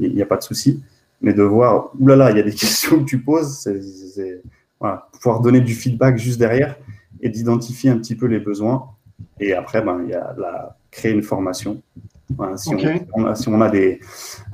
il 0.00 0.14
n'y 0.14 0.22
a 0.22 0.26
pas 0.26 0.36
de 0.36 0.42
souci. 0.42 0.82
Mais 1.20 1.34
de 1.34 1.42
voir, 1.42 1.90
oulala, 2.00 2.30
il 2.30 2.38
y 2.38 2.40
a 2.40 2.42
des 2.42 2.54
questions 2.54 3.00
que 3.00 3.04
tu 3.04 3.22
poses, 3.22 3.58
c'est 3.58 4.42
voilà, 4.80 5.08
pouvoir 5.12 5.40
donner 5.40 5.60
du 5.60 5.74
feedback 5.74 6.16
juste 6.18 6.38
derrière 6.38 6.76
et 7.20 7.28
d'identifier 7.28 7.90
un 7.90 7.98
petit 7.98 8.16
peu 8.16 8.26
les 8.26 8.40
besoins. 8.40 8.88
Et 9.38 9.52
après, 9.52 9.82
ben, 9.82 10.00
il 10.04 10.10
y 10.10 10.14
a 10.14 10.34
la, 10.38 10.76
créer 10.90 11.12
une 11.12 11.22
formation. 11.22 11.82
si, 12.56 12.70
on, 13.12 13.26
a, 13.26 13.34
si, 13.34 13.48
on, 13.48 13.60
a, 13.60 13.68
des, 13.68 14.00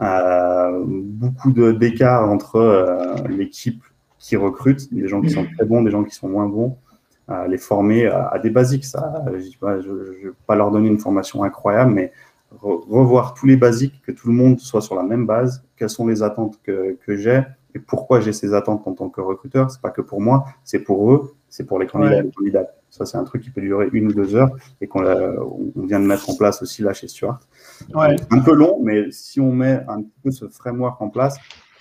euh, 0.00 0.82
beaucoup 0.84 1.52
d'écart 1.52 2.28
entre 2.28 2.56
euh, 2.56 3.14
l'équipe 3.28 3.82
qui 4.18 4.36
recrute, 4.36 4.92
des 4.92 5.08
gens 5.08 5.20
qui 5.20 5.30
sont 5.30 5.46
très 5.56 5.64
bons, 5.64 5.82
des 5.82 5.90
gens 5.90 6.02
qui 6.02 6.14
sont 6.14 6.28
moins 6.28 6.46
bons, 6.46 6.76
euh, 7.30 7.46
les 7.46 7.58
former 7.58 8.06
à, 8.06 8.38
des 8.42 8.50
basiques. 8.50 8.84
Ça, 8.84 9.24
je 9.26 9.66
ne 9.66 10.28
vais 10.28 10.32
pas 10.46 10.56
leur 10.56 10.70
donner 10.70 10.88
une 10.88 10.98
formation 10.98 11.44
incroyable, 11.44 11.92
mais 11.92 12.12
revoir 12.60 13.34
tous 13.34 13.46
les 13.46 13.56
basiques, 13.56 14.00
que 14.02 14.12
tout 14.12 14.28
le 14.28 14.34
monde 14.34 14.58
soit 14.58 14.80
sur 14.80 14.94
la 14.94 15.02
même 15.02 15.26
base, 15.26 15.64
quelles 15.76 15.90
sont 15.90 16.06
les 16.06 16.22
attentes 16.22 16.58
que, 16.62 16.96
que 17.04 17.16
j'ai, 17.16 17.42
et 17.76 17.78
pourquoi 17.78 18.20
j'ai 18.20 18.32
ces 18.32 18.54
attentes 18.54 18.86
en 18.86 18.94
tant 18.94 19.10
que 19.10 19.20
recruteur. 19.20 19.70
C'est 19.70 19.82
pas 19.82 19.90
que 19.90 20.00
pour 20.00 20.20
moi, 20.20 20.46
c'est 20.64 20.78
pour 20.78 21.12
eux, 21.12 21.34
c'est 21.48 21.64
pour 21.64 21.78
les 21.78 21.86
candidats 21.86 22.18
et 22.18 22.22
les 22.22 22.30
candidats. 22.30 22.66
Ça, 22.88 23.04
c'est 23.04 23.18
un 23.18 23.24
truc 23.24 23.42
qui 23.42 23.50
peut 23.50 23.60
durer 23.60 23.88
une 23.92 24.06
ou 24.06 24.12
deux 24.14 24.34
heures 24.34 24.48
et 24.80 24.86
qu'on 24.86 25.02
vient 25.76 26.00
de 26.00 26.06
mettre 26.06 26.30
en 26.30 26.36
place 26.36 26.62
aussi 26.62 26.82
là 26.82 26.94
chez 26.94 27.08
Stuart. 27.08 27.40
Un 27.94 28.40
peu 28.40 28.54
long, 28.54 28.80
mais 28.82 29.10
si 29.10 29.40
on 29.40 29.52
met 29.52 29.84
un 29.88 30.02
peu 30.22 30.30
ce 30.30 30.48
framework 30.48 31.00
en 31.02 31.10
place, 31.10 31.36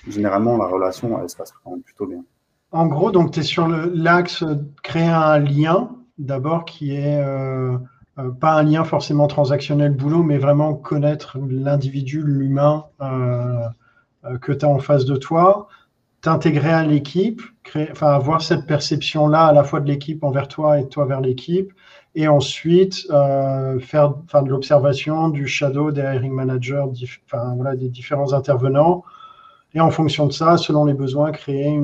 généralement, 0.07 0.57
la 0.57 0.65
relation, 0.65 1.17
elle 1.21 1.29
se 1.29 1.37
passe 1.37 1.53
plutôt 1.85 2.07
bien. 2.07 2.23
En 2.71 2.87
gros, 2.87 3.11
donc, 3.11 3.31
tu 3.31 3.39
es 3.39 3.43
sur 3.43 3.69
l'axe 3.69 4.43
créer 4.83 5.07
un 5.07 5.39
lien, 5.39 5.91
d'abord, 6.17 6.65
qui 6.65 6.93
est 6.93 7.23
euh, 7.23 7.77
euh, 8.19 8.31
pas 8.31 8.55
un 8.55 8.63
lien 8.63 8.83
forcément 8.83 9.27
transactionnel 9.27 9.93
boulot, 9.93 10.23
mais 10.23 10.37
vraiment 10.37 10.73
connaître 10.73 11.37
l'individu, 11.47 12.21
l'humain 12.21 12.87
euh, 13.01 13.69
que 14.41 14.51
tu 14.51 14.65
as 14.65 14.67
en 14.67 14.79
face 14.79 15.05
de 15.05 15.15
toi 15.15 15.69
t'intégrer 16.25 16.71
à 16.71 16.83
l'équipe, 16.83 17.39
enfin 17.91 18.07
avoir 18.07 18.41
cette 18.41 18.65
perception-là 18.65 19.45
à 19.45 19.53
la 19.53 19.63
fois 19.63 19.79
de 19.79 19.87
l'équipe 19.87 20.23
envers 20.23 20.47
toi 20.47 20.79
et 20.79 20.83
de 20.85 20.89
toi 20.89 21.05
vers 21.05 21.21
l'équipe, 21.21 21.71
et 22.15 22.27
ensuite 22.27 23.05
euh, 23.11 23.79
faire 23.79 24.15
enfin, 24.25 24.41
de 24.41 24.49
l'observation, 24.49 25.29
du 25.29 25.45
shadow, 25.45 25.91
des 25.91 26.01
hiring 26.01 26.33
managers, 26.33 26.85
enfin, 27.27 27.53
voilà, 27.55 27.75
des 27.75 27.89
différents 27.89 28.33
intervenants, 28.33 29.03
et 29.75 29.79
en 29.79 29.91
fonction 29.91 30.25
de 30.25 30.31
ça, 30.31 30.57
selon 30.57 30.85
les 30.85 30.95
besoins, 30.95 31.31
créer 31.31 31.79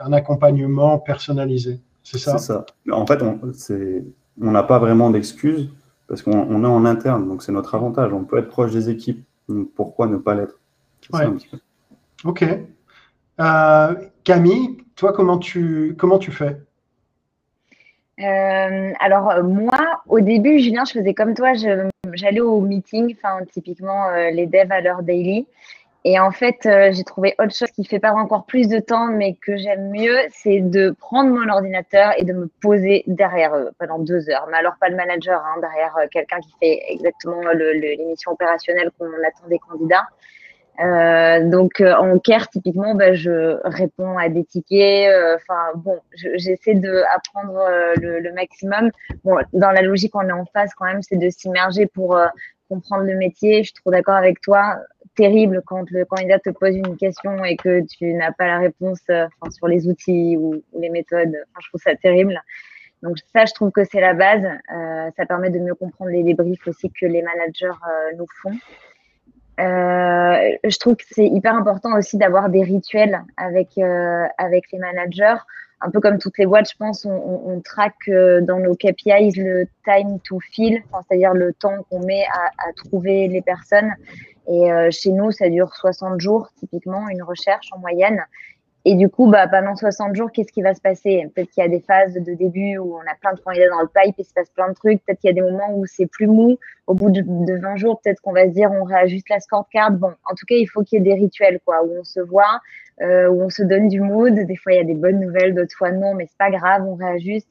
un 0.00 0.12
accompagnement 0.12 0.98
personnalisé. 0.98 1.78
C'est 2.02 2.18
ça? 2.18 2.36
C'est 2.36 2.52
ça. 2.52 2.64
En 2.90 3.06
fait, 3.06 3.22
on 3.22 4.50
n'a 4.50 4.64
pas 4.64 4.80
vraiment 4.80 5.10
d'excuses 5.10 5.70
parce 6.08 6.22
qu'on 6.22 6.64
est 6.64 6.66
en 6.66 6.84
interne, 6.84 7.28
donc 7.28 7.44
c'est 7.44 7.52
notre 7.52 7.76
avantage. 7.76 8.12
On 8.12 8.24
peut 8.24 8.38
être 8.38 8.48
proche 8.48 8.72
des 8.72 8.90
équipes, 8.90 9.22
donc 9.48 9.68
pourquoi 9.76 10.08
ne 10.08 10.16
pas 10.16 10.34
l'être? 10.34 10.58
Ouais. 11.12 11.26
Ok. 12.24 12.44
Euh, 13.40 13.94
Camille, 14.24 14.76
toi, 14.96 15.12
comment 15.12 15.38
tu, 15.38 15.96
comment 15.98 16.18
tu 16.18 16.30
fais? 16.30 16.56
Euh, 18.20 18.92
alors 19.00 19.42
moi, 19.42 20.02
au 20.08 20.20
début, 20.20 20.58
Julien, 20.58 20.84
je 20.84 20.92
faisais 20.92 21.14
comme 21.14 21.34
toi, 21.34 21.52
j'allais 22.12 22.40
au 22.40 22.60
meeting, 22.60 23.16
typiquement 23.50 24.08
euh, 24.08 24.30
les 24.30 24.46
devs 24.46 24.70
à 24.70 24.82
leur 24.82 25.02
daily. 25.02 25.46
Et 26.04 26.18
en 26.18 26.30
fait, 26.30 26.60
j'ai 26.64 27.04
trouvé 27.04 27.34
autre 27.38 27.54
chose 27.54 27.70
qui 27.72 27.84
fait 27.84 27.98
perdre 27.98 28.16
encore 28.16 28.46
plus 28.46 28.68
de 28.68 28.78
temps, 28.78 29.08
mais 29.08 29.34
que 29.34 29.58
j'aime 29.58 29.90
mieux, 29.90 30.16
c'est 30.30 30.60
de 30.60 30.96
prendre 30.98 31.28
mon 31.28 31.46
ordinateur 31.50 32.14
et 32.16 32.24
de 32.24 32.32
me 32.32 32.46
poser 32.62 33.04
derrière 33.06 33.54
eux 33.54 33.70
pendant 33.78 33.98
deux 33.98 34.30
heures. 34.30 34.46
Mais 34.50 34.56
alors 34.56 34.76
pas 34.80 34.88
le 34.88 34.96
manager, 34.96 35.42
hein, 35.44 35.60
derrière 35.60 35.94
quelqu'un 36.10 36.40
qui 36.40 36.54
fait 36.58 36.80
exactement 36.88 37.42
l'émission 37.52 38.32
opérationnelle 38.32 38.90
qu'on 38.98 39.08
attend 39.08 39.46
des 39.50 39.58
candidats. 39.58 40.06
Euh, 40.80 41.50
donc 41.50 41.80
euh, 41.80 41.94
en 41.94 42.18
care 42.18 42.48
typiquement, 42.48 42.94
bah, 42.94 43.12
je 43.12 43.58
réponds 43.64 44.16
à 44.16 44.28
des 44.28 44.44
tickets. 44.44 45.12
Euh, 45.12 45.36
enfin 45.36 45.72
bon, 45.74 46.00
j'essaie 46.14 46.74
de 46.74 47.02
apprendre 47.14 47.60
le, 48.00 48.20
le, 48.20 48.32
maximum. 48.32 48.90
Bon, 49.24 49.36
dans 49.52 49.70
la 49.70 49.82
logique, 49.82 50.14
on 50.14 50.26
est 50.26 50.32
en 50.32 50.46
phase 50.46 50.70
quand 50.74 50.86
même, 50.86 51.02
c'est 51.02 51.16
de 51.16 51.28
s'immerger 51.28 51.86
pour 51.86 52.18
comprendre 52.68 53.04
le 53.04 53.16
métier. 53.16 53.58
Je 53.58 53.64
suis 53.64 53.74
trop 53.74 53.90
d'accord 53.90 54.14
avec 54.14 54.40
toi. 54.40 54.76
Terrible 55.16 55.60
quand 55.66 55.90
le 55.90 56.04
candidat 56.04 56.38
te 56.38 56.50
pose 56.50 56.76
une 56.76 56.96
question 56.96 57.44
et 57.44 57.56
que 57.56 57.84
tu 57.84 58.14
n'as 58.14 58.32
pas 58.32 58.46
la 58.46 58.58
réponse 58.58 59.00
sur 59.50 59.68
les 59.68 59.86
outils 59.86 60.36
ou, 60.38 60.62
les 60.78 60.88
méthodes. 60.88 61.36
Je 61.60 61.68
trouve 61.68 61.80
ça 61.82 61.94
terrible. 61.96 62.40
Donc 63.02 63.16
ça, 63.34 63.44
je 63.44 63.52
trouve 63.52 63.70
que 63.70 63.84
c'est 63.84 64.00
la 64.00 64.14
base. 64.14 64.46
ça 65.16 65.26
permet 65.26 65.50
de 65.50 65.58
mieux 65.58 65.74
comprendre 65.74 66.10
les 66.10 66.22
débriefs 66.22 66.66
aussi 66.66 66.90
que 66.90 67.04
les 67.06 67.22
managers 67.22 67.78
nous 68.16 68.26
font. 68.40 68.56
Euh, 69.60 70.56
je 70.64 70.78
trouve 70.78 70.96
que 70.96 71.04
c'est 71.10 71.26
hyper 71.26 71.54
important 71.54 71.96
aussi 71.96 72.16
d'avoir 72.16 72.48
des 72.48 72.62
rituels 72.62 73.22
avec, 73.36 73.76
euh, 73.78 74.26
avec 74.38 74.64
les 74.72 74.78
managers. 74.78 75.36
Un 75.82 75.90
peu 75.90 76.00
comme 76.00 76.18
toutes 76.18 76.38
les 76.38 76.46
boîtes, 76.46 76.70
je 76.70 76.76
pense, 76.76 77.06
on, 77.06 77.60
traque 77.64 78.08
euh, 78.08 78.40
dans 78.42 78.58
nos 78.58 78.74
KPIs 78.74 79.32
le 79.36 79.66
time 79.84 80.18
to 80.20 80.38
fill, 80.40 80.82
c'est-à-dire 81.08 81.32
le 81.32 81.52
temps 81.54 81.84
qu'on 81.88 82.00
met 82.04 82.24
à, 82.32 82.72
trouver 82.74 83.28
les 83.28 83.42
personnes. 83.42 83.90
Et 84.48 84.68
chez 84.90 85.12
nous, 85.12 85.30
ça 85.30 85.48
dure 85.48 85.72
60 85.76 86.20
jours, 86.20 86.48
typiquement, 86.58 87.08
une 87.08 87.22
recherche 87.22 87.68
en 87.72 87.78
moyenne. 87.78 88.24
Et 88.86 88.94
du 88.94 89.10
coup, 89.10 89.30
bah, 89.30 89.46
pendant 89.46 89.76
60 89.76 90.16
jours, 90.16 90.32
qu'est-ce 90.32 90.52
qui 90.52 90.62
va 90.62 90.74
se 90.74 90.80
passer? 90.80 91.28
Peut-être 91.34 91.50
qu'il 91.50 91.62
y 91.62 91.66
a 91.66 91.68
des 91.68 91.80
phases 91.80 92.14
de 92.14 92.34
début 92.34 92.78
où 92.78 92.96
on 92.96 93.00
a 93.00 93.14
plein 93.20 93.34
de 93.34 93.40
candidats 93.40 93.68
dans 93.68 93.82
le 93.82 93.88
pipe 93.88 94.14
et 94.18 94.22
il 94.22 94.24
se 94.24 94.32
passe 94.32 94.48
plein 94.50 94.68
de 94.68 94.74
trucs. 94.74 95.04
Peut-être 95.04 95.20
qu'il 95.20 95.28
y 95.28 95.32
a 95.32 95.34
des 95.34 95.42
moments 95.42 95.74
où 95.74 95.84
c'est 95.84 96.06
plus 96.06 96.26
mou. 96.26 96.58
Au 96.86 96.94
bout 96.94 97.10
de, 97.10 97.22
20 97.60 97.76
jours, 97.76 98.00
peut-être 98.02 98.20
qu'on 98.22 98.32
va 98.32 98.44
se 98.44 98.52
dire 98.52 98.70
on 98.72 98.84
réajuste 98.84 99.28
la 99.28 99.40
scorecard. 99.40 99.90
Bon, 99.92 100.12
en 100.24 100.34
tout 100.34 100.46
cas, 100.46 100.54
il 100.54 100.66
faut 100.66 100.82
qu'il 100.82 100.98
y 100.98 101.00
ait 101.02 101.14
des 101.14 101.20
rituels, 101.20 101.60
quoi, 101.64 101.84
où 101.84 101.92
on 102.00 102.04
se 102.04 102.20
voit, 102.20 102.60
euh, 103.02 103.28
où 103.28 103.42
on 103.42 103.50
se 103.50 103.62
donne 103.62 103.88
du 103.88 104.00
mood. 104.00 104.34
Des 104.34 104.56
fois, 104.56 104.72
il 104.72 104.76
y 104.76 104.80
a 104.80 104.84
des 104.84 104.94
bonnes 104.94 105.20
nouvelles, 105.20 105.54
d'autres 105.54 105.76
fois 105.76 105.92
non, 105.92 106.14
mais 106.14 106.26
c'est 106.26 106.38
pas 106.38 106.50
grave, 106.50 106.86
on 106.86 106.94
réajuste. 106.94 107.48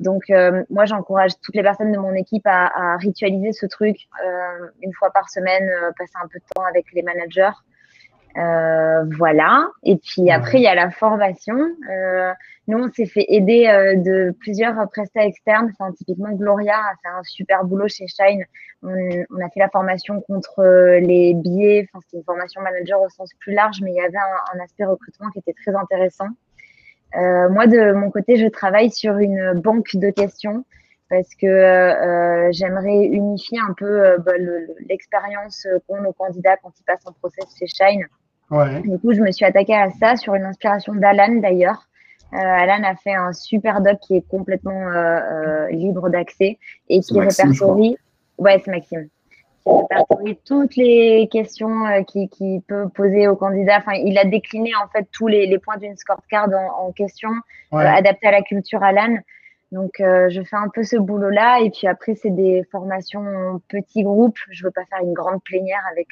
Donc, 0.00 0.30
euh, 0.30 0.62
moi, 0.70 0.84
j'encourage 0.84 1.32
toutes 1.42 1.56
les 1.56 1.62
personnes 1.62 1.92
de 1.92 1.98
mon 1.98 2.14
équipe 2.14 2.46
à, 2.46 2.94
à 2.94 2.96
ritualiser 2.98 3.52
ce 3.52 3.66
truc 3.66 3.96
euh, 4.24 4.68
une 4.82 4.92
fois 4.92 5.10
par 5.10 5.28
semaine, 5.28 5.68
euh, 5.68 5.90
passer 5.98 6.12
un 6.22 6.28
peu 6.28 6.38
de 6.38 6.44
temps 6.54 6.64
avec 6.64 6.86
les 6.92 7.02
managers. 7.02 7.56
Euh, 8.38 9.04
voilà. 9.16 9.68
Et 9.82 9.96
puis 9.96 10.30
après, 10.30 10.58
il 10.58 10.62
y 10.62 10.68
a 10.68 10.74
la 10.74 10.90
formation. 10.90 11.56
Euh, 11.90 12.32
nous, 12.68 12.78
on 12.78 12.92
s'est 12.92 13.06
fait 13.06 13.24
aider 13.28 13.66
euh, 13.66 13.96
de 13.96 14.34
plusieurs 14.38 14.74
prestats 14.90 15.24
externes. 15.24 15.72
Enfin, 15.72 15.92
typiquement, 15.92 16.30
Gloria 16.32 16.76
a 16.76 16.92
fait 17.02 17.08
un 17.08 17.22
super 17.24 17.64
boulot 17.64 17.88
chez 17.88 18.06
Shine. 18.06 18.44
On, 18.82 18.94
on 19.30 19.44
a 19.44 19.48
fait 19.50 19.60
la 19.60 19.68
formation 19.70 20.20
contre 20.20 20.62
les 21.00 21.34
billets. 21.34 21.88
Enfin, 21.88 22.00
c'était 22.04 22.18
une 22.18 22.24
formation 22.24 22.60
manager 22.60 23.00
au 23.00 23.08
sens 23.08 23.30
plus 23.40 23.54
large, 23.54 23.80
mais 23.82 23.90
il 23.90 23.96
y 23.96 24.00
avait 24.00 24.16
un, 24.16 24.58
un 24.58 24.62
aspect 24.62 24.84
recrutement 24.84 25.30
qui 25.30 25.40
était 25.40 25.54
très 25.54 25.74
intéressant. 25.74 26.28
moi, 27.14 27.66
de 27.66 27.92
mon 27.92 28.10
côté, 28.10 28.36
je 28.36 28.46
travaille 28.46 28.90
sur 28.90 29.18
une 29.18 29.54
banque 29.54 29.96
de 29.96 30.10
questions 30.10 30.64
parce 31.10 31.34
que 31.34 31.46
euh, 31.46 32.52
j'aimerais 32.52 33.06
unifier 33.06 33.58
un 33.66 33.72
peu 33.72 34.18
bah, 34.18 34.32
l'expérience 34.88 35.66
qu'ont 35.86 36.02
nos 36.02 36.12
candidats 36.12 36.58
quand 36.58 36.70
ils 36.78 36.84
passent 36.84 37.06
en 37.06 37.12
process 37.12 37.46
chez 37.58 37.66
Shine 37.66 38.06
du 38.50 38.98
coup, 38.98 39.12
je 39.12 39.20
me 39.20 39.30
suis 39.30 39.44
attaquée 39.44 39.74
à 39.74 39.90
ça 39.90 40.16
sur 40.16 40.34
une 40.34 40.44
inspiration 40.44 40.94
d'Alan 40.94 41.36
d'ailleurs. 41.36 41.88
Euh, 42.34 42.36
Alan 42.36 42.82
a 42.84 42.94
fait 42.94 43.14
un 43.14 43.32
super 43.32 43.80
doc 43.80 43.98
qui 44.00 44.16
est 44.16 44.28
complètement 44.28 44.88
euh, 44.88 45.20
euh, 45.20 45.70
libre 45.70 46.10
d'accès 46.10 46.58
et 46.88 47.00
qui 47.00 47.18
répertorie. 47.18 47.96
Ouais, 48.36 48.60
c'est 48.62 48.70
Maxime. 48.70 49.08
Qui 49.64 49.70
répertorie 49.70 50.38
toutes 50.44 50.76
les 50.76 51.28
questions 51.32 52.04
qu'il 52.06 52.28
qui 52.28 52.62
peut 52.68 52.88
poser 52.88 53.28
aux 53.28 53.36
candidats. 53.36 53.78
Enfin, 53.78 53.94
il 53.94 54.18
a 54.18 54.24
décliné 54.24 54.72
en 54.82 54.88
fait 54.88 55.06
tous 55.10 55.26
les, 55.26 55.46
les 55.46 55.58
points 55.58 55.78
d'une 55.78 55.96
scorecard 55.96 56.48
en, 56.48 56.88
en 56.88 56.92
questions 56.92 57.32
adaptées 57.72 58.28
à 58.28 58.32
la 58.32 58.42
culture 58.42 58.82
Alan. 58.82 59.16
Donc, 59.70 59.92
je 59.98 60.42
fais 60.48 60.56
un 60.56 60.68
peu 60.68 60.82
ce 60.82 60.96
boulot-là. 60.96 61.60
Et 61.60 61.70
puis 61.70 61.86
après, 61.86 62.14
c'est 62.14 62.30
des 62.30 62.64
formations 62.70 63.20
en 63.20 63.58
petits 63.68 64.02
groupes. 64.02 64.38
Je 64.50 64.64
veux 64.64 64.70
pas 64.70 64.84
faire 64.86 65.00
une 65.02 65.12
grande 65.12 65.42
plénière 65.42 65.82
avec 65.90 66.08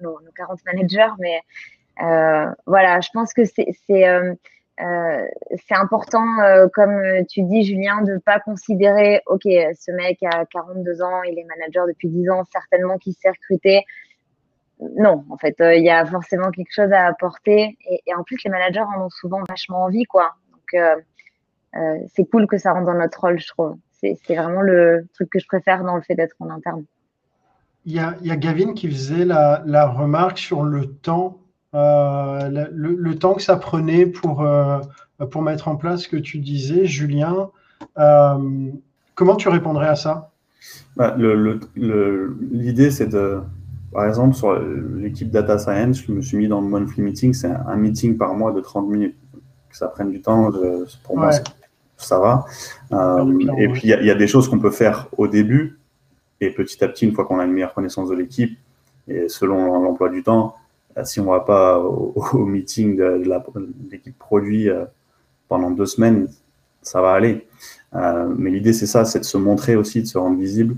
nos, 0.00 0.18
nos, 0.20 0.30
40 0.34 0.60
managers, 0.64 1.12
mais 1.18 1.40
euh, 2.02 2.50
voilà, 2.66 3.00
je 3.00 3.08
pense 3.12 3.32
que 3.32 3.44
c'est 3.44 3.66
euh, 3.90 4.34
euh, 4.80 5.26
c'est 5.68 5.76
important, 5.76 6.24
comme 6.72 7.00
tu 7.28 7.42
dis, 7.42 7.62
Julien, 7.62 8.02
de 8.02 8.18
pas 8.18 8.40
considérer, 8.40 9.20
OK, 9.26 9.42
ce 9.44 9.92
mec 9.92 10.18
a 10.24 10.44
42 10.46 11.00
ans, 11.00 11.22
il 11.22 11.38
est 11.38 11.44
manager 11.44 11.86
depuis 11.86 12.08
10 12.08 12.28
ans, 12.30 12.42
certainement 12.50 12.98
qu'il 12.98 13.14
s'est 13.14 13.30
recruté. 13.30 13.84
Non, 14.96 15.24
en 15.30 15.36
fait, 15.36 15.54
il 15.60 15.84
y 15.84 15.90
a 15.90 16.04
forcément 16.04 16.50
quelque 16.50 16.72
chose 16.72 16.92
à 16.92 17.06
apporter. 17.06 17.78
Et, 17.88 18.02
et, 18.04 18.14
en 18.16 18.24
plus, 18.24 18.42
les 18.44 18.50
managers 18.50 18.80
en 18.80 19.04
ont 19.04 19.10
souvent 19.10 19.44
vachement 19.48 19.84
envie, 19.84 20.04
quoi. 20.04 20.34
Donc, 20.50 20.82
euh, 21.76 21.98
c'est 22.14 22.24
cool 22.24 22.46
que 22.46 22.58
ça 22.58 22.72
rentre 22.72 22.86
dans 22.86 22.98
notre 22.98 23.20
rôle, 23.20 23.38
je 23.38 23.48
trouve. 23.48 23.76
C'est 23.92 24.16
vraiment 24.28 24.60
le 24.60 25.06
truc 25.14 25.30
que 25.30 25.38
je 25.38 25.46
préfère 25.46 25.82
dans 25.82 25.96
le 25.96 26.02
fait 26.02 26.14
d'être 26.14 26.36
en 26.38 26.50
interne. 26.50 26.84
Il 27.86 27.92
y, 27.92 27.98
a, 27.98 28.16
il 28.20 28.26
y 28.26 28.30
a, 28.30 28.36
Gavin 28.36 28.74
qui 28.74 28.90
faisait 28.90 29.24
la, 29.24 29.62
la 29.66 29.86
remarque 29.86 30.38
sur 30.38 30.62
le 30.62 30.86
temps 30.86 31.38
euh, 31.74 32.68
le, 32.72 33.14
temps 33.16 33.34
que 33.34 33.42
ça 33.42 33.56
prenait 33.56 34.06
pour, 34.06 34.42
euh, 34.42 34.78
pour 35.30 35.42
mettre 35.42 35.68
en 35.68 35.76
place 35.76 36.02
ce 36.02 36.08
que 36.08 36.16
tu 36.16 36.38
disais, 36.38 36.86
Julien. 36.86 37.50
Euh, 37.98 38.70
comment 39.14 39.34
tu 39.34 39.48
répondrais 39.48 39.88
à 39.88 39.96
ça? 39.96 40.30
Bah, 40.96 41.16
L'idée, 41.16 42.90
c'est 42.90 43.08
de, 43.08 43.40
par 43.92 44.06
exemple, 44.06 44.34
sur 44.34 44.56
l'équipe 44.56 45.30
Data 45.30 45.58
Science, 45.58 46.02
je 46.04 46.12
me 46.12 46.20
suis 46.20 46.36
mis 46.36 46.46
dans 46.46 46.60
le 46.60 46.68
monthly 46.68 47.02
meeting, 47.02 47.34
c'est 47.34 47.50
un 47.50 47.76
meeting 47.76 48.16
par 48.16 48.34
mois 48.34 48.52
de 48.52 48.60
30 48.60 48.88
minutes. 48.88 49.16
Que 49.68 49.76
ça 49.76 49.88
prenne 49.88 50.12
du 50.12 50.20
temps, 50.20 50.52
pour 51.02 51.18
moi, 51.18 51.30
ça 51.96 52.18
va. 52.18 52.44
et 53.58 53.68
puis, 53.68 53.82
il 53.84 54.04
y, 54.04 54.10
a 54.10 54.14
des 54.14 54.26
choses 54.26 54.48
qu'on 54.48 54.58
peut 54.58 54.70
faire 54.70 55.08
au 55.16 55.28
début, 55.28 55.78
et 56.40 56.50
petit 56.50 56.82
à 56.84 56.88
petit, 56.88 57.04
une 57.04 57.12
fois 57.12 57.24
qu'on 57.24 57.38
a 57.38 57.44
une 57.44 57.52
meilleure 57.52 57.74
connaissance 57.74 58.08
de 58.08 58.14
l'équipe, 58.14 58.58
et 59.08 59.28
selon 59.28 59.82
l'emploi 59.82 60.08
du 60.08 60.22
temps, 60.22 60.56
euh, 60.96 61.04
si 61.04 61.20
on 61.20 61.24
ne 61.24 61.30
va 61.30 61.40
pas 61.40 61.78
au, 61.78 62.44
meeting 62.46 62.96
de, 62.96 63.22
l'équipe 63.90 64.18
produit 64.18 64.68
euh, 64.68 64.84
pendant 65.48 65.70
deux 65.70 65.86
semaines, 65.86 66.28
ça 66.82 67.00
va 67.00 67.12
aller. 67.12 67.46
Euh, 67.94 68.32
mais 68.36 68.50
l'idée, 68.50 68.72
c'est 68.72 68.86
ça, 68.86 69.04
c'est 69.04 69.20
de 69.20 69.24
se 69.24 69.36
montrer 69.36 69.76
aussi, 69.76 70.02
de 70.02 70.06
se 70.06 70.18
rendre 70.18 70.38
visible. 70.38 70.76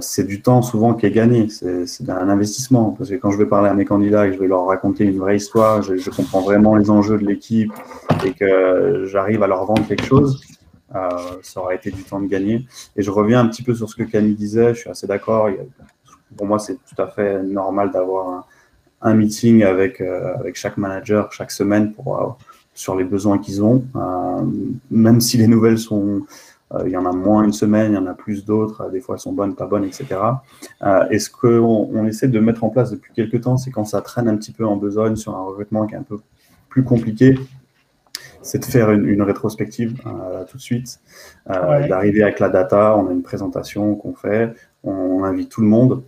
C'est 0.00 0.26
du 0.26 0.40
temps 0.40 0.62
souvent 0.62 0.94
qui 0.94 1.06
est 1.06 1.10
gagné, 1.10 1.48
c'est 1.48 2.08
un 2.08 2.28
investissement. 2.28 2.94
Parce 2.96 3.10
que 3.10 3.16
quand 3.16 3.30
je 3.30 3.38
vais 3.38 3.46
parler 3.46 3.68
à 3.68 3.74
mes 3.74 3.84
candidats 3.84 4.26
et 4.26 4.30
que 4.30 4.36
je 4.36 4.40
vais 4.40 4.46
leur 4.46 4.66
raconter 4.66 5.04
une 5.04 5.18
vraie 5.18 5.36
histoire, 5.36 5.82
je, 5.82 5.96
je 5.96 6.10
comprends 6.10 6.42
vraiment 6.42 6.76
les 6.76 6.90
enjeux 6.90 7.18
de 7.18 7.24
l'équipe 7.24 7.72
et 8.24 8.32
que 8.32 9.04
j'arrive 9.06 9.42
à 9.42 9.46
leur 9.46 9.64
vendre 9.64 9.86
quelque 9.86 10.04
chose, 10.04 10.40
ça 11.42 11.60
aura 11.60 11.74
été 11.74 11.90
du 11.90 12.02
temps 12.04 12.20
de 12.20 12.26
gagner. 12.26 12.66
Et 12.96 13.02
je 13.02 13.10
reviens 13.10 13.40
un 13.40 13.46
petit 13.46 13.62
peu 13.62 13.74
sur 13.74 13.88
ce 13.88 13.96
que 13.96 14.04
Camille 14.04 14.34
disait, 14.34 14.74
je 14.74 14.80
suis 14.80 14.90
assez 14.90 15.06
d'accord. 15.06 15.48
Pour 16.36 16.46
moi, 16.46 16.58
c'est 16.58 16.74
tout 16.74 17.00
à 17.02 17.06
fait 17.06 17.42
normal 17.42 17.90
d'avoir 17.90 18.46
un, 19.00 19.14
meeting 19.14 19.62
avec, 19.62 20.00
euh, 20.00 20.34
avec 20.36 20.56
chaque 20.56 20.76
manager 20.76 21.30
chaque 21.32 21.50
semaine 21.50 21.92
pour, 21.92 22.20
euh, 22.20 22.28
sur 22.74 22.96
les 22.96 23.04
besoins 23.04 23.38
qu'ils 23.38 23.62
ont. 23.62 23.84
Euh, 23.94 24.42
même 24.90 25.20
si 25.20 25.36
les 25.36 25.46
nouvelles 25.46 25.78
sont, 25.78 26.22
il 26.84 26.90
y 26.90 26.96
en 26.96 27.06
a 27.06 27.12
moins 27.12 27.44
une 27.44 27.52
semaine, 27.52 27.92
il 27.92 27.94
y 27.94 27.98
en 27.98 28.06
a 28.06 28.14
plus 28.14 28.44
d'autres, 28.44 28.90
des 28.90 29.00
fois 29.00 29.14
elles 29.14 29.20
sont 29.20 29.32
bonnes, 29.32 29.54
pas 29.54 29.66
bonnes, 29.66 29.84
etc. 29.84 30.06
et 31.10 31.18
ce 31.18 31.30
qu'on 31.30 31.88
on 31.92 32.06
essaie 32.06 32.26
de 32.26 32.40
mettre 32.40 32.64
en 32.64 32.68
place 32.68 32.90
depuis 32.90 33.12
quelques 33.12 33.42
temps, 33.42 33.56
c'est 33.56 33.70
quand 33.70 33.84
ça 33.84 34.00
traîne 34.00 34.28
un 34.28 34.36
petit 34.36 34.50
peu 34.50 34.66
en 34.66 34.76
besogne 34.76 35.14
sur 35.14 35.36
un 35.36 35.42
recrutement 35.42 35.86
qui 35.86 35.94
est 35.94 35.98
un 35.98 36.02
peu 36.02 36.18
plus 36.68 36.82
compliqué, 36.82 37.38
c'est 38.42 38.58
de 38.58 38.64
faire 38.64 38.90
une, 38.90 39.22
rétrospective 39.22 40.02
tout 40.48 40.56
de 40.56 40.62
suite, 40.62 41.00
d'arriver 41.46 42.24
avec 42.24 42.40
la 42.40 42.48
data, 42.48 42.96
on 42.96 43.08
a 43.08 43.12
une 43.12 43.22
présentation 43.22 43.94
qu'on 43.94 44.14
fait, 44.14 44.52
on 44.82 45.22
invite 45.22 45.50
tout 45.50 45.60
le 45.60 45.68
monde, 45.68 46.02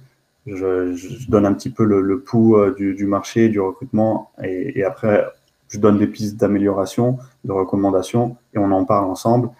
je, 0.46 1.28
donne 1.28 1.46
un 1.46 1.54
petit 1.54 1.70
peu 1.70 1.84
le, 1.84 2.20
pouls 2.20 2.56
euh, 2.56 2.74
du, 2.74 3.06
marché, 3.06 3.48
du 3.48 3.60
recrutement, 3.60 4.30
et, 4.42 4.84
après, 4.84 5.24
je 5.68 5.78
donne 5.78 5.98
des 5.98 6.06
pistes 6.06 6.36
d'amélioration, 6.36 7.18
de 7.44 7.52
recommandations, 7.52 8.36
et 8.54 8.58
on 8.58 8.70
en 8.70 8.84
parle 8.84 9.06
ensemble. 9.06 9.50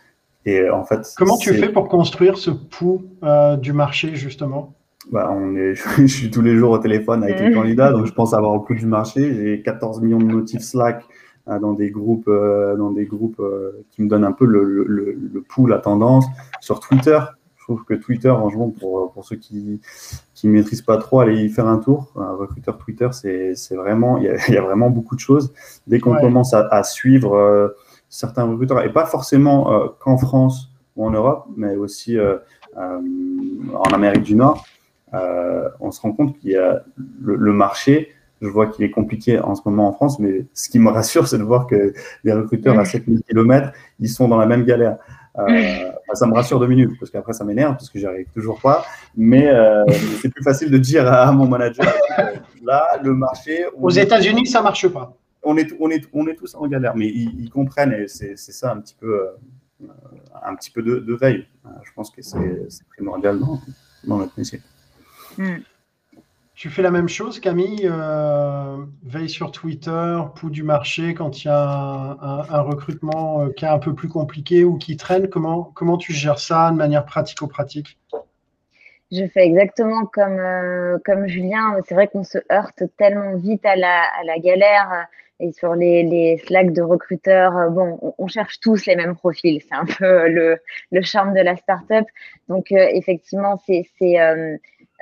Et 0.47 0.70
en 0.70 0.84
fait, 0.84 1.12
comment 1.16 1.36
tu 1.36 1.53
fais 1.55 1.68
pour 1.68 1.88
construire 1.88 2.38
ce 2.38 2.51
pouls 2.51 3.03
euh, 3.22 3.57
du 3.57 3.72
marché 3.72 4.14
justement? 4.14 4.74
Bah, 5.12 5.30
on 5.32 5.57
est, 5.57 5.74
je 5.99 6.07
suis 6.07 6.30
tous 6.30 6.42
les 6.42 6.57
jours 6.57 6.70
au 6.70 6.78
téléphone 6.78 7.22
avec 7.22 7.40
les 7.40 7.53
candidats, 7.53 7.92
donc 7.92 8.07
je 8.07 8.12
pense 8.12 8.32
avoir 8.32 8.55
le 8.55 8.62
pouls 8.62 8.74
du 8.74 8.86
marché. 8.86 9.34
J'ai 9.34 9.62
14 9.62 10.01
millions 10.01 10.18
de 10.18 10.24
notifs 10.24 10.62
Slack 10.62 11.05
euh, 11.49 11.59
dans 11.59 11.72
des 11.72 11.90
groupes, 11.90 12.30
dans 12.30 12.90
des 12.90 13.05
groupes 13.07 13.42
qui 13.90 14.03
me 14.03 14.09
donnent 14.09 14.24
un 14.24 14.32
peu 14.32 14.47
le, 14.47 14.62
le, 14.64 15.12
le 15.12 15.40
pouls, 15.42 15.66
la 15.66 15.78
tendance. 15.78 16.24
Sur 16.61 16.80
Twitter, 16.80 17.18
je 17.66 17.72
trouve 17.72 17.84
que 17.84 17.94
Twitter, 17.94 18.28
franchement, 18.28 18.70
pour, 18.70 19.12
pour 19.12 19.24
ceux 19.24 19.34
qui 19.34 19.80
ne 20.44 20.51
maîtrisent 20.51 20.82
pas 20.82 20.99
trop, 20.99 21.18
allez 21.18 21.42
y 21.42 21.49
faire 21.49 21.66
un 21.66 21.78
tour. 21.78 22.12
Un 22.14 22.36
recruteur 22.36 22.78
Twitter, 22.78 23.09
c'est 23.11 23.74
vraiment, 23.74 24.18
il 24.18 24.24
y, 24.24 24.57
a, 24.57 24.61
vraiment 24.62 24.88
beaucoup 24.88 25.16
de 25.16 25.20
choses. 25.20 25.53
Dès 25.88 25.99
qu'on 25.99 26.14
commence 26.14 26.55
à, 26.55 26.82
suivre 26.84 27.34
euh, 27.34 27.68
certains 28.17 28.45
recruteurs, 28.45 28.83
et 28.83 28.93
pas 28.93 29.07
forcément 29.07 29.73
euh, 29.73 29.89
qu'en 30.01 30.17
France 30.17 30.71
ou 30.97 31.07
en 31.07 31.11
Europe, 31.11 31.47
mais 31.57 31.77
aussi 31.77 32.19
euh, 32.19 32.39
en 32.77 33.93
Amérique 33.93 34.23
du 34.23 34.35
Nord, 34.35 34.64
on 35.81 35.91
se 35.91 36.01
rend 36.01 36.12
compte 36.12 36.39
qu'il 36.39 36.51
y 36.51 36.57
a 36.57 36.83
le, 37.23 37.53
marché 37.53 38.11
je 38.43 38.49
vois 38.49 38.67
qu'il 38.67 38.85
est 38.85 38.91
compliqué 38.91 39.41
en 39.41 39.55
ce 39.55 39.62
moment 39.64 39.89
en 39.89 39.93
France, 39.93 40.19
mais 40.19 40.45
ce 40.53 40.69
qui 40.69 40.79
me 40.79 40.91
rassure, 40.91 41.27
c'est 41.27 41.39
de 41.39 41.43
voir 41.43 41.67
que 41.67 41.95
les 42.23 42.33
recruteurs 42.35 42.79
à 42.79 42.85
7000 42.85 43.23
km, 43.23 43.73
ils 43.99 44.11
sont 44.11 44.29
dans 44.29 44.37
la 44.37 44.45
même 44.45 44.64
galère. 44.64 44.99
Euh, 45.39 45.93
ça 46.14 46.27
me 46.27 46.35
rassure 46.35 46.59
deux 46.59 46.67
minutes, 46.67 46.93
parce 46.99 47.11
qu'après 47.11 47.33
ça 47.33 47.45
m'énerve, 47.45 47.73
parce 47.73 47.91
que 47.91 47.99
j'y 47.99 48.07
arrive 48.07 48.27
toujours 48.35 48.61
pas. 48.61 48.85
Mais 49.17 49.49
euh, 49.49 49.85
c'est 50.21 50.31
plus 50.31 50.43
facile 50.43 50.71
de 50.71 50.79
dire 50.79 51.11
à 51.11 51.31
mon 51.33 51.47
manager, 51.47 51.87
euh, 52.19 52.23
là, 52.64 52.99
le 53.03 53.12
marché... 53.12 53.67
Aux 53.79 53.91
États-Unis, 53.91 54.47
ça 54.47 54.62
marche 54.62 54.89
pas. 54.89 55.14
On 55.49 55.57
est, 55.57 55.72
on, 55.80 55.90
est, 55.90 56.05
on 56.12 56.26
est 56.26 56.34
tous 56.34 56.55
en 56.55 56.66
galère, 56.66 56.97
mais 56.97 57.07
ils, 57.07 57.51
comprennent, 57.51 57.92
et 57.92 58.09
c'est 58.09 58.36
ça 58.36 58.72
un 58.72 58.80
petit 58.80 58.97
peu, 58.99 59.28
un 60.42 60.55
petit 60.57 60.70
peu 60.70 60.82
de, 60.82 61.14
veille. 61.14 61.47
Je 61.84 61.92
pense 61.94 62.11
que 62.11 62.22
c'est 62.22 62.86
primordial 62.88 63.38
dans, 63.38 63.61
dans, 64.05 64.18
notre 64.18 64.38
métier. 64.38 64.61
Hmm. 65.38 65.59
Tu 66.57 66.70
fais 66.70 66.80
la 66.80 66.90
même 66.90 67.09
chose, 67.09 67.38
Camille 67.38 67.82
euh, 67.84 68.78
Veille 69.05 69.28
sur 69.28 69.53
Twitter, 69.53 70.18
pouls 70.36 70.49
du 70.49 70.62
marché, 70.62 71.12
quand 71.12 71.44
il 71.44 71.49
y 71.49 71.51
a 71.51 72.16
un, 72.49 72.61
recrutement 72.62 73.42
euh, 73.42 73.51
qui 73.51 73.66
est 73.66 73.68
un 73.68 73.78
peu 73.78 73.94
plus 73.94 74.09
compliqué 74.09 74.64
ou 74.64 74.78
qui 74.78 74.97
traîne, 74.97 75.28
comment, 75.28 75.64
comment 75.74 75.99
tu 75.99 76.14
gères 76.14 76.38
ça 76.38 76.70
de 76.70 76.76
manière 76.76 77.05
pratico-pratique? 77.05 77.99
Je 79.12 79.26
fais 79.26 79.44
exactement 79.44 80.07
comme, 80.07 80.38
euh, 80.38 80.97
comme 81.05 81.26
Julien. 81.26 81.76
C'est 81.86 81.94
vrai 81.94 82.09
qu'on 82.09 82.24
se 82.24 82.38
heurte 82.51 82.84
tellement 82.97 83.36
vite 83.36 83.64
à 83.66 83.76
la, 83.76 84.05
à 84.18 84.24
la 84.24 84.38
galère 84.38 85.07
et 85.41 85.53
sur 85.53 85.74
les, 85.74 86.03
les 86.03 86.39
Slack 86.39 86.72
de 86.72 86.82
recruteurs, 86.82 87.70
bon, 87.70 88.14
on, 88.18 88.26
cherche 88.26 88.59
tous 88.61 88.87
les 88.87 88.97
mêmes 88.97 89.14
profils. 89.14 89.61
C'est 89.61 89.74
un 89.74 89.84
peu 89.99 90.28
le, 90.28 90.59
le 90.91 91.03
charme 91.03 91.34
de 91.34 91.41
la 91.41 91.57
startup. 91.57 92.07
Donc, 92.49 92.72
effectivement, 92.72 93.61
c'est 93.66 93.84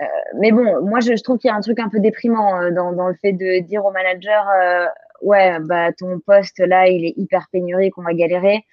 euh, 0.01 0.05
mais 0.39 0.53
bon, 0.53 0.85
moi, 0.85 1.01
je, 1.01 1.17
je 1.17 1.23
trouve 1.23 1.39
qu'il 1.39 1.49
y 1.49 1.53
a 1.53 1.57
un 1.57 1.61
truc 1.61 1.79
un 1.79 1.89
peu 1.89 2.01
déprimant 2.01 2.61
euh, 2.61 2.71
dans, 2.71 2.93
dans, 2.93 3.09
le 3.09 3.15
fait 3.15 3.33
de 3.33 3.61
dire 3.61 3.85
au 3.85 3.93
manager, 3.93 4.49
euh, 4.49 4.87
ouais, 5.23 5.59
bah 5.61 5.93
ton 5.93 6.19
poste 6.21 6.59
là, 6.59 6.89
il 6.89 7.05
est 7.05 7.15
hyper 7.17 7.47
pénurique, 7.53 7.97
on 7.99 8.03
va 8.03 8.15
galérer. 8.15 8.65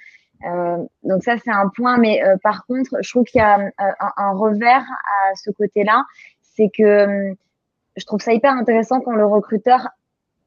Euh, 0.48 0.78
donc 1.04 1.24
ça, 1.24 1.36
c'est 1.44 1.52
un 1.52 1.70
point. 1.70 1.98
Mais 1.98 2.22
par 2.44 2.66
contre, 2.66 2.98
je 3.02 3.10
trouve 3.10 3.24
qu'il 3.26 3.40
y 3.40 3.44
a 3.44 3.60
un, 3.60 4.12
un, 4.18 4.32
revers 4.32 4.84
à 4.84 5.36
ce 5.36 5.52
côté-là, 5.52 6.04
c'est 6.42 6.70
que 6.76 7.36
je 7.96 8.06
trouve 8.06 8.22
ça 8.22 8.34
hyper 8.34 8.54
intéressant 8.54 9.02
quand 9.02 9.14
le 9.14 9.26
recruteur 9.26 9.90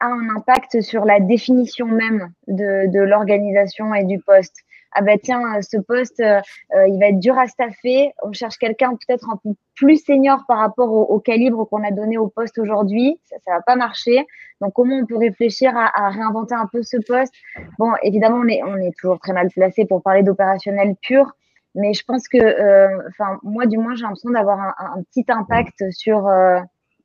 a 0.00 0.06
un 0.06 0.36
impact 0.36 0.80
sur 0.80 1.04
la 1.04 1.20
définition 1.20 1.86
même 1.86 2.32
de, 2.48 2.90
de 2.90 3.00
l'organisation 3.00 3.94
et 3.94 4.04
du 4.04 4.18
poste. 4.18 4.64
Ah 4.96 5.02
bah 5.02 5.18
tiens, 5.20 5.42
ce 5.60 5.76
poste, 5.76 6.20
euh, 6.20 6.40
euh, 6.76 6.86
il 6.86 7.00
va 7.00 7.06
être 7.06 7.18
dur 7.18 7.36
à 7.36 7.48
staffer. 7.48 8.12
On 8.22 8.32
cherche 8.32 8.58
quelqu'un 8.58 8.90
peut-être 8.90 9.28
un 9.28 9.36
peu 9.42 9.50
plus 9.74 9.96
senior 10.04 10.44
par 10.46 10.58
rapport 10.58 10.92
au, 10.92 11.18
calibre 11.18 11.64
qu'on 11.64 11.82
a 11.82 11.90
donné 11.90 12.16
au 12.16 12.28
poste 12.28 12.58
aujourd'hui. 12.58 13.18
Ça, 13.24 13.36
ça 13.44 13.50
va 13.54 13.60
pas 13.60 13.74
marcher. 13.74 14.24
Donc 14.60 14.72
comment 14.72 14.94
on 14.94 15.04
peut 15.04 15.16
réfléchir 15.16 15.76
à, 15.76 15.90
à, 16.00 16.10
réinventer 16.10 16.54
un 16.54 16.68
peu 16.70 16.84
ce 16.84 16.96
poste? 16.98 17.34
Bon, 17.76 17.90
évidemment, 18.04 18.36
on 18.36 18.46
est, 18.46 18.62
on 18.62 18.76
est 18.76 18.96
toujours 18.96 19.18
très 19.18 19.32
mal 19.32 19.48
placé 19.48 19.84
pour 19.84 20.00
parler 20.00 20.22
d'opérationnel 20.22 20.94
pur, 21.02 21.32
mais 21.74 21.92
je 21.92 22.04
pense 22.04 22.28
que, 22.28 22.38
euh, 22.38 23.08
enfin, 23.08 23.40
moi 23.42 23.66
du 23.66 23.78
moins, 23.78 23.96
j'ai 23.96 24.02
l'impression 24.02 24.30
d'avoir 24.30 24.60
un, 24.60 24.74
un, 24.78 25.02
petit 25.02 25.24
impact 25.28 25.90
sur 25.90 26.28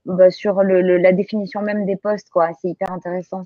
bah, 0.05 0.29
sur 0.29 0.63
le, 0.63 0.81
la 0.97 1.11
définition 1.11 1.61
même 1.61 1.85
des 1.85 1.95
postes. 1.95 2.29
quoi. 2.29 2.49
C'est 2.61 2.69
hyper 2.69 2.91
intéressant. 2.91 3.45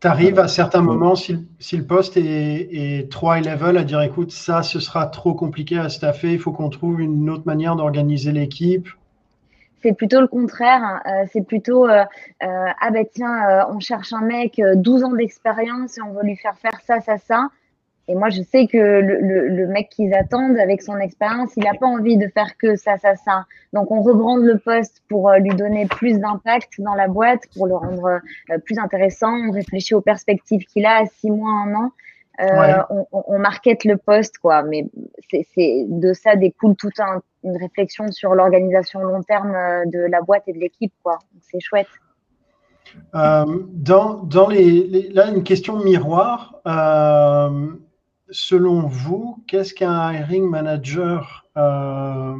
Tu 0.00 0.06
arrives 0.06 0.38
à 0.38 0.48
certains 0.48 0.82
moments, 0.82 1.14
si, 1.14 1.46
si 1.58 1.76
le 1.76 1.86
poste 1.86 2.18
est, 2.18 2.68
est, 2.70 3.10
trop 3.10 3.34
high 3.34 3.44
level, 3.44 3.78
à 3.78 3.84
dire 3.84 4.02
écoute, 4.02 4.30
ça, 4.30 4.62
ce 4.62 4.78
sera 4.78 5.06
trop 5.06 5.34
compliqué 5.34 5.78
à 5.78 5.88
staffer, 5.88 6.34
il 6.34 6.38
faut 6.38 6.52
qu'on 6.52 6.68
trouve 6.68 7.00
une 7.00 7.30
autre 7.30 7.44
manière 7.46 7.76
d'organiser 7.76 8.32
l'équipe 8.32 8.88
c'est 9.86 9.92
plutôt 9.92 10.20
le 10.20 10.26
contraire. 10.26 10.82
Hein. 10.82 11.00
Euh, 11.06 11.26
c'est 11.32 11.42
plutôt 11.42 11.86
euh, 11.86 12.04
euh, 12.42 12.66
ah 12.80 12.90
ben 12.90 13.04
tiens, 13.12 13.48
euh, 13.48 13.64
on 13.70 13.80
cherche 13.80 14.12
un 14.12 14.22
mec 14.22 14.60
12 14.74 15.04
ans 15.04 15.12
d'expérience 15.12 15.98
et 15.98 16.02
on 16.02 16.12
veut 16.12 16.24
lui 16.24 16.36
faire 16.36 16.56
faire 16.58 16.80
ça, 16.84 17.00
ça, 17.00 17.18
ça. 17.18 17.48
Et 18.08 18.14
moi, 18.14 18.30
je 18.30 18.42
sais 18.42 18.66
que 18.68 18.76
le, 18.78 19.20
le, 19.20 19.48
le 19.48 19.66
mec 19.66 19.88
qu'ils 19.88 20.14
attendent, 20.14 20.58
avec 20.58 20.80
son 20.80 20.96
expérience, 20.98 21.50
il 21.56 21.64
n'a 21.64 21.74
pas 21.74 21.86
envie 21.86 22.16
de 22.16 22.28
faire 22.28 22.56
que 22.56 22.76
ça, 22.76 22.98
ça, 22.98 23.16
ça. 23.16 23.46
Donc, 23.72 23.90
on 23.90 24.00
rebrande 24.00 24.42
le 24.42 24.58
poste 24.58 25.02
pour 25.08 25.28
euh, 25.28 25.38
lui 25.38 25.50
donner 25.50 25.86
plus 25.86 26.20
d'impact 26.20 26.80
dans 26.80 26.94
la 26.94 27.08
boîte, 27.08 27.42
pour 27.56 27.66
le 27.66 27.74
rendre 27.74 28.20
euh, 28.50 28.58
plus 28.64 28.78
intéressant. 28.78 29.32
On 29.48 29.50
réfléchit 29.50 29.94
aux 29.94 30.00
perspectives 30.00 30.64
qu'il 30.64 30.86
a 30.86 31.02
à 31.02 31.06
six 31.06 31.30
mois, 31.30 31.50
un 31.50 31.74
an. 31.74 31.92
Euh, 32.38 32.44
ouais. 32.44 32.74
on, 32.90 33.06
on, 33.12 33.38
market 33.38 33.84
le 33.84 33.96
poste, 33.96 34.38
quoi. 34.38 34.62
Mais 34.62 34.86
c'est 35.30 35.86
de 35.88 36.12
ça 36.12 36.36
découle 36.36 36.76
toute 36.76 37.00
un, 37.00 37.22
une 37.44 37.56
réflexion 37.56 38.12
sur 38.12 38.34
l'organisation 38.34 39.00
long 39.00 39.22
terme 39.22 39.56
de 39.86 40.00
la 40.00 40.20
boîte 40.20 40.42
et 40.46 40.52
de 40.52 40.58
l'équipe, 40.58 40.92
quoi. 41.02 41.18
C'est 41.40 41.60
chouette. 41.60 41.88
Euh, 43.14 43.44
dans, 43.72 44.22
dans 44.22 44.48
les, 44.48 44.86
les, 44.86 45.08
là, 45.08 45.28
une 45.28 45.42
question 45.42 45.78
miroir. 45.82 46.60
Euh, 46.66 47.68
selon 48.30 48.86
vous, 48.86 49.42
qu'est-ce 49.46 49.74
qu'un 49.74 50.12
hiring 50.12 50.48
manager 50.48 51.46
euh, 51.56 52.34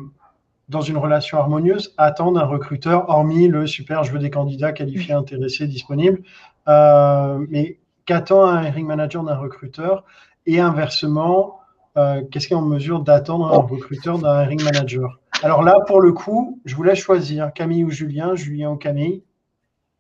dans 0.68 0.80
une 0.80 0.96
relation 0.96 1.38
harmonieuse 1.38 1.94
attend 1.96 2.32
d'un 2.32 2.44
recruteur, 2.44 3.08
hormis 3.08 3.48
le 3.48 3.66
super, 3.66 4.02
je 4.02 4.12
veux 4.12 4.18
des 4.18 4.30
candidats 4.30 4.72
qualifiés, 4.72 5.14
intéressés, 5.14 5.66
disponibles. 5.66 6.22
Euh, 6.68 7.44
mais 7.48 7.78
qu'attend 8.04 8.46
un 8.46 8.64
hiring 8.64 8.86
manager 8.86 9.22
d'un 9.22 9.36
recruteur 9.36 10.04
Et 10.46 10.58
inversement, 10.58 11.60
euh, 11.96 12.22
qu'est-ce 12.30 12.48
qui 12.48 12.54
est 12.54 12.56
en 12.56 12.62
mesure 12.62 13.00
d'attendre 13.00 13.52
un 13.52 13.58
recruteur 13.58 14.18
d'un 14.18 14.42
hiring 14.42 14.62
manager? 14.62 15.20
Alors 15.42 15.62
là, 15.62 15.78
pour 15.86 16.00
le 16.00 16.12
coup, 16.12 16.60
je 16.64 16.74
vous 16.74 16.82
laisse 16.82 16.98
choisir 16.98 17.52
Camille 17.52 17.84
ou 17.84 17.90
Julien, 17.90 18.34
Julien 18.34 18.70
ou 18.70 18.76
Camille? 18.76 19.22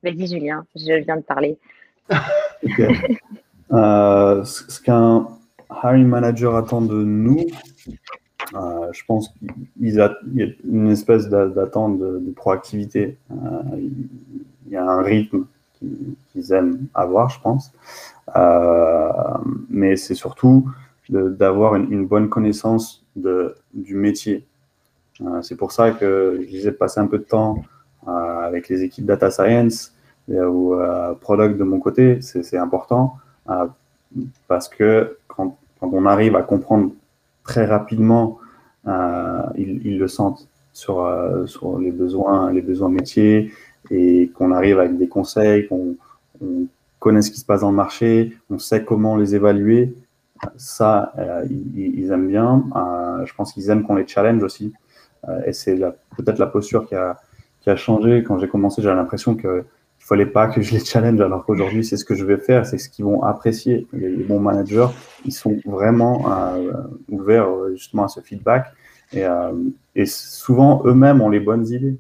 Vas-y, 0.02 0.26
Julien, 0.26 0.64
je 0.74 1.04
viens 1.04 1.16
de 1.16 1.22
parler. 1.22 1.58
okay. 2.64 3.18
euh, 3.72 4.44
ce 4.44 4.80
qu'un 4.80 5.28
hiring 5.70 6.06
manager 6.06 6.56
attend 6.56 6.82
de 6.82 7.02
nous, 7.02 7.46
euh, 8.54 8.92
je 8.92 9.02
pense 9.06 9.28
qu'il 9.28 9.94
y 9.94 10.00
a 10.00 10.14
une 10.64 10.88
espèce 10.88 11.28
d'attente 11.28 11.98
de, 11.98 12.32
proactivité. 12.34 13.16
Euh, 13.30 13.34
il 14.66 14.72
y 14.72 14.76
a 14.76 14.84
un 14.84 15.02
rythme 15.02 15.46
qu'ils 16.32 16.52
aiment 16.52 16.86
avoir, 16.94 17.28
je 17.30 17.40
pense. 17.40 17.72
Euh, 18.36 19.12
mais 19.68 19.96
c'est 19.96 20.14
surtout 20.14 20.70
d'avoir 21.08 21.76
une, 21.76 22.06
bonne 22.06 22.28
connaissance 22.28 23.04
de, 23.14 23.54
du 23.74 23.94
métier. 23.94 24.44
C'est 25.42 25.56
pour 25.56 25.72
ça 25.72 25.92
que 25.92 26.38
je 26.42 26.46
disais 26.46 26.72
de 26.72 26.76
passer 26.76 27.00
un 27.00 27.06
peu 27.06 27.18
de 27.18 27.24
temps 27.24 27.62
avec 28.06 28.68
les 28.68 28.82
équipes 28.82 29.06
data 29.06 29.30
science 29.30 29.94
ou 30.28 30.74
product 31.20 31.56
de 31.56 31.64
mon 31.64 31.78
côté, 31.78 32.20
c'est 32.20 32.58
important 32.58 33.16
parce 34.48 34.68
que 34.68 35.16
quand, 35.80 35.90
on 35.92 36.06
arrive 36.06 36.36
à 36.36 36.42
comprendre 36.42 36.90
très 37.44 37.64
rapidement, 37.64 38.38
euh, 38.86 39.42
ils, 39.56 39.98
le 39.98 40.08
sentent 40.08 40.48
sur, 40.72 41.00
euh, 41.00 41.46
sur 41.46 41.78
les 41.78 41.90
besoins, 41.90 42.52
les 42.52 42.62
besoins 42.62 42.88
métiers 42.88 43.52
et 43.90 44.30
qu'on 44.34 44.52
arrive 44.52 44.78
avec 44.78 44.96
des 44.98 45.08
conseils, 45.08 45.66
qu'on 45.68 45.96
on 46.40 46.66
connaît 46.98 47.22
ce 47.22 47.30
qui 47.30 47.40
se 47.40 47.46
passe 47.46 47.60
dans 47.60 47.70
le 47.70 47.76
marché, 47.76 48.36
on 48.50 48.58
sait 48.58 48.84
comment 48.84 49.16
les 49.16 49.34
évaluer. 49.34 49.94
Ça, 50.56 51.12
euh, 51.18 51.46
ils, 51.48 51.98
ils, 51.98 52.10
aiment 52.12 52.28
bien. 52.28 52.64
je 53.24 53.32
pense 53.34 53.52
qu'ils 53.52 53.70
aiment 53.70 53.84
qu'on 53.84 53.94
les 53.94 54.06
challenge 54.06 54.42
aussi. 54.42 54.72
et 55.46 55.52
c'est 55.52 55.78
peut-être 56.16 56.38
la 56.38 56.46
posture 56.46 56.86
qui 56.86 56.94
a, 56.94 57.20
qui 57.62 57.70
a 57.70 57.76
changé. 57.76 58.22
Quand 58.22 58.38
j'ai 58.38 58.48
commencé, 58.48 58.82
j'avais 58.82 58.96
l'impression 58.96 59.34
que 59.34 59.64
il 60.06 60.08
fallait 60.08 60.26
pas 60.26 60.46
que 60.46 60.62
je 60.62 60.72
les 60.72 60.84
challenge, 60.84 61.20
alors 61.20 61.44
qu'aujourd'hui, 61.44 61.84
c'est 61.84 61.96
ce 61.96 62.04
que 62.04 62.14
je 62.14 62.24
vais 62.24 62.36
faire, 62.36 62.64
c'est 62.64 62.78
ce 62.78 62.88
qu'ils 62.88 63.04
vont 63.04 63.24
apprécier. 63.24 63.88
Les, 63.92 64.08
les, 64.08 64.22
bons 64.22 64.38
managers, 64.38 64.86
ils 65.24 65.32
sont 65.32 65.58
vraiment 65.64 66.32
euh, 66.32 66.74
ouverts 67.08 67.48
justement 67.72 68.04
à 68.04 68.08
ce 68.08 68.20
feedback. 68.20 68.72
Et, 69.12 69.24
euh, 69.24 69.50
et 69.96 70.06
souvent, 70.06 70.80
eux-mêmes 70.84 71.20
ont 71.22 71.28
les 71.28 71.40
bonnes 71.40 71.66
idées. 71.66 71.98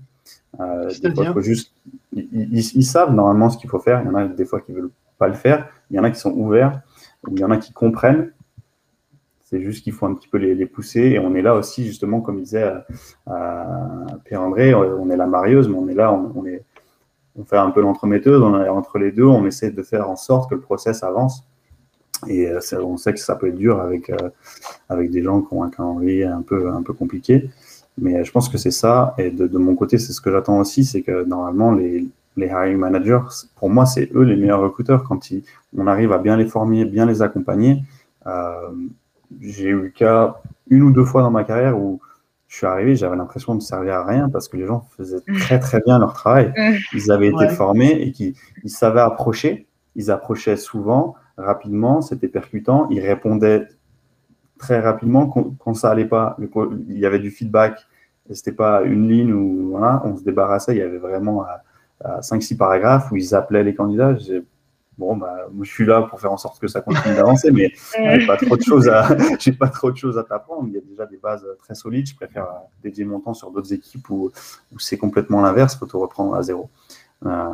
Euh, 0.60 0.88
faut 1.32 1.40
juste, 1.40 1.72
ils, 2.12 2.28
ils, 2.32 2.76
ils, 2.76 2.84
savent 2.84 3.12
normalement 3.12 3.50
ce 3.50 3.58
qu'il 3.58 3.68
faut 3.68 3.80
faire. 3.80 4.00
Il 4.02 4.06
y 4.06 4.08
en 4.08 4.14
a 4.14 4.28
des 4.28 4.44
fois 4.44 4.60
qui 4.60 4.70
veulent 4.70 4.92
pas 5.18 5.26
le 5.26 5.34
faire. 5.34 5.68
Il 5.90 5.96
y 5.96 5.98
en 5.98 6.04
a 6.04 6.10
qui 6.12 6.20
sont 6.20 6.30
ouverts. 6.30 6.80
Il 7.28 7.40
y 7.40 7.42
en 7.42 7.50
a 7.50 7.56
qui 7.56 7.72
comprennent. 7.72 8.30
C'est 9.46 9.60
juste 9.60 9.82
qu'il 9.82 9.92
faut 9.92 10.06
un 10.06 10.14
petit 10.14 10.28
peu 10.28 10.38
les, 10.38 10.54
les, 10.54 10.66
pousser. 10.66 11.00
Et 11.00 11.18
on 11.18 11.34
est 11.34 11.42
là 11.42 11.56
aussi, 11.56 11.84
justement, 11.84 12.20
comme 12.20 12.38
disait 12.38 12.72
euh, 13.26 13.64
Pierre-André, 14.26 14.74
on 14.74 15.10
est 15.10 15.16
la 15.16 15.26
marieuse, 15.26 15.68
mais 15.68 15.76
on 15.76 15.88
est 15.88 15.94
là, 15.94 16.12
on, 16.12 16.30
on 16.36 16.46
est 16.46 16.62
on 17.38 17.44
fait 17.44 17.56
un 17.58 17.70
peu 17.70 17.80
l'entremetteuse, 17.80 18.42
entre 18.42 18.98
les 18.98 19.12
deux, 19.12 19.24
on 19.24 19.46
essaie 19.46 19.70
de 19.70 19.82
faire 19.82 20.08
en 20.08 20.16
sorte 20.16 20.50
que 20.50 20.54
le 20.54 20.60
process 20.60 21.02
avance. 21.02 21.44
Et 22.28 22.48
euh, 22.48 22.60
on 22.82 22.96
sait 22.96 23.12
que 23.12 23.20
ça 23.20 23.36
peut 23.36 23.48
être 23.48 23.56
dur 23.56 23.80
avec, 23.80 24.10
euh, 24.10 24.30
avec 24.88 25.10
des 25.10 25.22
gens 25.22 25.42
qui 25.42 25.52
ont 25.52 25.62
un 25.62 25.70
calendrier 25.70 26.24
un 26.24 26.42
peu, 26.42 26.70
un 26.70 26.82
peu 26.82 26.92
compliqué. 26.92 27.50
Mais 27.98 28.24
je 28.24 28.32
pense 28.32 28.48
que 28.48 28.58
c'est 28.58 28.70
ça. 28.70 29.14
Et 29.18 29.30
de, 29.30 29.58
mon 29.58 29.74
côté, 29.74 29.98
c'est 29.98 30.12
ce 30.12 30.20
que 30.20 30.30
j'attends 30.30 30.58
aussi, 30.58 30.84
c'est 30.84 31.02
que 31.02 31.24
normalement, 31.24 31.72
les, 31.72 32.06
les 32.36 32.46
hiring 32.46 32.78
managers, 32.78 33.20
pour 33.56 33.70
moi, 33.70 33.86
c'est 33.86 34.10
eux 34.14 34.22
les 34.22 34.36
meilleurs 34.36 34.60
recruteurs 34.60 35.04
quand 35.04 35.20
on 35.76 35.86
arrive 35.86 36.12
à 36.12 36.18
bien 36.18 36.36
les 36.36 36.46
former, 36.46 36.84
bien 36.84 37.06
les 37.06 37.22
accompagner. 37.22 37.82
Euh, 38.26 38.70
J'ai 39.40 39.68
eu 39.68 39.82
le 39.82 39.88
cas 39.88 40.40
une 40.68 40.82
ou 40.82 40.90
deux 40.90 41.04
fois 41.04 41.22
dans 41.22 41.30
ma 41.30 41.44
carrière 41.44 41.78
où 41.78 42.00
je 42.56 42.60
suis 42.60 42.66
arrivé, 42.66 42.96
j'avais 42.96 43.16
l'impression 43.16 43.54
de 43.54 43.60
servir 43.60 43.96
à 43.96 44.06
rien 44.06 44.30
parce 44.30 44.48
que 44.48 44.56
les 44.56 44.64
gens 44.64 44.86
faisaient 44.96 45.20
très 45.40 45.58
très 45.58 45.78
bien 45.84 45.98
leur 45.98 46.14
travail. 46.14 46.54
Ils 46.94 47.12
avaient 47.12 47.28
été 47.28 47.50
formés 47.50 47.90
et 48.00 48.12
qu'ils 48.12 48.32
ils 48.64 48.70
savaient 48.70 49.02
approcher. 49.02 49.66
Ils 49.94 50.10
approchaient 50.10 50.56
souvent, 50.56 51.16
rapidement, 51.36 52.00
c'était 52.00 52.28
percutant. 52.28 52.88
Ils 52.88 53.00
répondaient 53.00 53.68
très 54.58 54.80
rapidement 54.80 55.26
quand, 55.28 55.74
ça 55.74 55.90
allait 55.90 56.06
pas. 56.06 56.38
Il 56.88 56.98
y 56.98 57.04
avait 57.04 57.18
du 57.18 57.30
feedback. 57.30 57.86
C'était 58.30 58.52
pas 58.52 58.84
une 58.84 59.06
ligne 59.06 59.34
où 59.34 59.68
voilà, 59.72 60.00
on 60.06 60.16
se 60.16 60.24
débarrassait. 60.24 60.76
Il 60.76 60.78
y 60.78 60.82
avait 60.82 60.96
vraiment 60.96 61.44
5-6 62.02 62.56
paragraphes 62.56 63.12
où 63.12 63.16
ils 63.16 63.34
appelaient 63.34 63.64
les 63.64 63.74
candidats 63.74 64.14
bon, 64.98 65.16
bah, 65.16 65.48
je 65.60 65.70
suis 65.70 65.86
là 65.86 66.02
pour 66.02 66.20
faire 66.20 66.32
en 66.32 66.36
sorte 66.36 66.58
que 66.58 66.68
ça 66.68 66.80
continue 66.80 67.14
d'avancer, 67.14 67.50
mais 67.50 67.72
j'ai 67.96 68.26
pas 68.26 68.36
trop 68.36 68.56
de 68.56 68.62
choses 68.62 68.88
à, 68.88 69.08
pas 69.58 69.68
trop 69.68 69.90
de 69.90 69.96
choses 69.96 70.18
à 70.18 70.24
t'apprendre. 70.24 70.68
Il 70.68 70.74
y 70.74 70.78
a 70.78 70.80
déjà 70.80 71.06
des 71.06 71.16
bases 71.16 71.46
très 71.62 71.74
solides. 71.74 72.08
Je 72.08 72.16
préfère 72.16 72.46
dédier 72.82 73.04
mon 73.04 73.20
temps 73.20 73.34
sur 73.34 73.50
d'autres 73.50 73.72
équipes 73.72 74.08
où, 74.10 74.30
c'est 74.78 74.98
complètement 74.98 75.42
l'inverse. 75.42 75.76
Faut 75.76 75.86
tout 75.86 76.00
reprendre 76.00 76.34
à 76.34 76.42
zéro. 76.42 76.70
Euh, 77.24 77.48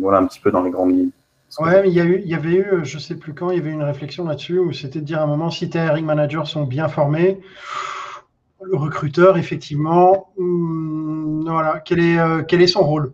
voilà 0.00 0.18
un 0.18 0.26
petit 0.26 0.40
peu 0.40 0.50
dans 0.50 0.62
les 0.62 0.70
grandes 0.70 0.92
lignes. 0.92 1.10
Ouais, 1.58 1.80
mais 1.82 1.88
il 1.88 1.94
y, 1.94 2.00
a 2.00 2.04
eu, 2.04 2.20
il 2.22 2.28
y 2.28 2.34
avait 2.34 2.56
eu, 2.56 2.66
je 2.82 2.98
sais 2.98 3.16
plus 3.16 3.32
quand, 3.32 3.50
il 3.50 3.56
y 3.56 3.60
avait 3.60 3.70
une 3.70 3.82
réflexion 3.82 4.26
là-dessus 4.26 4.58
où 4.58 4.72
c'était 4.72 5.00
de 5.00 5.04
dire 5.04 5.20
à 5.20 5.22
un 5.22 5.26
moment 5.26 5.50
si 5.50 5.70
tes 5.70 5.78
hiring 5.78 6.04
managers 6.04 6.44
sont 6.44 6.64
bien 6.64 6.88
formés, 6.88 7.40
le 8.62 8.76
recruteur, 8.76 9.38
effectivement, 9.38 10.28
hum, 10.36 11.44
voilà, 11.46 11.80
quel 11.80 12.00
est, 12.00 12.18
euh, 12.18 12.42
quel 12.46 12.60
est 12.60 12.66
son 12.66 12.84
rôle? 12.84 13.12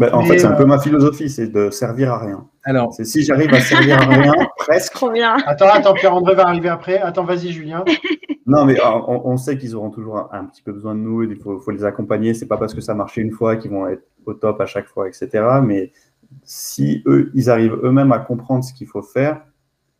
Ben, 0.00 0.10
en 0.12 0.22
fait, 0.24 0.38
c'est 0.38 0.46
un 0.46 0.52
peu 0.52 0.64
ma 0.64 0.78
philosophie, 0.78 1.28
c'est 1.28 1.48
de 1.48 1.70
servir 1.70 2.12
à 2.12 2.18
rien. 2.18 2.46
Alors, 2.64 2.92
c'est 2.92 3.04
si 3.04 3.22
j'arrive 3.22 3.52
à 3.52 3.60
servir 3.60 3.98
à 3.98 4.06
rien, 4.06 4.32
presque. 4.58 4.92
Trop 4.92 5.10
bien. 5.10 5.36
Attends, 5.46 5.68
attends, 5.68 5.94
Pierre-André 5.94 6.34
va 6.34 6.46
arriver 6.46 6.68
après. 6.68 6.98
Attends, 6.98 7.24
vas-y, 7.24 7.52
Julien. 7.52 7.84
non, 8.46 8.64
mais 8.64 8.78
on, 8.82 9.26
on, 9.28 9.36
sait 9.36 9.58
qu'ils 9.58 9.74
auront 9.74 9.90
toujours 9.90 10.18
un, 10.18 10.28
un, 10.32 10.44
petit 10.44 10.62
peu 10.62 10.72
besoin 10.72 10.94
de 10.94 11.00
nous. 11.00 11.22
Il 11.24 11.36
faut, 11.36 11.58
faut 11.58 11.70
les 11.72 11.84
accompagner. 11.84 12.34
C'est 12.34 12.46
pas 12.46 12.58
parce 12.58 12.74
que 12.74 12.80
ça 12.80 12.94
marche 12.94 13.16
une 13.16 13.32
fois 13.32 13.56
qu'ils 13.56 13.72
vont 13.72 13.88
être 13.88 14.04
au 14.26 14.34
top 14.34 14.60
à 14.60 14.66
chaque 14.66 14.86
fois, 14.86 15.08
etc. 15.08 15.28
Mais 15.64 15.92
si 16.44 17.02
eux, 17.06 17.30
ils 17.34 17.50
arrivent 17.50 17.78
eux-mêmes 17.82 18.12
à 18.12 18.18
comprendre 18.18 18.62
ce 18.62 18.72
qu'il 18.72 18.86
faut 18.86 19.02
faire, 19.02 19.42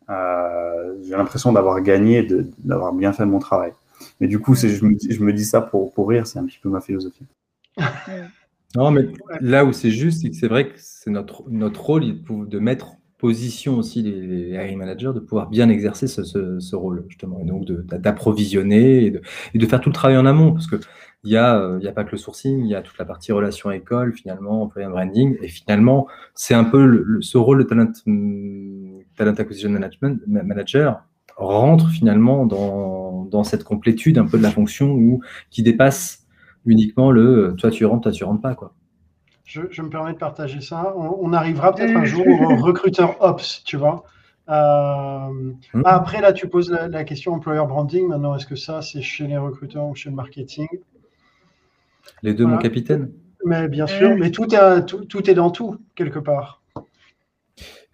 euh, 0.09 0.95
j'ai 1.03 1.15
l'impression 1.15 1.51
d'avoir 1.51 1.81
gagné, 1.81 2.27
d'avoir 2.59 2.93
bien 2.93 3.11
fait 3.11 3.25
mon 3.25 3.39
travail. 3.39 3.73
Mais 4.19 4.27
du 4.27 4.39
coup, 4.39 4.55
je 4.55 4.85
me, 4.85 4.97
je 4.97 5.23
me 5.23 5.33
dis 5.33 5.45
ça 5.45 5.61
pour, 5.61 5.93
pour 5.93 6.09
rire. 6.09 6.25
C'est 6.25 6.39
un 6.39 6.45
petit 6.45 6.59
peu 6.59 6.69
ma 6.69 6.81
philosophie. 6.81 7.25
Non, 8.75 8.91
mais 8.91 9.07
là 9.39 9.65
où 9.65 9.73
c'est 9.73 9.91
juste, 9.91 10.21
c'est 10.21 10.29
que 10.29 10.35
c'est 10.35 10.47
vrai 10.47 10.69
que 10.69 10.73
c'est 10.77 11.11
notre, 11.11 11.43
notre 11.49 11.81
rôle 11.81 12.03
de 12.03 12.59
mettre 12.59 12.95
position 13.19 13.77
aussi 13.77 14.01
les, 14.01 14.49
hiring 14.49 14.77
managers 14.77 15.11
de 15.15 15.21
pouvoir 15.21 15.49
bien 15.49 15.69
exercer 15.69 16.07
ce, 16.07 16.75
rôle, 16.75 17.05
justement, 17.07 17.39
et 17.39 17.45
donc 17.45 17.65
d'approvisionner 17.65 19.05
et, 19.05 19.13
et 19.53 19.57
de, 19.57 19.65
faire 19.65 19.79
tout 19.79 19.89
le 19.89 19.93
travail 19.93 20.17
en 20.17 20.25
amont, 20.25 20.51
parce 20.51 20.67
que 20.67 20.75
il 21.23 21.29
n'y 21.29 21.37
a, 21.37 21.57
euh, 21.57 21.77
il 21.79 21.85
y 21.85 21.87
a 21.87 21.93
pas 21.93 22.03
que 22.03 22.11
le 22.11 22.17
sourcing, 22.17 22.59
il 22.59 22.67
y 22.67 22.75
a 22.75 22.81
toute 22.81 22.97
la 22.97 23.05
partie 23.05 23.31
relation 23.31 23.71
école, 23.71 24.13
finalement, 24.13 24.63
employé 24.63 24.87
branding, 24.89 25.37
et 25.41 25.47
finalement, 25.47 26.07
c'est 26.35 26.53
un 26.53 26.65
peu 26.65 27.05
ce 27.21 27.37
rôle 27.37 27.59
de 27.59 27.63
talent, 27.63 27.91
hum, 28.07 28.99
talent 29.15 29.33
acquisition 29.33 29.69
management, 29.69 30.21
manager 30.27 31.03
rentre 31.37 31.89
finalement 31.89 32.45
dans, 32.45 33.25
dans, 33.25 33.43
cette 33.43 33.63
complétude 33.63 34.17
un 34.17 34.25
peu 34.25 34.37
de 34.37 34.43
la 34.43 34.51
fonction 34.51 34.91
où, 34.91 35.21
qui 35.49 35.63
dépasse 35.63 36.22
uniquement 36.65 37.11
le 37.11 37.55
toi 37.57 37.69
tu 37.69 37.85
rentres, 37.85 38.03
toi 38.03 38.11
tu 38.11 38.23
rentres 38.23 38.41
pas. 38.41 38.55
Quoi. 38.55 38.73
Je, 39.45 39.61
je 39.69 39.81
me 39.81 39.89
permets 39.89 40.13
de 40.13 40.17
partager 40.17 40.61
ça. 40.61 40.95
On, 40.95 41.33
arrivera 41.33 41.73
peut-être 41.73 41.95
un 41.95 42.05
jour 42.05 42.25
au 42.27 42.55
recruteur 42.55 43.17
Ops, 43.21 43.63
tu 43.63 43.77
vois. 43.77 44.03
Euh, 44.49 45.53
hum. 45.73 45.83
Après, 45.85 46.21
là, 46.21 46.33
tu 46.33 46.47
poses 46.47 46.71
la, 46.71 46.87
la 46.87 47.03
question 47.03 47.33
employeur 47.33 47.67
branding. 47.67 48.07
Maintenant, 48.07 48.35
est-ce 48.35 48.45
que 48.45 48.55
ça, 48.55 48.81
c'est 48.81 49.01
chez 49.01 49.27
les 49.27 49.37
recruteurs 49.37 49.85
ou 49.85 49.95
chez 49.95 50.09
le 50.09 50.15
marketing? 50.15 50.67
Les 52.21 52.33
deux, 52.33 52.45
mon 52.45 52.57
capitaine? 52.57 53.11
Mais 53.45 53.67
bien 53.67 53.87
sûr, 53.87 54.15
mais 54.15 54.31
tout 54.31 54.53
est, 54.55 54.85
tout, 54.85 55.05
tout 55.05 55.29
est 55.29 55.33
dans 55.33 55.51
tout, 55.51 55.77
quelque 55.95 56.19
part. 56.19 56.61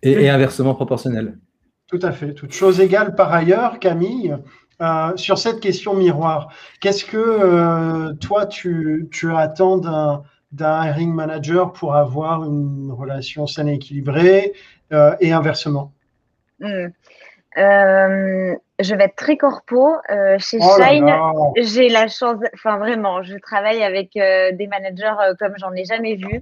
Et, 0.03 0.29
inversement 0.29 0.75
proportionnel. 0.75 1.39
Tout 1.87 1.99
à 2.03 2.11
fait. 2.11 2.33
Toute 2.33 2.53
chose 2.53 2.79
égale 2.79 3.15
par 3.15 3.33
ailleurs, 3.33 3.79
Camille, 3.79 4.37
euh, 4.81 5.15
sur 5.17 5.37
cette 5.37 5.59
question 5.59 5.93
miroir, 5.93 6.53
qu'est-ce 6.79 7.03
que 7.03 7.17
euh, 7.17 8.13
toi, 8.13 8.45
tu, 8.45 9.09
tu 9.11 9.33
attends 9.33 9.77
d'un 9.77 10.23
d'un 10.51 10.83
hiring 10.83 11.13
manager 11.13 11.73
pour 11.73 11.93
avoir 11.95 12.43
une 12.43 12.91
relation 12.91 13.45
saine 13.45 13.67
et 13.67 13.75
équilibrée 13.75 14.53
euh, 14.91 15.15
et 15.19 15.31
inversement? 15.31 15.91
Hmm. 16.59 16.87
Je 17.55 18.95
vais 18.95 19.03
être 19.03 19.15
très 19.15 19.37
corpo. 19.37 19.95
chez 20.39 20.57
oh 20.59 20.81
Shine, 20.81 21.13
j'ai 21.57 21.89
la 21.89 22.07
chance, 22.07 22.37
enfin 22.53 22.77
vraiment, 22.77 23.21
je 23.21 23.35
travaille 23.37 23.83
avec 23.83 24.13
des 24.13 24.67
managers 24.67 25.35
comme 25.37 25.53
j'en 25.57 25.73
ai 25.73 25.83
jamais 25.83 26.15
vu. 26.15 26.41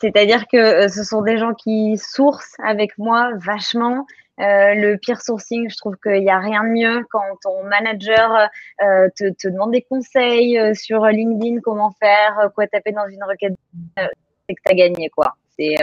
C'est-à-dire 0.00 0.46
que 0.46 0.88
ce 0.88 1.02
sont 1.02 1.22
des 1.22 1.38
gens 1.38 1.54
qui 1.54 1.96
sourcent 1.98 2.56
avec 2.62 2.98
moi 2.98 3.30
vachement. 3.36 4.06
Euh, 4.40 4.74
le 4.74 4.96
peer 4.96 5.20
sourcing, 5.20 5.68
je 5.68 5.76
trouve 5.76 5.96
qu'il 6.02 6.22
n'y 6.22 6.30
a 6.30 6.38
rien 6.38 6.64
de 6.64 6.70
mieux 6.70 7.06
quand 7.10 7.24
ton 7.42 7.62
manager 7.64 8.48
euh, 8.82 9.08
te, 9.16 9.30
te, 9.34 9.48
demande 9.48 9.72
des 9.72 9.82
conseils 9.82 10.58
sur 10.74 11.04
LinkedIn, 11.04 11.60
comment 11.60 11.90
faire, 12.00 12.48
quoi 12.54 12.66
taper 12.66 12.92
dans 12.92 13.06
une 13.08 13.22
requête, 13.22 13.54
c'est 13.96 14.54
que 14.54 14.60
tu 14.64 14.72
as 14.72 14.74
gagné. 14.74 15.10
quoi. 15.10 15.34
C'est 15.58 15.76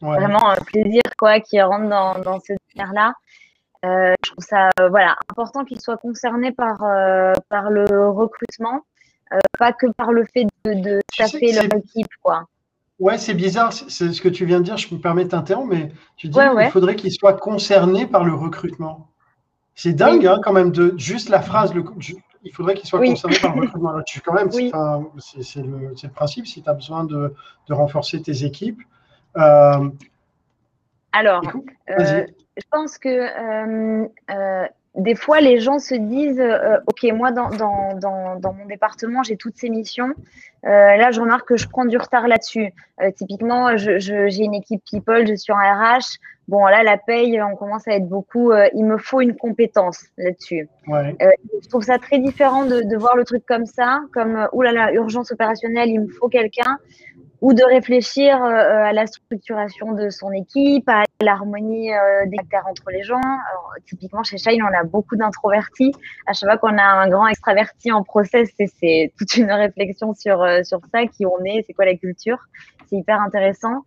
vraiment 0.00 0.50
un 0.50 0.56
plaisir 0.56 1.02
quoi, 1.16 1.40
qui 1.40 1.60
rentre 1.62 1.88
dans, 1.88 2.18
dans 2.18 2.38
ce 2.40 2.52
là 2.76 3.14
je 3.84 4.30
trouve 4.30 4.44
ça 4.44 4.68
voilà, 4.90 5.16
important 5.30 5.64
qu'ils 5.64 5.80
soient 5.80 5.96
concernés 5.96 6.52
par, 6.52 6.78
par 7.48 7.70
le 7.70 8.08
recrutement, 8.10 8.82
pas 9.58 9.72
que 9.72 9.86
par 9.92 10.12
le 10.12 10.24
fait 10.24 10.46
de, 10.64 10.74
de 10.74 11.00
taper 11.16 11.52
leur 11.52 11.64
équipe. 11.64 12.12
Quoi. 12.22 12.44
Ouais, 13.02 13.18
c'est 13.18 13.34
bizarre, 13.34 13.72
c'est 13.72 14.12
ce 14.12 14.20
que 14.22 14.28
tu 14.28 14.46
viens 14.46 14.60
de 14.60 14.64
dire, 14.64 14.76
je 14.76 14.94
me 14.94 15.00
permets 15.00 15.24
de 15.24 15.30
t'interrompre, 15.30 15.74
mais 15.74 15.90
tu 16.16 16.28
dis 16.28 16.38
qu'il 16.38 16.70
faudrait 16.70 16.94
qu'il 16.94 17.10
soit 17.10 17.32
concerné 17.32 18.06
par 18.06 18.24
le 18.24 18.32
recrutement. 18.32 19.08
C'est 19.74 19.92
dingue 19.92 20.24
hein, 20.24 20.38
quand 20.40 20.52
même 20.52 20.70
de 20.70 20.94
juste 20.96 21.28
la 21.28 21.42
phrase, 21.42 21.74
le, 21.74 21.82
il 22.44 22.52
faudrait 22.52 22.74
qu'il 22.74 22.88
soit 22.88 23.00
concerné 23.00 23.36
par 23.40 23.56
le 23.56 23.62
recrutement. 23.62 23.90
Alors, 23.90 24.04
tu, 24.04 24.20
quand 24.20 24.34
même, 24.34 24.52
c'est 25.18 25.62
le, 25.62 26.12
principe, 26.14 26.46
si 26.46 26.62
tu 26.62 26.70
as 26.70 26.74
besoin 26.74 27.02
de, 27.02 27.34
de, 27.66 27.74
renforcer 27.74 28.22
tes 28.22 28.44
équipes. 28.44 28.80
Euh, 29.36 29.90
Alors, 31.10 31.42
euh, 31.90 32.24
je 32.56 32.64
pense 32.70 32.98
que 32.98 34.06
euh 34.30 34.68
des 34.94 35.14
fois, 35.14 35.40
les 35.40 35.58
gens 35.58 35.78
se 35.78 35.94
disent 35.94 36.40
euh, 36.40 36.78
Ok, 36.86 37.02
moi, 37.14 37.32
dans, 37.32 37.48
dans, 37.48 37.94
dans, 37.94 38.36
dans, 38.36 38.52
mon 38.52 38.66
département, 38.66 39.22
j'ai 39.22 39.36
toutes 39.36 39.56
ces 39.56 39.70
missions. 39.70 40.12
Euh, 40.64 40.68
là, 40.68 41.10
je 41.10 41.20
remarque 41.20 41.48
que 41.48 41.56
je 41.56 41.66
prends 41.66 41.86
du 41.86 41.96
retard 41.96 42.28
là-dessus. 42.28 42.72
Euh, 43.00 43.10
typiquement, 43.10 43.76
j'ai 43.76 44.00
je, 44.00 44.42
une 44.42 44.54
équipe 44.54 44.82
people, 44.84 45.26
je 45.26 45.34
suis 45.34 45.52
en 45.52 45.56
RH. 45.56 46.18
Bon, 46.48 46.66
là, 46.66 46.82
la 46.82 46.98
paye, 46.98 47.40
on 47.40 47.56
commence 47.56 47.88
à 47.88 47.92
être 47.92 48.06
beaucoup. 48.06 48.52
Il 48.74 48.84
me 48.84 48.98
faut 48.98 49.20
une 49.20 49.34
compétence 49.34 50.04
là-dessus. 50.18 50.68
Ouais. 50.88 51.16
je 51.62 51.68
trouve 51.68 51.84
ça 51.84 51.98
très 51.98 52.18
différent 52.18 52.66
de, 52.66 52.82
de, 52.82 52.96
voir 52.96 53.16
le 53.16 53.24
truc 53.24 53.46
comme 53.46 53.64
ça, 53.64 54.00
comme 54.12 54.48
oulala, 54.52 54.92
urgence 54.92 55.30
opérationnelle, 55.30 55.88
il 55.88 56.00
me 56.00 56.08
faut 56.08 56.28
quelqu'un 56.28 56.78
ou 57.42 57.52
de 57.52 57.64
réfléchir 57.64 58.42
euh, 58.42 58.84
à 58.84 58.92
la 58.92 59.06
structuration 59.06 59.92
de 59.92 60.10
son 60.10 60.30
équipe, 60.30 60.88
à 60.88 61.02
l'harmonie 61.20 61.92
euh, 61.92 62.24
des 62.26 62.36
caractères 62.36 62.66
entre 62.70 62.90
les 62.92 63.02
gens. 63.02 63.20
typiquement, 63.84 64.22
chez 64.22 64.38
Shine, 64.38 64.62
on 64.62 64.78
a 64.78 64.84
beaucoup 64.84 65.16
d'introvertis. 65.16 65.92
À 66.26 66.34
chaque 66.34 66.48
fois 66.48 66.58
qu'on 66.58 66.78
a 66.78 66.84
un 66.84 67.08
grand 67.08 67.26
extraverti 67.26 67.90
en 67.90 68.04
process, 68.04 68.48
c'est 68.56 69.12
toute 69.18 69.36
une 69.36 69.50
réflexion 69.50 70.14
sur, 70.14 70.40
euh, 70.40 70.62
sur 70.62 70.78
ça, 70.94 71.04
qui 71.06 71.26
on 71.26 71.44
est, 71.44 71.64
c'est 71.66 71.72
quoi 71.72 71.84
la 71.84 71.96
culture. 71.96 72.38
C'est 72.88 72.96
hyper 72.96 73.20
intéressant. 73.20 73.82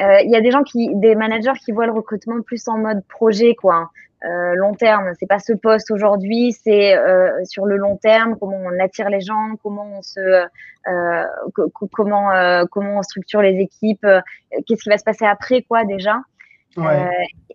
Il 0.00 0.30
y 0.30 0.36
a 0.36 0.40
des 0.40 0.52
gens 0.52 0.62
qui, 0.62 0.94
des 0.94 1.16
managers 1.16 1.58
qui 1.64 1.72
voient 1.72 1.86
le 1.86 1.92
recrutement 1.92 2.40
plus 2.42 2.68
en 2.68 2.78
mode 2.78 3.02
projet, 3.08 3.56
quoi. 3.56 3.90
Euh, 4.24 4.54
long 4.56 4.74
terme. 4.74 5.12
C'est 5.20 5.28
pas 5.28 5.38
ce 5.38 5.52
poste 5.52 5.92
aujourd'hui, 5.92 6.50
c'est 6.52 6.96
euh, 6.96 7.44
sur 7.44 7.66
le 7.66 7.76
long 7.76 7.96
terme 7.96 8.36
comment 8.36 8.56
on 8.56 8.80
attire 8.80 9.10
les 9.10 9.20
gens, 9.20 9.54
comment 9.62 9.86
on 9.96 10.02
se, 10.02 10.18
euh, 10.18 11.24
comment 11.92 12.32
euh, 12.32 12.64
comment 12.68 12.98
on 12.98 13.02
structure 13.02 13.42
les 13.42 13.60
équipes, 13.60 14.06
qu'est-ce 14.66 14.82
qui 14.82 14.88
va 14.88 14.98
se 14.98 15.04
passer 15.04 15.24
après 15.24 15.62
quoi 15.62 15.84
déjà. 15.84 16.16
Ouais 16.78 17.10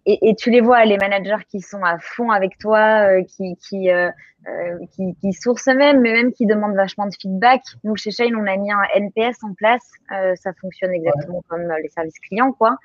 et, 0.05 0.29
et, 0.29 0.35
tu 0.35 0.49
les 0.49 0.61
vois, 0.61 0.83
les 0.85 0.97
managers 0.97 1.43
qui 1.49 1.61
sont 1.61 1.83
à 1.83 1.97
fond 1.99 2.29
avec 2.29 2.57
toi, 2.57 3.07
euh, 3.07 3.23
qui, 3.23 3.55
qui, 3.55 3.89
euh, 3.89 4.09
euh 4.47 4.77
qui, 4.91 5.15
qui 5.21 5.31
sourcent 5.31 5.73
même, 5.73 6.01
mais 6.01 6.11
même 6.11 6.33
qui 6.33 6.45
demandent 6.45 6.75
vachement 6.75 7.05
de 7.05 7.13
feedback. 7.19 7.61
Nous, 7.85 7.95
chez 7.95 8.11
Shane, 8.11 8.35
on 8.35 8.45
a 8.45 8.57
mis 8.57 8.71
un 8.71 8.81
NPS 8.95 9.37
en 9.43 9.53
place. 9.53 9.89
Euh, 10.11 10.33
ça 10.35 10.51
fonctionne 10.59 10.91
exactement 10.91 11.41
comme 11.47 11.71
les 11.81 11.87
services 11.87 12.19
clients, 12.19 12.51
quoi. 12.51 12.71
Donc, 12.71 12.77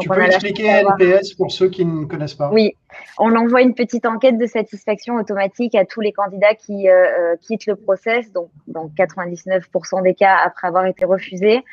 tu 0.00 0.08
peux 0.08 0.22
expliquer 0.22 0.82
NPS 0.82 1.32
pour 1.34 1.50
ceux 1.50 1.70
qui 1.70 1.86
ne 1.86 2.04
connaissent 2.04 2.34
pas? 2.34 2.50
Oui, 2.52 2.76
on 3.18 3.34
envoie 3.34 3.62
une 3.62 3.74
petite 3.74 4.04
enquête 4.04 4.36
de 4.36 4.46
satisfaction 4.46 5.14
automatique 5.14 5.74
à 5.74 5.86
tous 5.86 6.02
les 6.02 6.12
candidats 6.12 6.54
qui 6.54 6.90
euh, 6.90 7.36
quittent 7.40 7.66
le 7.66 7.76
process, 7.76 8.30
donc 8.32 8.50
dans 8.66 8.88
99% 8.88 10.02
des 10.02 10.14
cas 10.14 10.36
après 10.44 10.68
avoir 10.68 10.84
été 10.84 11.06
refusés. 11.06 11.64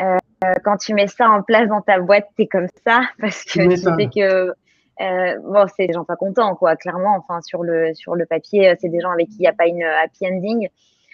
Euh, 0.00 0.16
quand 0.64 0.76
tu 0.76 0.94
mets 0.94 1.06
ça 1.06 1.28
en 1.28 1.42
place 1.42 1.68
dans 1.68 1.80
ta 1.80 1.98
boîte, 1.98 2.28
tu 2.36 2.42
es 2.42 2.46
comme 2.46 2.68
ça 2.86 3.00
parce 3.20 3.44
que 3.44 3.68
tu 3.68 3.76
sais 3.76 4.08
que 4.14 4.52
euh, 5.00 5.38
bon, 5.44 5.66
c'est 5.76 5.86
des 5.86 5.92
gens 5.92 6.04
pas 6.04 6.16
contents, 6.16 6.54
quoi, 6.56 6.76
clairement. 6.76 7.16
Enfin, 7.16 7.40
sur 7.42 7.62
le, 7.62 7.94
sur 7.94 8.16
le 8.16 8.26
papier, 8.26 8.74
c'est 8.80 8.88
des 8.88 9.00
gens 9.00 9.10
avec 9.10 9.28
qui 9.28 9.36
il 9.38 9.42
n'y 9.42 9.46
a 9.46 9.52
pas 9.52 9.66
une 9.66 9.82
happy 9.82 10.26
ending. 10.26 10.68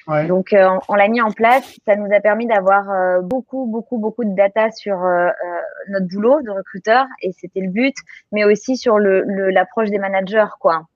Ouais. 0.07 0.27
Donc, 0.27 0.53
euh, 0.53 0.68
on, 0.89 0.95
l'a 0.95 1.09
mis 1.09 1.20
en 1.20 1.31
place. 1.31 1.79
Ça 1.87 1.97
nous 1.97 2.12
a 2.14 2.20
permis 2.20 2.47
d'avoir 2.47 2.91
euh, 2.91 3.20
beaucoup, 3.22 3.66
beaucoup, 3.66 3.99
beaucoup 3.99 4.25
de 4.25 4.35
data 4.35 4.70
sur 4.70 5.03
euh, 5.03 5.29
notre 5.89 6.07
boulot 6.09 6.43
de 6.43 6.51
recruteur, 6.51 7.07
et 7.22 7.33
c'était 7.33 7.61
le 7.61 7.70
but, 7.70 7.95
mais 8.33 8.45
aussi 8.45 8.77
sur 8.77 8.99
l'approche 8.99 9.87
le, 9.87 9.93
des 9.93 9.99
managers, 9.99 10.53
quoi. 10.61 10.87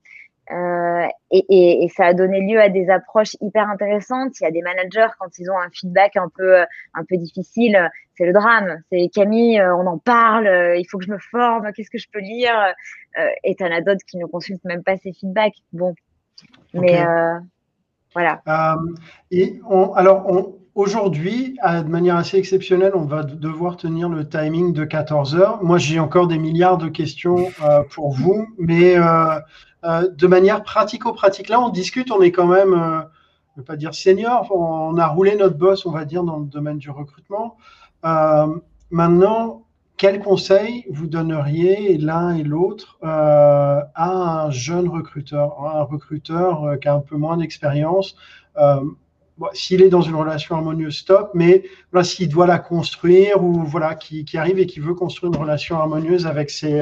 Euh, 0.51 1.07
et, 1.31 1.45
et, 1.51 1.85
et, 1.85 1.89
ça 1.89 2.07
a 2.07 2.15
donné 2.15 2.41
lieu 2.41 2.59
à 2.61 2.71
des 2.71 2.89
approches 2.89 3.37
hyper 3.41 3.69
intéressantes. 3.69 4.41
Il 4.41 4.45
y 4.45 4.47
a 4.47 4.51
des 4.51 4.63
managers 4.63 5.09
quand 5.19 5.39
ils 5.39 5.51
ont 5.51 5.59
un 5.59 5.69
feedback 5.71 6.17
un 6.17 6.31
peu 6.35 6.61
un 6.95 7.05
peu 7.07 7.17
difficile, 7.19 7.91
c'est 8.17 8.25
le 8.25 8.33
drame. 8.33 8.81
C'est 8.91 9.11
Camille, 9.15 9.61
euh, 9.61 9.77
on 9.77 9.87
en 9.87 9.99
parle, 9.99 10.47
euh, 10.47 10.77
il 10.77 10.85
faut 10.87 10.99
que 10.99 11.05
je 11.05 11.11
me 11.11 11.19
forme, 11.19 11.71
qu'est-ce 11.73 11.91
que 11.91 11.99
je 11.99 12.09
peux 12.11 12.21
lire 12.21 12.75
Et 13.45 13.57
t'en 13.57 13.71
as 13.71 13.83
d'autres 13.83 14.05
qui 14.07 14.17
ne 14.17 14.25
consultent 14.25 14.65
même 14.65 14.83
pas 14.83 14.97
ces 14.97 15.13
feedbacks. 15.13 15.57
Bon, 15.73 15.95
mais 16.73 17.05
voilà. 18.15 18.41
et 19.31 19.61
on, 19.69 19.93
alors 19.93 20.25
on, 20.31 20.59
Aujourd'hui, 20.79 21.59
de 21.65 21.89
manière 21.89 22.15
assez 22.15 22.37
exceptionnelle, 22.37 22.93
on 22.95 23.05
va 23.05 23.25
devoir 23.25 23.77
tenir 23.77 24.09
le 24.09 24.29
timing 24.29 24.73
de 24.73 24.85
14 24.85 25.35
heures. 25.35 25.61
Moi, 25.61 25.77
j'ai 25.79 25.99
encore 25.99 26.29
des 26.29 26.39
milliards 26.39 26.79
de 26.79 26.87
questions 26.87 27.49
euh, 27.65 27.83
pour 27.91 28.13
vous, 28.13 28.47
mais 28.61 28.97
euh, 28.97 29.03
euh, 29.03 29.41
de 29.85 30.26
manière 30.26 30.62
pratico-pratique, 30.62 31.49
là, 31.49 31.61
on 31.61 31.68
discute, 31.68 32.11
on 32.11 32.20
est 32.20 32.33
quand 32.33 32.47
même, 32.47 32.70
je 32.70 32.76
ne 32.76 33.57
veux 33.59 33.64
pas 33.64 33.76
dire 33.76 33.95
senior, 33.95 34.51
on 34.51 34.97
a 34.99 35.07
roulé 35.07 35.37
notre 35.37 35.57
boss, 35.57 35.87
on 35.87 35.93
va 35.93 36.05
dire, 36.05 36.24
dans 36.24 36.39
le 36.39 36.47
domaine 36.47 36.79
du 36.79 36.91
recrutement. 36.91 37.57
maintenant, 38.91 39.62
quel 39.97 40.20
conseil 40.20 40.85
vous 40.91 41.07
donneriez 41.07 41.99
l'un 41.99 42.37
et 42.37 42.45
l'autre 42.45 42.99
à 43.03 43.89
un 43.97 44.51
jeune 44.51 44.89
recruteur, 44.89 45.64
un 45.64 45.83
recruteur 45.83 46.79
qui 46.81 46.89
a 46.89 46.95
un 46.95 47.01
peu 47.01 47.16
moins 47.16 47.37
d'expérience 47.37 48.16
s'il 49.53 49.83
est 49.83 49.89
dans 49.89 50.03
une 50.03 50.14
relation 50.14 50.57
harmonieuse, 50.57 50.97
stop, 50.97 51.31
mais 51.35 51.62
voilà, 51.93 52.05
s'il 52.05 52.29
doit 52.29 52.47
la 52.47 52.59
construire 52.59 53.43
ou 53.43 53.62
voilà, 53.64 53.95
qui, 53.95 54.24
qui, 54.24 54.37
arrive 54.37 54.59
et 54.59 54.66
qui 54.66 54.81
veut 54.81 54.95
construire 54.95 55.33
une 55.33 55.39
relation 55.39 55.76
harmonieuse 55.76 56.26
avec 56.26 56.51
ses, 56.51 56.81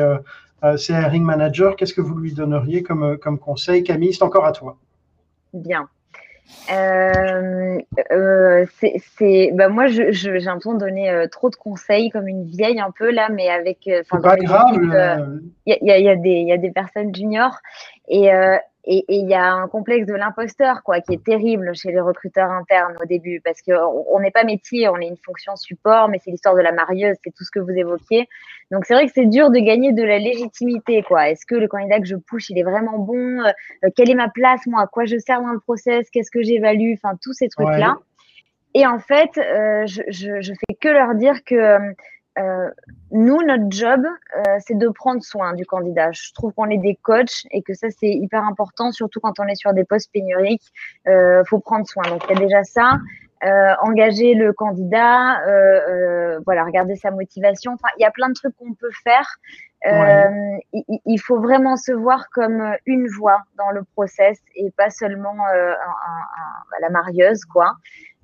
euh, 0.64 0.72
euh 0.72 0.76
ses 0.76 0.92
hiring 0.92 1.22
managers, 1.22 1.72
qu'est-ce 1.76 1.94
que 1.94 2.00
vous 2.00 2.14
lui 2.14 2.32
donneriez 2.32 2.82
comme, 2.82 3.02
euh, 3.02 3.16
comme 3.16 3.38
conseil? 3.38 3.82
Camille, 3.82 4.14
c'est 4.14 4.22
encore 4.22 4.44
à 4.44 4.52
toi. 4.52 4.76
Bien. 5.52 5.88
euh, 6.72 7.78
euh, 8.12 8.66
c'est, 9.18 9.50
bah 9.52 9.68
moi, 9.68 9.88
je, 9.88 10.12
j'ai 10.12 10.30
l'impression 10.38 10.74
de 10.74 10.78
donner 10.78 11.11
euh, 11.11 11.26
trop 11.26 11.50
de 11.50 11.57
conseils 11.57 12.11
comme 12.11 12.28
une 12.28 12.44
vieille 12.44 12.80
un 12.80 12.92
peu 12.92 13.11
là, 13.11 13.28
mais 13.30 13.48
avec. 13.48 13.90
Enfin, 14.00 14.20
pas 14.20 14.36
grave. 14.36 14.78
Il 15.66 15.78
y, 15.82 15.86
y, 15.86 16.09
a 16.09 16.16
des, 16.16 16.40
y 16.42 16.52
a 16.52 16.57
des 16.57 16.70
personnes 16.70 17.14
juniors 17.14 17.59
et, 18.09 18.30
et 18.89 19.05
il 19.09 19.28
y 19.28 19.34
a 19.34 19.53
un 19.53 19.66
complexe 19.66 20.07
de 20.07 20.14
l'imposteur, 20.14 20.82
quoi, 20.84 21.01
qui 21.01 21.14
est 21.14 21.24
terrible 21.24 21.74
chez 21.74 21.91
les 21.91 22.01
recruteurs 22.01 22.51
internes 22.51 22.97
au 23.03 23.05
début, 23.05 23.41
parce 23.45 23.61
qu'on 23.61 24.20
n'est 24.20 24.30
pas 24.30 24.45
métier, 24.45 24.89
on 24.89 24.97
est 24.99 25.09
une 25.09 25.16
fonction 25.16 25.57
support, 25.57 26.09
mais 26.09 26.20
c'est 26.22 26.30
l'histoire 26.30 26.55
de 26.55 26.61
la 26.61 26.70
marieuse, 26.70 27.16
c'est 27.24 27.32
tout 27.34 27.43
ce 27.43 27.51
que 27.51 27.59
vous 27.59 27.70
évoquiez. 27.70 28.28
Donc 28.70 28.84
c'est 28.84 28.95
vrai 28.95 29.07
que 29.07 29.12
c'est 29.12 29.26
dur 29.26 29.51
de 29.51 29.59
gagner 29.59 29.93
de 29.93 30.05
la 30.05 30.18
légitimité, 30.18 31.03
quoi. 31.03 31.30
Est-ce 31.30 31.45
que 31.47 31.57
le 31.57 31.66
candidat 31.66 31.99
que 31.99 32.07
je 32.07 32.14
push, 32.14 32.49
il 32.51 32.59
est 32.59 32.62
vraiment 32.62 32.99
bon? 32.99 33.45
Euh, 33.45 33.89
Quelle 33.97 34.09
est 34.09 34.14
ma 34.14 34.28
place, 34.28 34.64
moi? 34.66 34.82
À 34.82 34.87
quoi 34.87 35.05
je 35.05 35.18
sers 35.18 35.41
dans 35.41 35.53
le 35.53 35.61
process? 35.61 36.09
Qu'est-ce 36.11 36.30
que 36.30 36.43
j'évalue? 36.43 36.93
Enfin, 36.95 37.16
tous 37.20 37.32
ces 37.32 37.49
trucs-là. 37.49 37.97
Et 38.74 38.87
en 38.87 38.99
fait, 38.99 39.30
euh, 39.39 39.87
je, 39.87 40.03
je, 40.09 40.41
je, 40.43 40.53
fais 40.53 40.74
que 40.78 40.89
leur 40.89 41.14
dire 41.14 41.45
que 41.45 41.78
euh, 42.39 42.66
euh, 42.66 42.70
nous, 43.11 43.43
notre 43.43 43.64
job, 43.70 44.05
euh, 44.05 44.43
c'est 44.59 44.76
de 44.76 44.89
prendre 44.89 45.22
soin 45.22 45.55
du 45.55 45.64
candidat. 45.64 46.11
Je 46.12 46.32
trouve 46.34 46.53
qu'on 46.53 46.68
est 46.68 46.78
des 46.78 46.97
coachs 46.97 47.47
et 47.51 47.62
que 47.62 47.74
ça, 47.74 47.89
c'est 47.91 48.11
hyper 48.11 48.43
important, 48.45 48.93
surtout 48.93 49.20
quand 49.20 49.39
on 49.39 49.47
est 49.47 49.55
sur 49.55 49.72
des 49.72 49.84
postes 49.84 50.11
pénuriques. 50.12 50.72
Il 51.07 51.12
euh, 51.12 51.45
faut 51.45 51.61
prendre 51.61 51.87
soin. 51.87 52.03
Donc, 52.09 52.24
il 52.28 52.34
y 52.34 52.37
a 52.37 52.41
déjà 52.41 52.64
ça. 52.64 52.99
engager 53.82 54.34
le 54.34 54.53
candidat, 54.53 55.41
voilà, 56.45 56.64
regarder 56.64 56.97
sa 56.97 57.11
motivation. 57.11 57.72
Enfin, 57.74 57.89
il 57.99 58.03
y 58.03 58.07
a 58.07 58.11
plein 58.11 58.28
de 58.28 58.34
trucs 58.34 58.57
qu'on 58.57 58.74
peut 58.74 58.95
faire. 59.05 59.28
Il, 60.72 61.20
faut 61.20 61.41
vraiment 61.41 61.76
se 61.76 61.93
voir 61.93 62.28
comme 62.30 62.74
une 62.87 63.07
voix 63.07 63.41
dans 63.57 63.70
le 63.70 63.84
process 63.95 64.39
et 64.57 64.70
pas 64.72 64.91
seulement 64.91 65.37
la 66.80 66.91
marieuse, 66.91 67.45
quoi. 67.45 67.76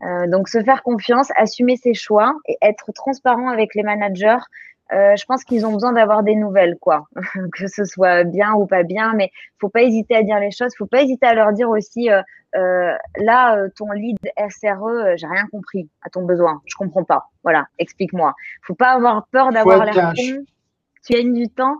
Euh, 0.05 0.27
donc 0.27 0.49
se 0.49 0.63
faire 0.63 0.83
confiance, 0.83 1.29
assumer 1.37 1.77
ses 1.77 1.95
choix 1.95 2.35
et 2.47 2.57
être 2.61 2.93
transparent 2.93 3.49
avec 3.49 3.75
les 3.75 3.83
managers. 3.83 4.39
Euh, 4.93 5.17
je 5.17 5.25
pense 5.25 5.45
qu'ils 5.45 5.65
ont 5.65 5.73
besoin 5.73 5.93
d'avoir 5.93 6.23
des 6.23 6.35
nouvelles, 6.35 6.77
quoi, 6.81 7.07
que 7.57 7.67
ce 7.67 7.85
soit 7.85 8.25
bien 8.25 8.53
ou 8.55 8.67
pas 8.67 8.83
bien, 8.83 9.15
mais 9.15 9.31
faut 9.59 9.69
pas 9.69 9.83
hésiter 9.83 10.17
à 10.17 10.23
dire 10.23 10.39
les 10.39 10.51
choses, 10.51 10.73
faut 10.77 10.87
pas 10.87 11.03
hésiter 11.03 11.25
à 11.25 11.35
leur 11.35 11.53
dire 11.53 11.71
aussi, 11.71 12.11
euh, 12.11 12.93
là, 13.17 13.57
ton 13.77 13.91
lead 13.93 14.19
SRE, 14.37 15.17
j'ai 15.17 15.27
rien 15.27 15.47
compris 15.51 15.89
à 16.03 16.11
ton 16.11 16.25
besoin, 16.27 16.61
je 16.67 16.75
comprends 16.75 17.05
pas, 17.05 17.31
voilà, 17.43 17.69
explique-moi. 17.79 18.35
Faut 18.63 18.75
pas 18.75 18.91
avoir 18.91 19.27
peur 19.29 19.51
d'avoir 19.51 19.87
l'air 19.87 19.95
con, 19.95 20.13
tu 20.15 21.13
gagnes 21.13 21.33
du 21.33 21.49
temps, 21.49 21.77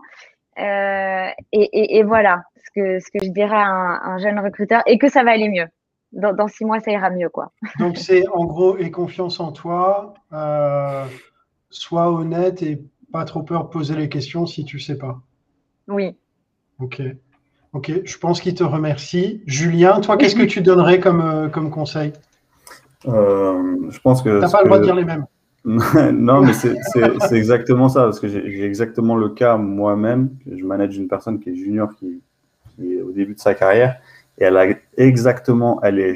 et, 0.57 1.33
et, 1.51 1.97
et, 1.97 2.03
voilà 2.03 2.43
ce 2.55 2.71
que 2.73 2.99
ce 2.99 3.11
que 3.11 3.23
je 3.23 3.29
dirais 3.29 3.55
à 3.55 3.67
un, 3.67 4.13
un 4.13 4.17
jeune 4.17 4.39
recruteur, 4.39 4.81
et 4.87 4.97
que 4.97 5.09
ça 5.09 5.23
va 5.23 5.31
aller 5.31 5.49
mieux 5.49 5.67
dans, 6.13 6.47
six 6.47 6.65
mois, 6.65 6.79
ça 6.79 6.91
ira 6.91 7.09
mieux. 7.09 7.29
Quoi. 7.29 7.51
Donc, 7.79 7.97
c'est 7.97 8.27
en 8.29 8.45
gros, 8.45 8.77
et 8.77 8.91
confiance 8.91 9.39
en 9.39 9.51
toi, 9.51 10.13
euh, 10.31 11.05
sois 11.69 12.11
honnête 12.11 12.61
et 12.61 12.81
pas 13.11 13.25
trop 13.25 13.43
peur 13.43 13.65
de 13.65 13.69
poser 13.69 13.95
les 13.95 14.09
questions 14.09 14.45
si 14.45 14.65
tu 14.65 14.77
ne 14.77 14.81
sais 14.81 14.97
pas. 14.97 15.19
Oui. 15.87 16.15
Ok. 16.79 17.01
Ok, 17.73 17.91
je 18.05 18.17
pense 18.19 18.39
qu'il 18.39 18.53
te 18.53 18.63
remercie. 18.63 19.41
Julien, 19.47 19.99
toi, 19.99 20.15
qu'est-ce 20.17 20.35
que 20.35 20.43
tu 20.43 20.61
donnerais 20.61 20.99
comme, 20.99 21.21
euh, 21.21 21.49
comme 21.49 21.71
conseil? 21.71 22.13
Euh, 23.07 23.89
Je 23.89 23.99
pense 23.99 24.21
que. 24.21 24.29
Tu 24.29 24.39
n'as 24.39 24.51
pas 24.51 24.61
le 24.61 24.67
droit 24.67 24.79
de 24.79 24.83
dire 24.83 24.95
les 24.95 25.05
mêmes. 25.05 25.25
non, 25.65 26.41
mais 26.41 26.53
c'est 26.53 27.35
exactement 27.35 27.89
ça, 27.89 28.03
parce 28.03 28.19
que 28.19 28.27
j'ai 28.27 28.63
exactement 28.63 29.15
le 29.15 29.29
cas 29.29 29.57
moi-même. 29.57 30.29
Je 30.45 30.63
manage 30.63 30.97
une 30.97 31.07
personne 31.07 31.39
qui 31.39 31.49
est 31.49 31.55
junior, 31.55 31.89
qui 31.95 32.21
est 32.79 33.01
au 33.01 33.11
début 33.11 33.33
de 33.33 33.39
sa 33.39 33.55
carrière. 33.55 33.99
Et 34.37 34.45
elle 34.45 34.57
a 34.57 34.65
exactement, 34.97 35.79
elle 35.83 35.99
est 35.99 36.15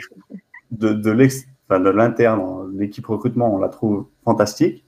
de, 0.72 0.94
de 0.94 1.90
l'interne, 1.90 2.72
l'équipe 2.78 3.06
recrutement, 3.06 3.54
on 3.54 3.60
la 3.60 3.70
trouve 3.70 4.08
fantastique. 4.24 4.84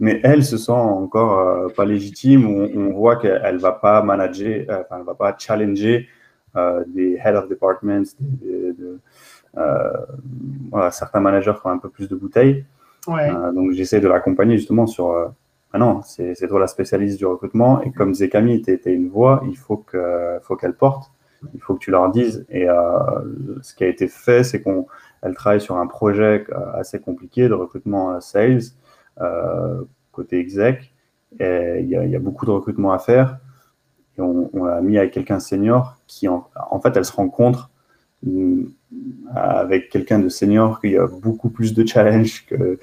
Mais 0.00 0.20
elle 0.24 0.44
se 0.44 0.56
sent 0.56 0.72
encore 0.72 1.38
euh, 1.38 1.68
pas 1.68 1.84
légitime. 1.84 2.46
On, 2.46 2.70
on 2.74 2.92
voit 2.92 3.16
qu'elle 3.16 3.58
va 3.58 3.72
pas 3.72 4.02
manager, 4.02 4.64
euh, 4.68 4.80
enfin, 4.80 4.96
elle 4.98 5.06
va 5.06 5.14
pas 5.14 5.36
challenger 5.38 6.08
euh, 6.56 6.82
des 6.88 7.20
head 7.24 7.36
of 7.36 7.48
departments, 7.48 8.02
de, 8.20 8.98
voilà, 10.70 10.90
certains 10.90 11.20
managers 11.20 11.52
qui 11.60 11.66
ont 11.66 11.70
un 11.70 11.78
peu 11.78 11.88
plus 11.88 12.08
de 12.08 12.16
bouteilles. 12.16 12.64
Ouais. 13.08 13.30
donc 13.52 13.72
j'essaie 13.72 14.00
de 14.00 14.06
l'accompagner 14.06 14.56
justement 14.56 14.86
sur 14.86 15.32
ah 15.72 15.78
non, 15.78 16.02
c'est 16.02 16.46
toi 16.46 16.60
la 16.60 16.68
spécialiste 16.68 17.18
du 17.18 17.26
recrutement 17.26 17.82
et 17.82 17.90
comme 17.90 18.12
disait 18.12 18.28
Camille, 18.28 18.62
tu 18.62 18.78
une 18.86 19.08
voix, 19.08 19.42
il 19.48 19.56
faut 19.56 19.78
qu'elle 19.78 20.40
faut 20.42 20.54
qu'elle 20.56 20.74
porte 20.74 21.11
il 21.54 21.60
faut 21.60 21.74
que 21.74 21.80
tu 21.80 21.90
leur 21.90 22.10
dises. 22.10 22.44
Et 22.48 22.68
euh, 22.68 22.74
ce 23.62 23.74
qui 23.74 23.84
a 23.84 23.88
été 23.88 24.08
fait, 24.08 24.44
c'est 24.44 24.62
qu'elle 24.62 25.34
travaille 25.34 25.60
sur 25.60 25.76
un 25.76 25.86
projet 25.86 26.44
euh, 26.50 26.72
assez 26.74 27.00
compliqué 27.00 27.48
de 27.48 27.54
recrutement 27.54 28.20
sales, 28.20 28.62
euh, 29.20 29.82
côté 30.12 30.38
exec. 30.38 30.92
Et 31.40 31.80
il 31.80 31.88
y, 31.88 32.16
a, 32.16 32.18
beaucoup 32.18 32.44
de 32.44 32.50
recrutement 32.50 32.92
à 32.92 32.98
faire. 32.98 33.38
Et 34.18 34.20
on, 34.20 34.64
l'a 34.64 34.82
mis 34.82 34.98
avec 34.98 35.12
quelqu'un 35.12 35.40
senior 35.40 35.96
qui, 36.06 36.28
en, 36.28 36.44
fait, 36.82 36.94
elle 36.94 37.06
se 37.06 37.12
rencontre 37.12 37.70
mm, 38.22 38.64
avec 39.34 39.88
quelqu'un 39.88 40.18
de 40.18 40.28
senior 40.28 40.78
qui 40.78 40.94
a 40.98 41.06
beaucoup 41.06 41.48
plus 41.48 41.72
de 41.72 41.86
challenge 41.86 42.44
que 42.44 42.78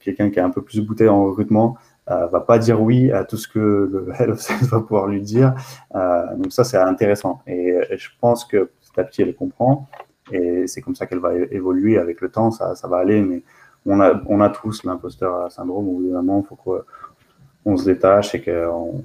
quelqu'un 0.00 0.30
qui 0.30 0.40
a 0.40 0.46
un 0.46 0.50
peu 0.50 0.62
plus 0.62 0.80
bouteille 0.80 1.10
en 1.10 1.24
recrutement 1.26 1.76
euh, 2.10 2.26
va 2.26 2.40
pas 2.40 2.58
dire 2.58 2.82
oui 2.82 3.10
à 3.12 3.24
tout 3.24 3.36
ce 3.36 3.48
que 3.48 3.58
le 3.58 4.08
head 4.18 4.30
va 4.68 4.80
pouvoir 4.80 5.06
lui 5.06 5.22
dire. 5.22 5.54
Euh, 5.94 6.36
donc 6.36 6.52
ça, 6.52 6.64
c'est 6.64 6.76
intéressant. 6.76 7.40
Et, 7.46 7.78
je 7.96 8.08
pense 8.20 8.44
que 8.44 8.70
petit 8.80 9.00
à 9.00 9.04
petit, 9.04 9.22
elle 9.22 9.34
comprend. 9.34 9.88
Et 10.32 10.66
c'est 10.66 10.80
comme 10.80 10.94
ça 10.94 11.06
qu'elle 11.06 11.18
va 11.18 11.34
évoluer 11.34 11.98
avec 11.98 12.20
le 12.20 12.30
temps. 12.30 12.50
Ça, 12.50 12.74
ça 12.74 12.88
va 12.88 12.98
aller. 12.98 13.20
Mais 13.20 13.42
on 13.86 14.00
a, 14.00 14.20
on 14.26 14.40
a 14.40 14.50
tous 14.50 14.84
l'imposteur 14.84 15.50
syndrome. 15.50 16.10
D'un 16.10 16.22
moment, 16.22 16.44
il 16.44 16.46
faut 16.46 16.56
qu'on 16.56 17.76
se 17.76 17.84
détache 17.84 18.34
et 18.34 18.42
qu'on 18.42 19.02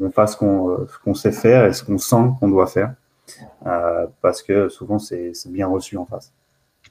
on, 0.00 0.10
fasse 0.10 0.32
ce 0.32 0.98
qu'on 1.04 1.14
sait 1.14 1.32
faire 1.32 1.66
et 1.66 1.72
ce 1.72 1.84
qu'on 1.84 1.98
sent 1.98 2.30
qu'on 2.40 2.48
doit 2.48 2.66
faire. 2.66 2.94
Euh, 3.66 4.06
parce 4.20 4.42
que 4.42 4.68
souvent, 4.68 4.98
c'est 4.98 5.32
bien 5.46 5.68
reçu 5.68 5.96
en 5.96 6.06
face. 6.06 6.32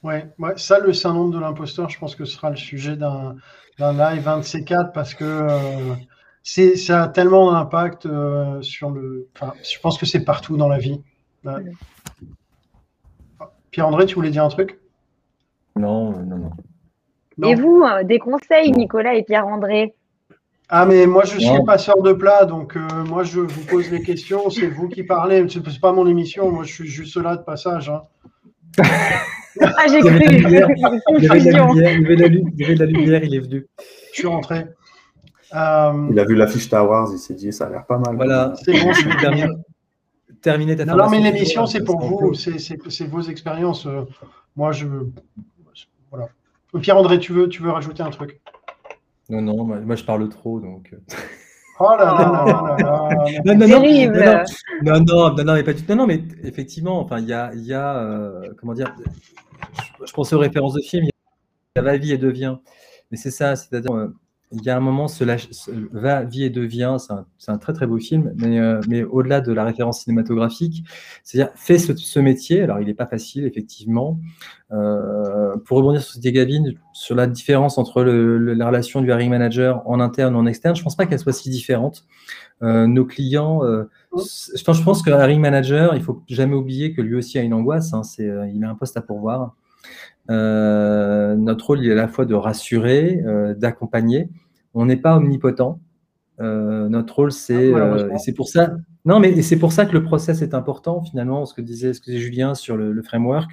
Ouais, 0.02 0.26
ouais, 0.38 0.54
ça, 0.56 0.80
le 0.80 0.92
syndrome 0.92 1.30
de 1.30 1.38
l'imposteur, 1.38 1.88
je 1.88 1.98
pense 1.98 2.16
que 2.16 2.24
ce 2.24 2.34
sera 2.34 2.50
le 2.50 2.56
sujet 2.56 2.96
d'un 2.96 3.36
live, 3.78 4.26
1 4.26 4.38
de 4.38 4.42
ces 4.42 4.64
quatre, 4.64 4.92
parce 4.92 5.14
que 5.14 5.24
euh, 5.24 5.94
c'est 6.42 6.76
ça 6.76 7.04
a 7.04 7.08
tellement 7.08 7.52
d'impact 7.52 8.06
euh, 8.06 8.60
sur 8.62 8.90
le. 8.90 9.28
Enfin, 9.36 9.52
je 9.62 9.78
pense 9.78 9.98
que 9.98 10.06
c'est 10.06 10.24
partout 10.24 10.56
dans 10.56 10.68
la 10.68 10.78
vie. 10.78 11.00
Pierre-André, 13.70 14.06
tu 14.06 14.16
voulais 14.16 14.30
dire 14.30 14.44
un 14.44 14.48
truc? 14.48 14.80
Non, 15.76 16.10
non, 16.10 16.50
non, 17.38 17.48
Et 17.48 17.54
vous, 17.54 17.82
euh, 17.82 18.02
des 18.02 18.18
conseils, 18.18 18.72
Nicolas 18.72 19.14
et 19.14 19.22
Pierre-André? 19.22 19.94
Ah, 20.68 20.84
mais 20.84 21.06
moi, 21.06 21.24
je 21.24 21.38
suis 21.38 21.64
passeur 21.64 22.02
de 22.02 22.12
plat, 22.12 22.44
donc 22.44 22.76
moi, 23.06 23.22
je 23.24 23.40
vous 23.40 23.64
pose 23.66 23.90
les 23.90 24.02
questions, 24.02 24.50
c'est 24.50 24.68
vous 24.68 24.88
qui 24.88 25.02
parlez, 25.04 25.46
ce 25.48 25.58
n'est 25.58 25.78
pas 25.80 25.92
mon 25.92 26.06
émission, 26.06 26.50
moi, 26.50 26.64
je 26.64 26.72
suis 26.72 26.88
juste 26.88 27.16
là 27.16 27.36
de 27.36 27.42
passage. 27.42 27.90
Hein. 27.90 28.02
Ah, 29.60 29.86
j'ai 29.88 30.00
cru. 30.00 30.18
Il 30.18 30.50
y 30.50 31.26
avait 31.26 31.40
de 32.74 32.78
la 32.78 32.86
lumière, 32.86 33.24
il 33.24 33.34
est 33.34 33.40
venu. 33.40 33.66
Je 34.12 34.18
suis 34.18 34.26
rentré. 34.26 34.66
Euh, 35.54 36.08
il 36.10 36.18
a 36.18 36.24
vu 36.24 36.34
l'affiche 36.34 36.64
Star 36.64 36.88
Wars, 36.88 37.10
il 37.12 37.18
s'est 37.18 37.34
dit, 37.34 37.52
ça 37.52 37.66
a 37.66 37.70
l'air 37.70 37.84
pas 37.84 37.98
mal. 37.98 38.16
Voilà, 38.16 38.54
c'est 38.64 38.72
bon, 38.72 38.92
je 38.92 39.04
vais 39.08 39.16
terminer. 40.40 40.76
ta 40.76 40.84
Non, 40.86 40.96
non 40.96 41.10
mais 41.10 41.20
l'émission, 41.20 41.66
c'est 41.66 41.84
pour 41.84 42.00
vous, 42.00 42.34
c'est 42.34 43.06
vos 43.06 43.20
expériences. 43.20 43.86
Euh, 43.86 44.02
moi, 44.56 44.72
je. 44.72 44.86
Voilà. 46.10 46.28
Pierre-André, 46.80 47.18
tu 47.18 47.32
veux, 47.32 47.48
tu 47.48 47.62
veux 47.62 47.70
rajouter 47.70 48.02
un 48.02 48.10
truc? 48.10 48.40
Non, 49.28 49.42
non, 49.42 49.64
moi, 49.64 49.94
je 49.94 50.04
parle 50.04 50.28
trop, 50.28 50.60
donc. 50.60 50.94
Oh 51.84 51.96
là 51.96 52.04
là 52.04 52.44
là 52.46 52.76
là 52.78 53.08
Non, 53.44 53.54
non, 53.56 53.66
non, 53.66 55.00
non, 55.00 55.30
non, 55.34 55.44
non, 55.44 55.54
mais 55.54 55.64
pas 55.64 55.72
du 55.72 55.82
tout. 55.82 55.92
Non, 55.92 55.96
non, 55.96 56.06
mais 56.06 56.22
effectivement, 56.44 57.00
enfin, 57.00 57.18
il 57.18 57.26
y 57.26 57.32
a, 57.32 57.50
il 57.54 57.64
y 57.64 57.74
a 57.74 57.96
euh, 57.96 58.52
comment 58.56 58.72
dire, 58.72 58.94
je, 60.06 60.12
pense 60.12 60.32
aux 60.32 60.38
références 60.38 60.74
de 60.74 60.80
films, 60.80 61.06
il 61.06 61.10
y 61.76 61.78
a 61.80 61.82
Va, 61.82 61.96
vie 61.96 62.12
et 62.12 62.18
devient. 62.18 62.56
Mais 63.10 63.16
c'est 63.16 63.32
ça, 63.32 63.56
c'est-à-dire, 63.56 63.92
euh, 63.92 64.14
il 64.52 64.62
y 64.62 64.70
a 64.70 64.76
un 64.76 64.80
moment, 64.80 65.08
ce, 65.08 65.24
Va, 65.92 66.24
vie 66.24 66.44
et 66.44 66.50
devient, 66.50 66.96
c'est 67.38 67.50
un, 67.50 67.58
très 67.58 67.72
très 67.72 67.86
beau 67.86 67.98
film, 67.98 68.32
mais, 68.36 68.58
euh, 68.58 68.80
au-delà 69.10 69.40
de 69.40 69.52
la 69.52 69.64
référence 69.64 70.00
cinématographique, 70.00 70.84
c'est-à-dire, 71.22 71.52
fais 71.56 71.78
ce, 71.78 72.18
métier, 72.18 72.62
alors 72.62 72.78
il 72.80 72.86
n'est 72.86 72.94
pas 72.94 73.06
facile, 73.06 73.44
effectivement. 73.44 74.18
Euh, 74.72 75.56
pour 75.64 75.78
rebondir 75.78 76.02
sur 76.02 76.14
ce 76.14 76.20
Gavin, 76.20 76.64
sur 76.92 77.14
la 77.14 77.26
différence 77.26 77.78
entre 77.78 78.02
la 78.02 78.66
relation 78.66 79.00
du 79.00 79.08
hiring 79.08 79.30
manager 79.30 79.82
en 79.86 80.00
interne 80.00 80.34
ou 80.34 80.38
en 80.38 80.46
externe, 80.46 80.74
je 80.74 80.80
ne 80.80 80.84
pense 80.84 80.96
pas 80.96 81.06
qu'elle 81.06 81.18
soit 81.18 81.32
si 81.32 81.50
différente. 81.50 82.04
Euh, 82.62 82.86
nos 82.86 83.04
clients, 83.04 83.62
je, 83.62 84.64
pense, 84.64 84.78
je 84.78 84.82
pense 84.82 85.02
que 85.02 85.10
hiring 85.10 85.40
manager, 85.40 85.94
il 85.94 85.98
ne 85.98 86.04
faut 86.04 86.22
jamais 86.28 86.54
oublier 86.54 86.92
que 86.92 87.00
lui 87.00 87.16
aussi 87.16 87.38
a 87.38 87.42
une 87.42 87.54
angoisse, 87.54 87.92
hein, 87.92 88.02
il 88.18 88.64
a 88.64 88.70
un 88.70 88.74
poste 88.74 88.96
à 88.96 89.02
pourvoir. 89.02 89.54
notre 90.28 91.66
rôle, 91.66 91.80
il 91.82 91.88
est 91.88 91.92
à 91.92 91.96
la 91.96 92.08
fois 92.08 92.24
de 92.24 92.34
rassurer, 92.34 93.22
d'accompagner, 93.56 94.28
on 94.74 94.86
n'est 94.86 94.96
pas 94.96 95.16
omnipotent. 95.16 95.80
Euh, 96.40 96.88
notre 96.88 97.14
rôle, 97.14 97.32
c'est, 97.32 97.72
ah, 97.72 97.78
euh, 97.78 98.10
et 98.10 98.18
c'est 98.18 98.32
pour 98.32 98.48
ça, 98.48 98.74
Non, 99.04 99.20
mais 99.20 99.42
c'est 99.42 99.58
pour 99.58 99.72
ça 99.72 99.86
que 99.86 99.92
le 99.92 100.02
process 100.02 100.42
est 100.42 100.54
important, 100.54 101.02
finalement, 101.02 101.44
ce 101.44 101.54
que 101.54 101.60
disait, 101.60 101.92
ce 101.92 102.00
que 102.00 102.06
disait 102.06 102.18
Julien 102.18 102.54
sur 102.54 102.76
le, 102.76 103.02
framework. 103.02 103.50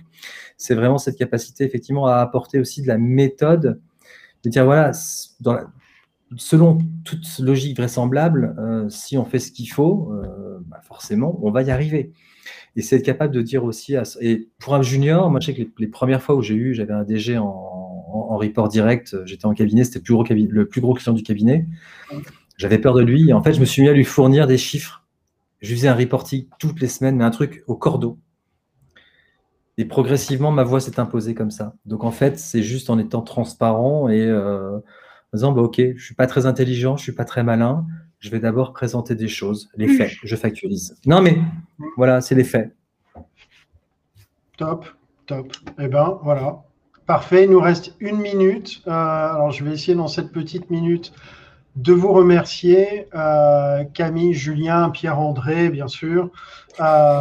C'est 0.58 0.76
vraiment 0.76 0.98
cette 0.98 1.18
capacité, 1.18 1.66
effectivement, 1.66 2.08
à 2.08 2.16
apporter 2.18 2.60
aussi 2.60 2.82
de 2.82 2.88
la 2.88 2.98
méthode, 2.98 3.80
de 4.44 4.50
dire, 4.50 4.66
voilà, 4.66 4.92
selon 6.38 6.78
toute 7.04 7.26
logique 7.40 7.78
vraisemblable, 7.78 8.56
euh, 8.60 8.90
si 8.90 9.18
on 9.18 9.26
fait 9.26 9.40
ce 9.40 9.52
qu'il 9.52 9.70
faut, 9.70 10.12
euh, 10.14 10.60
bah, 10.68 10.80
forcément, 10.84 11.40
on 11.42 11.52
va 11.52 11.64
y 11.64 11.72
arriver. 11.72 12.12
Et 12.76 12.82
c'est 12.82 12.98
être 12.98 13.06
capable 13.06 13.34
de 13.34 13.42
dire 13.42 13.64
aussi, 13.64 13.96
et 14.22 14.50
pour 14.60 14.76
un 14.76 14.82
junior, 14.82 15.30
moi 15.30 15.40
je 15.40 15.48
sais 15.48 15.54
que 15.54 15.70
les, 15.78 15.88
premières 15.88 16.22
fois 16.22 16.36
où 16.36 16.42
j'ai 16.42 16.56
eu, 16.56 16.74
j'avais 16.74 16.94
un 16.94 17.04
DG 17.04 17.38
en, 17.38 17.79
en, 18.12 18.38
report 18.38 18.70
direct, 18.70 19.16
j'étais 19.26 19.46
en 19.46 19.54
cabinet, 19.54 19.84
c'était 19.84 20.02
le, 20.08 20.46
le 20.50 20.68
plus 20.68 20.82
gros 20.82 20.94
client 20.94 21.14
du 21.14 21.24
cabinet. 21.24 21.66
J'avais 22.58 22.78
peur 22.78 22.94
de 22.94 23.02
lui, 23.02 23.30
et 23.30 23.34
en 23.34 23.42
fait, 23.42 23.54
je 23.54 23.60
me 23.60 23.66
suis 23.66 23.82
mis 23.82 23.90
à 23.90 23.94
lui 23.94 24.04
fournir 24.04 24.48
des 24.48 24.58
chiffres 24.58 25.00
je 25.62 25.74
faisais 25.74 25.88
un 25.88 25.96
reporting 25.96 26.48
toutes 26.58 26.80
les 26.80 26.88
semaines, 26.88 27.18
mais 27.18 27.24
un 27.24 27.32
truc 27.32 27.64
au 27.68 27.76
cordeau. 27.76 28.18
Et 29.78 29.86
progressivement, 29.86 30.52
ma 30.52 30.64
voix 30.64 30.82
s'est 30.82 31.00
imposée 31.00 31.34
comme 31.34 31.52
ça. 31.52 31.76
Donc 31.86 32.04
en 32.04 32.12
fait, 32.12 32.38
c'est 32.38 32.64
juste 32.64 32.90
en 32.90 33.00
étant 33.00 33.22
transparent 33.22 34.10
et 34.10 34.26
euh, 34.26 34.78
en 34.78 34.82
disant, 35.34 35.52
bah, 35.52 35.62
ok, 35.62 35.78
je 35.78 35.84
ne 35.94 35.98
suis 35.98 36.16
pas 36.16 36.28
très 36.28 36.46
intelligent, 36.46 36.98
je 36.98 37.02
ne 37.02 37.04
suis 37.04 37.12
pas 37.14 37.26
très 37.26 37.44
malin, 37.44 37.86
je 38.20 38.30
vais 38.30 38.40
d'abord 38.40 38.74
présenter 38.74 39.16
des 39.16 39.30
choses, 39.30 39.70
les 39.76 39.88
faits, 39.88 40.12
je 40.22 40.36
factualise. 40.36 40.98
Non 41.06 41.22
mais 41.22 41.38
voilà, 41.96 42.20
c'est 42.20 42.36
les 42.36 42.44
faits. 42.44 42.76
Top, 44.58 44.86
top. 45.26 45.56
Eh 45.80 45.88
bien, 45.88 46.20
voilà. 46.24 46.64
Parfait, 47.10 47.46
il 47.46 47.50
nous 47.50 47.60
reste 47.60 47.96
une 48.00 48.18
minute. 48.18 48.84
Euh, 48.86 48.92
alors 48.92 49.50
je 49.50 49.64
vais 49.64 49.72
essayer 49.72 49.96
dans 49.96 50.08
cette 50.08 50.32
petite 50.32 50.70
minute 50.70 51.12
de 51.76 51.92
vous 51.92 52.14
remercier, 52.14 53.08
euh, 53.16 53.84
Camille, 53.96 54.36
Julien, 54.36 54.92
Pierre-André, 54.92 55.70
bien 55.70 55.88
sûr, 55.88 56.30
euh, 56.80 57.20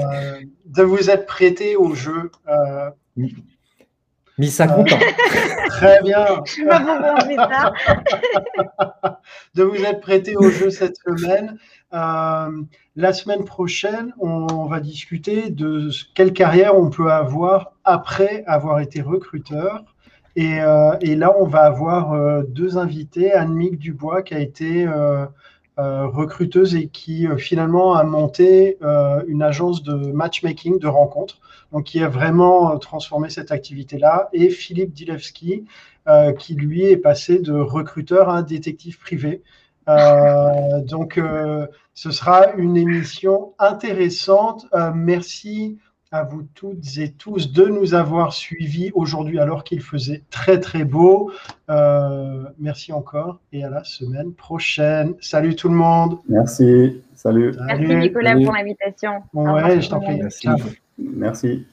de 0.66 0.82
vous 0.82 1.09
être 1.09 1.24
prêté 1.24 1.74
au 1.74 1.95
jeu. 1.95 2.30
Euh, 2.49 2.91
ça 4.51 4.68
compte. 4.68 4.91
très 5.70 6.03
bien. 6.03 6.26
de 9.55 9.62
vous 9.62 9.82
être 9.82 10.03
prêté 10.03 10.36
au 10.36 10.51
jeu 10.51 10.68
cette 10.68 10.99
semaine. 10.99 11.57
La 11.91 13.12
semaine 13.12 13.45
prochaine, 13.45 14.12
on, 14.18 14.66
va 14.66 14.80
discuter 14.80 15.51
de 15.51 15.91
quelle 16.14 16.32
carrière 16.32 16.76
on 16.76 16.91
peut 16.91 17.11
avoir 17.11 17.72
après 17.84 18.45
avoir 18.47 18.80
été 18.80 19.01
recruteur. 19.01 19.84
Euh, 20.39 20.97
et, 21.01 21.16
là, 21.16 21.34
on 21.39 21.47
va 21.47 21.64
avoir 21.64 22.12
euh, 22.12 22.43
deux 22.43 22.78
invités. 22.78 23.32
Anne-Mick 23.32 23.78
Dubois, 23.78 24.22
qui 24.22 24.34
a 24.34 24.39
été 24.39 24.86
euh, 24.86 25.26
recruteuse 25.76 26.76
et 26.76 26.89
qui 26.89 27.26
finalement 27.39 27.95
a 27.95 28.03
monté 28.03 28.78
une 29.28 29.43
agence 29.43 29.82
de 29.84 29.95
matchmaking, 29.95 30.80
de 30.80 30.89
rencontres, 30.89 31.39
donc 31.72 31.84
qui 31.84 32.03
a 32.03 32.09
vraiment 32.09 32.76
transformé 32.78 33.30
cette 33.30 33.53
activité-là. 33.53 34.28
Et 34.32 34.51
Philippe 34.51 34.93
Dilewski, 34.93 35.66
qui 36.39 36.55
lui 36.55 36.84
est 36.84 36.97
passé 36.97 37.39
de 37.39 37.53
recruteur 37.53 38.28
à 38.28 38.43
détective 38.43 38.99
privé. 38.99 39.43
Donc, 39.89 41.20
ce 41.95 42.11
sera 42.11 42.53
une 42.53 42.76
émission 42.76 43.55
intéressante. 43.59 44.66
merci 44.95 45.78
à 46.11 46.22
vous 46.22 46.43
toutes 46.55 46.99
et 46.99 47.12
tous 47.12 47.53
de 47.53 47.64
nous 47.64 47.95
avoir 47.95 48.32
suivis 48.32 48.91
aujourd'hui 48.95 49.39
alors 49.39 49.64
qu'il 49.64 49.82
faisait 49.82 50.22
très 50.30 50.59
très 50.59 50.84
beau. 50.84 51.30
Euh, 51.68 52.45
merci 52.59 52.93
encore 52.93 53.41
et 53.53 53.64
à 53.64 53.70
la 53.70 53.84
semaine 53.84 54.32
prochaine. 54.32 55.14
Salut 55.20 55.55
tout 55.55 55.68
le 55.68 55.74
monde. 55.74 56.18
Merci. 56.28 57.03
Salut. 57.14 57.55
Merci 57.66 57.97
Nicolas 57.97 58.34
pour 58.34 58.55
l'invitation. 58.55 59.22
Ouais, 59.34 59.80
je 59.80 59.91
t'en 59.91 60.01
prie. 60.01 60.20
Merci. 60.99 61.66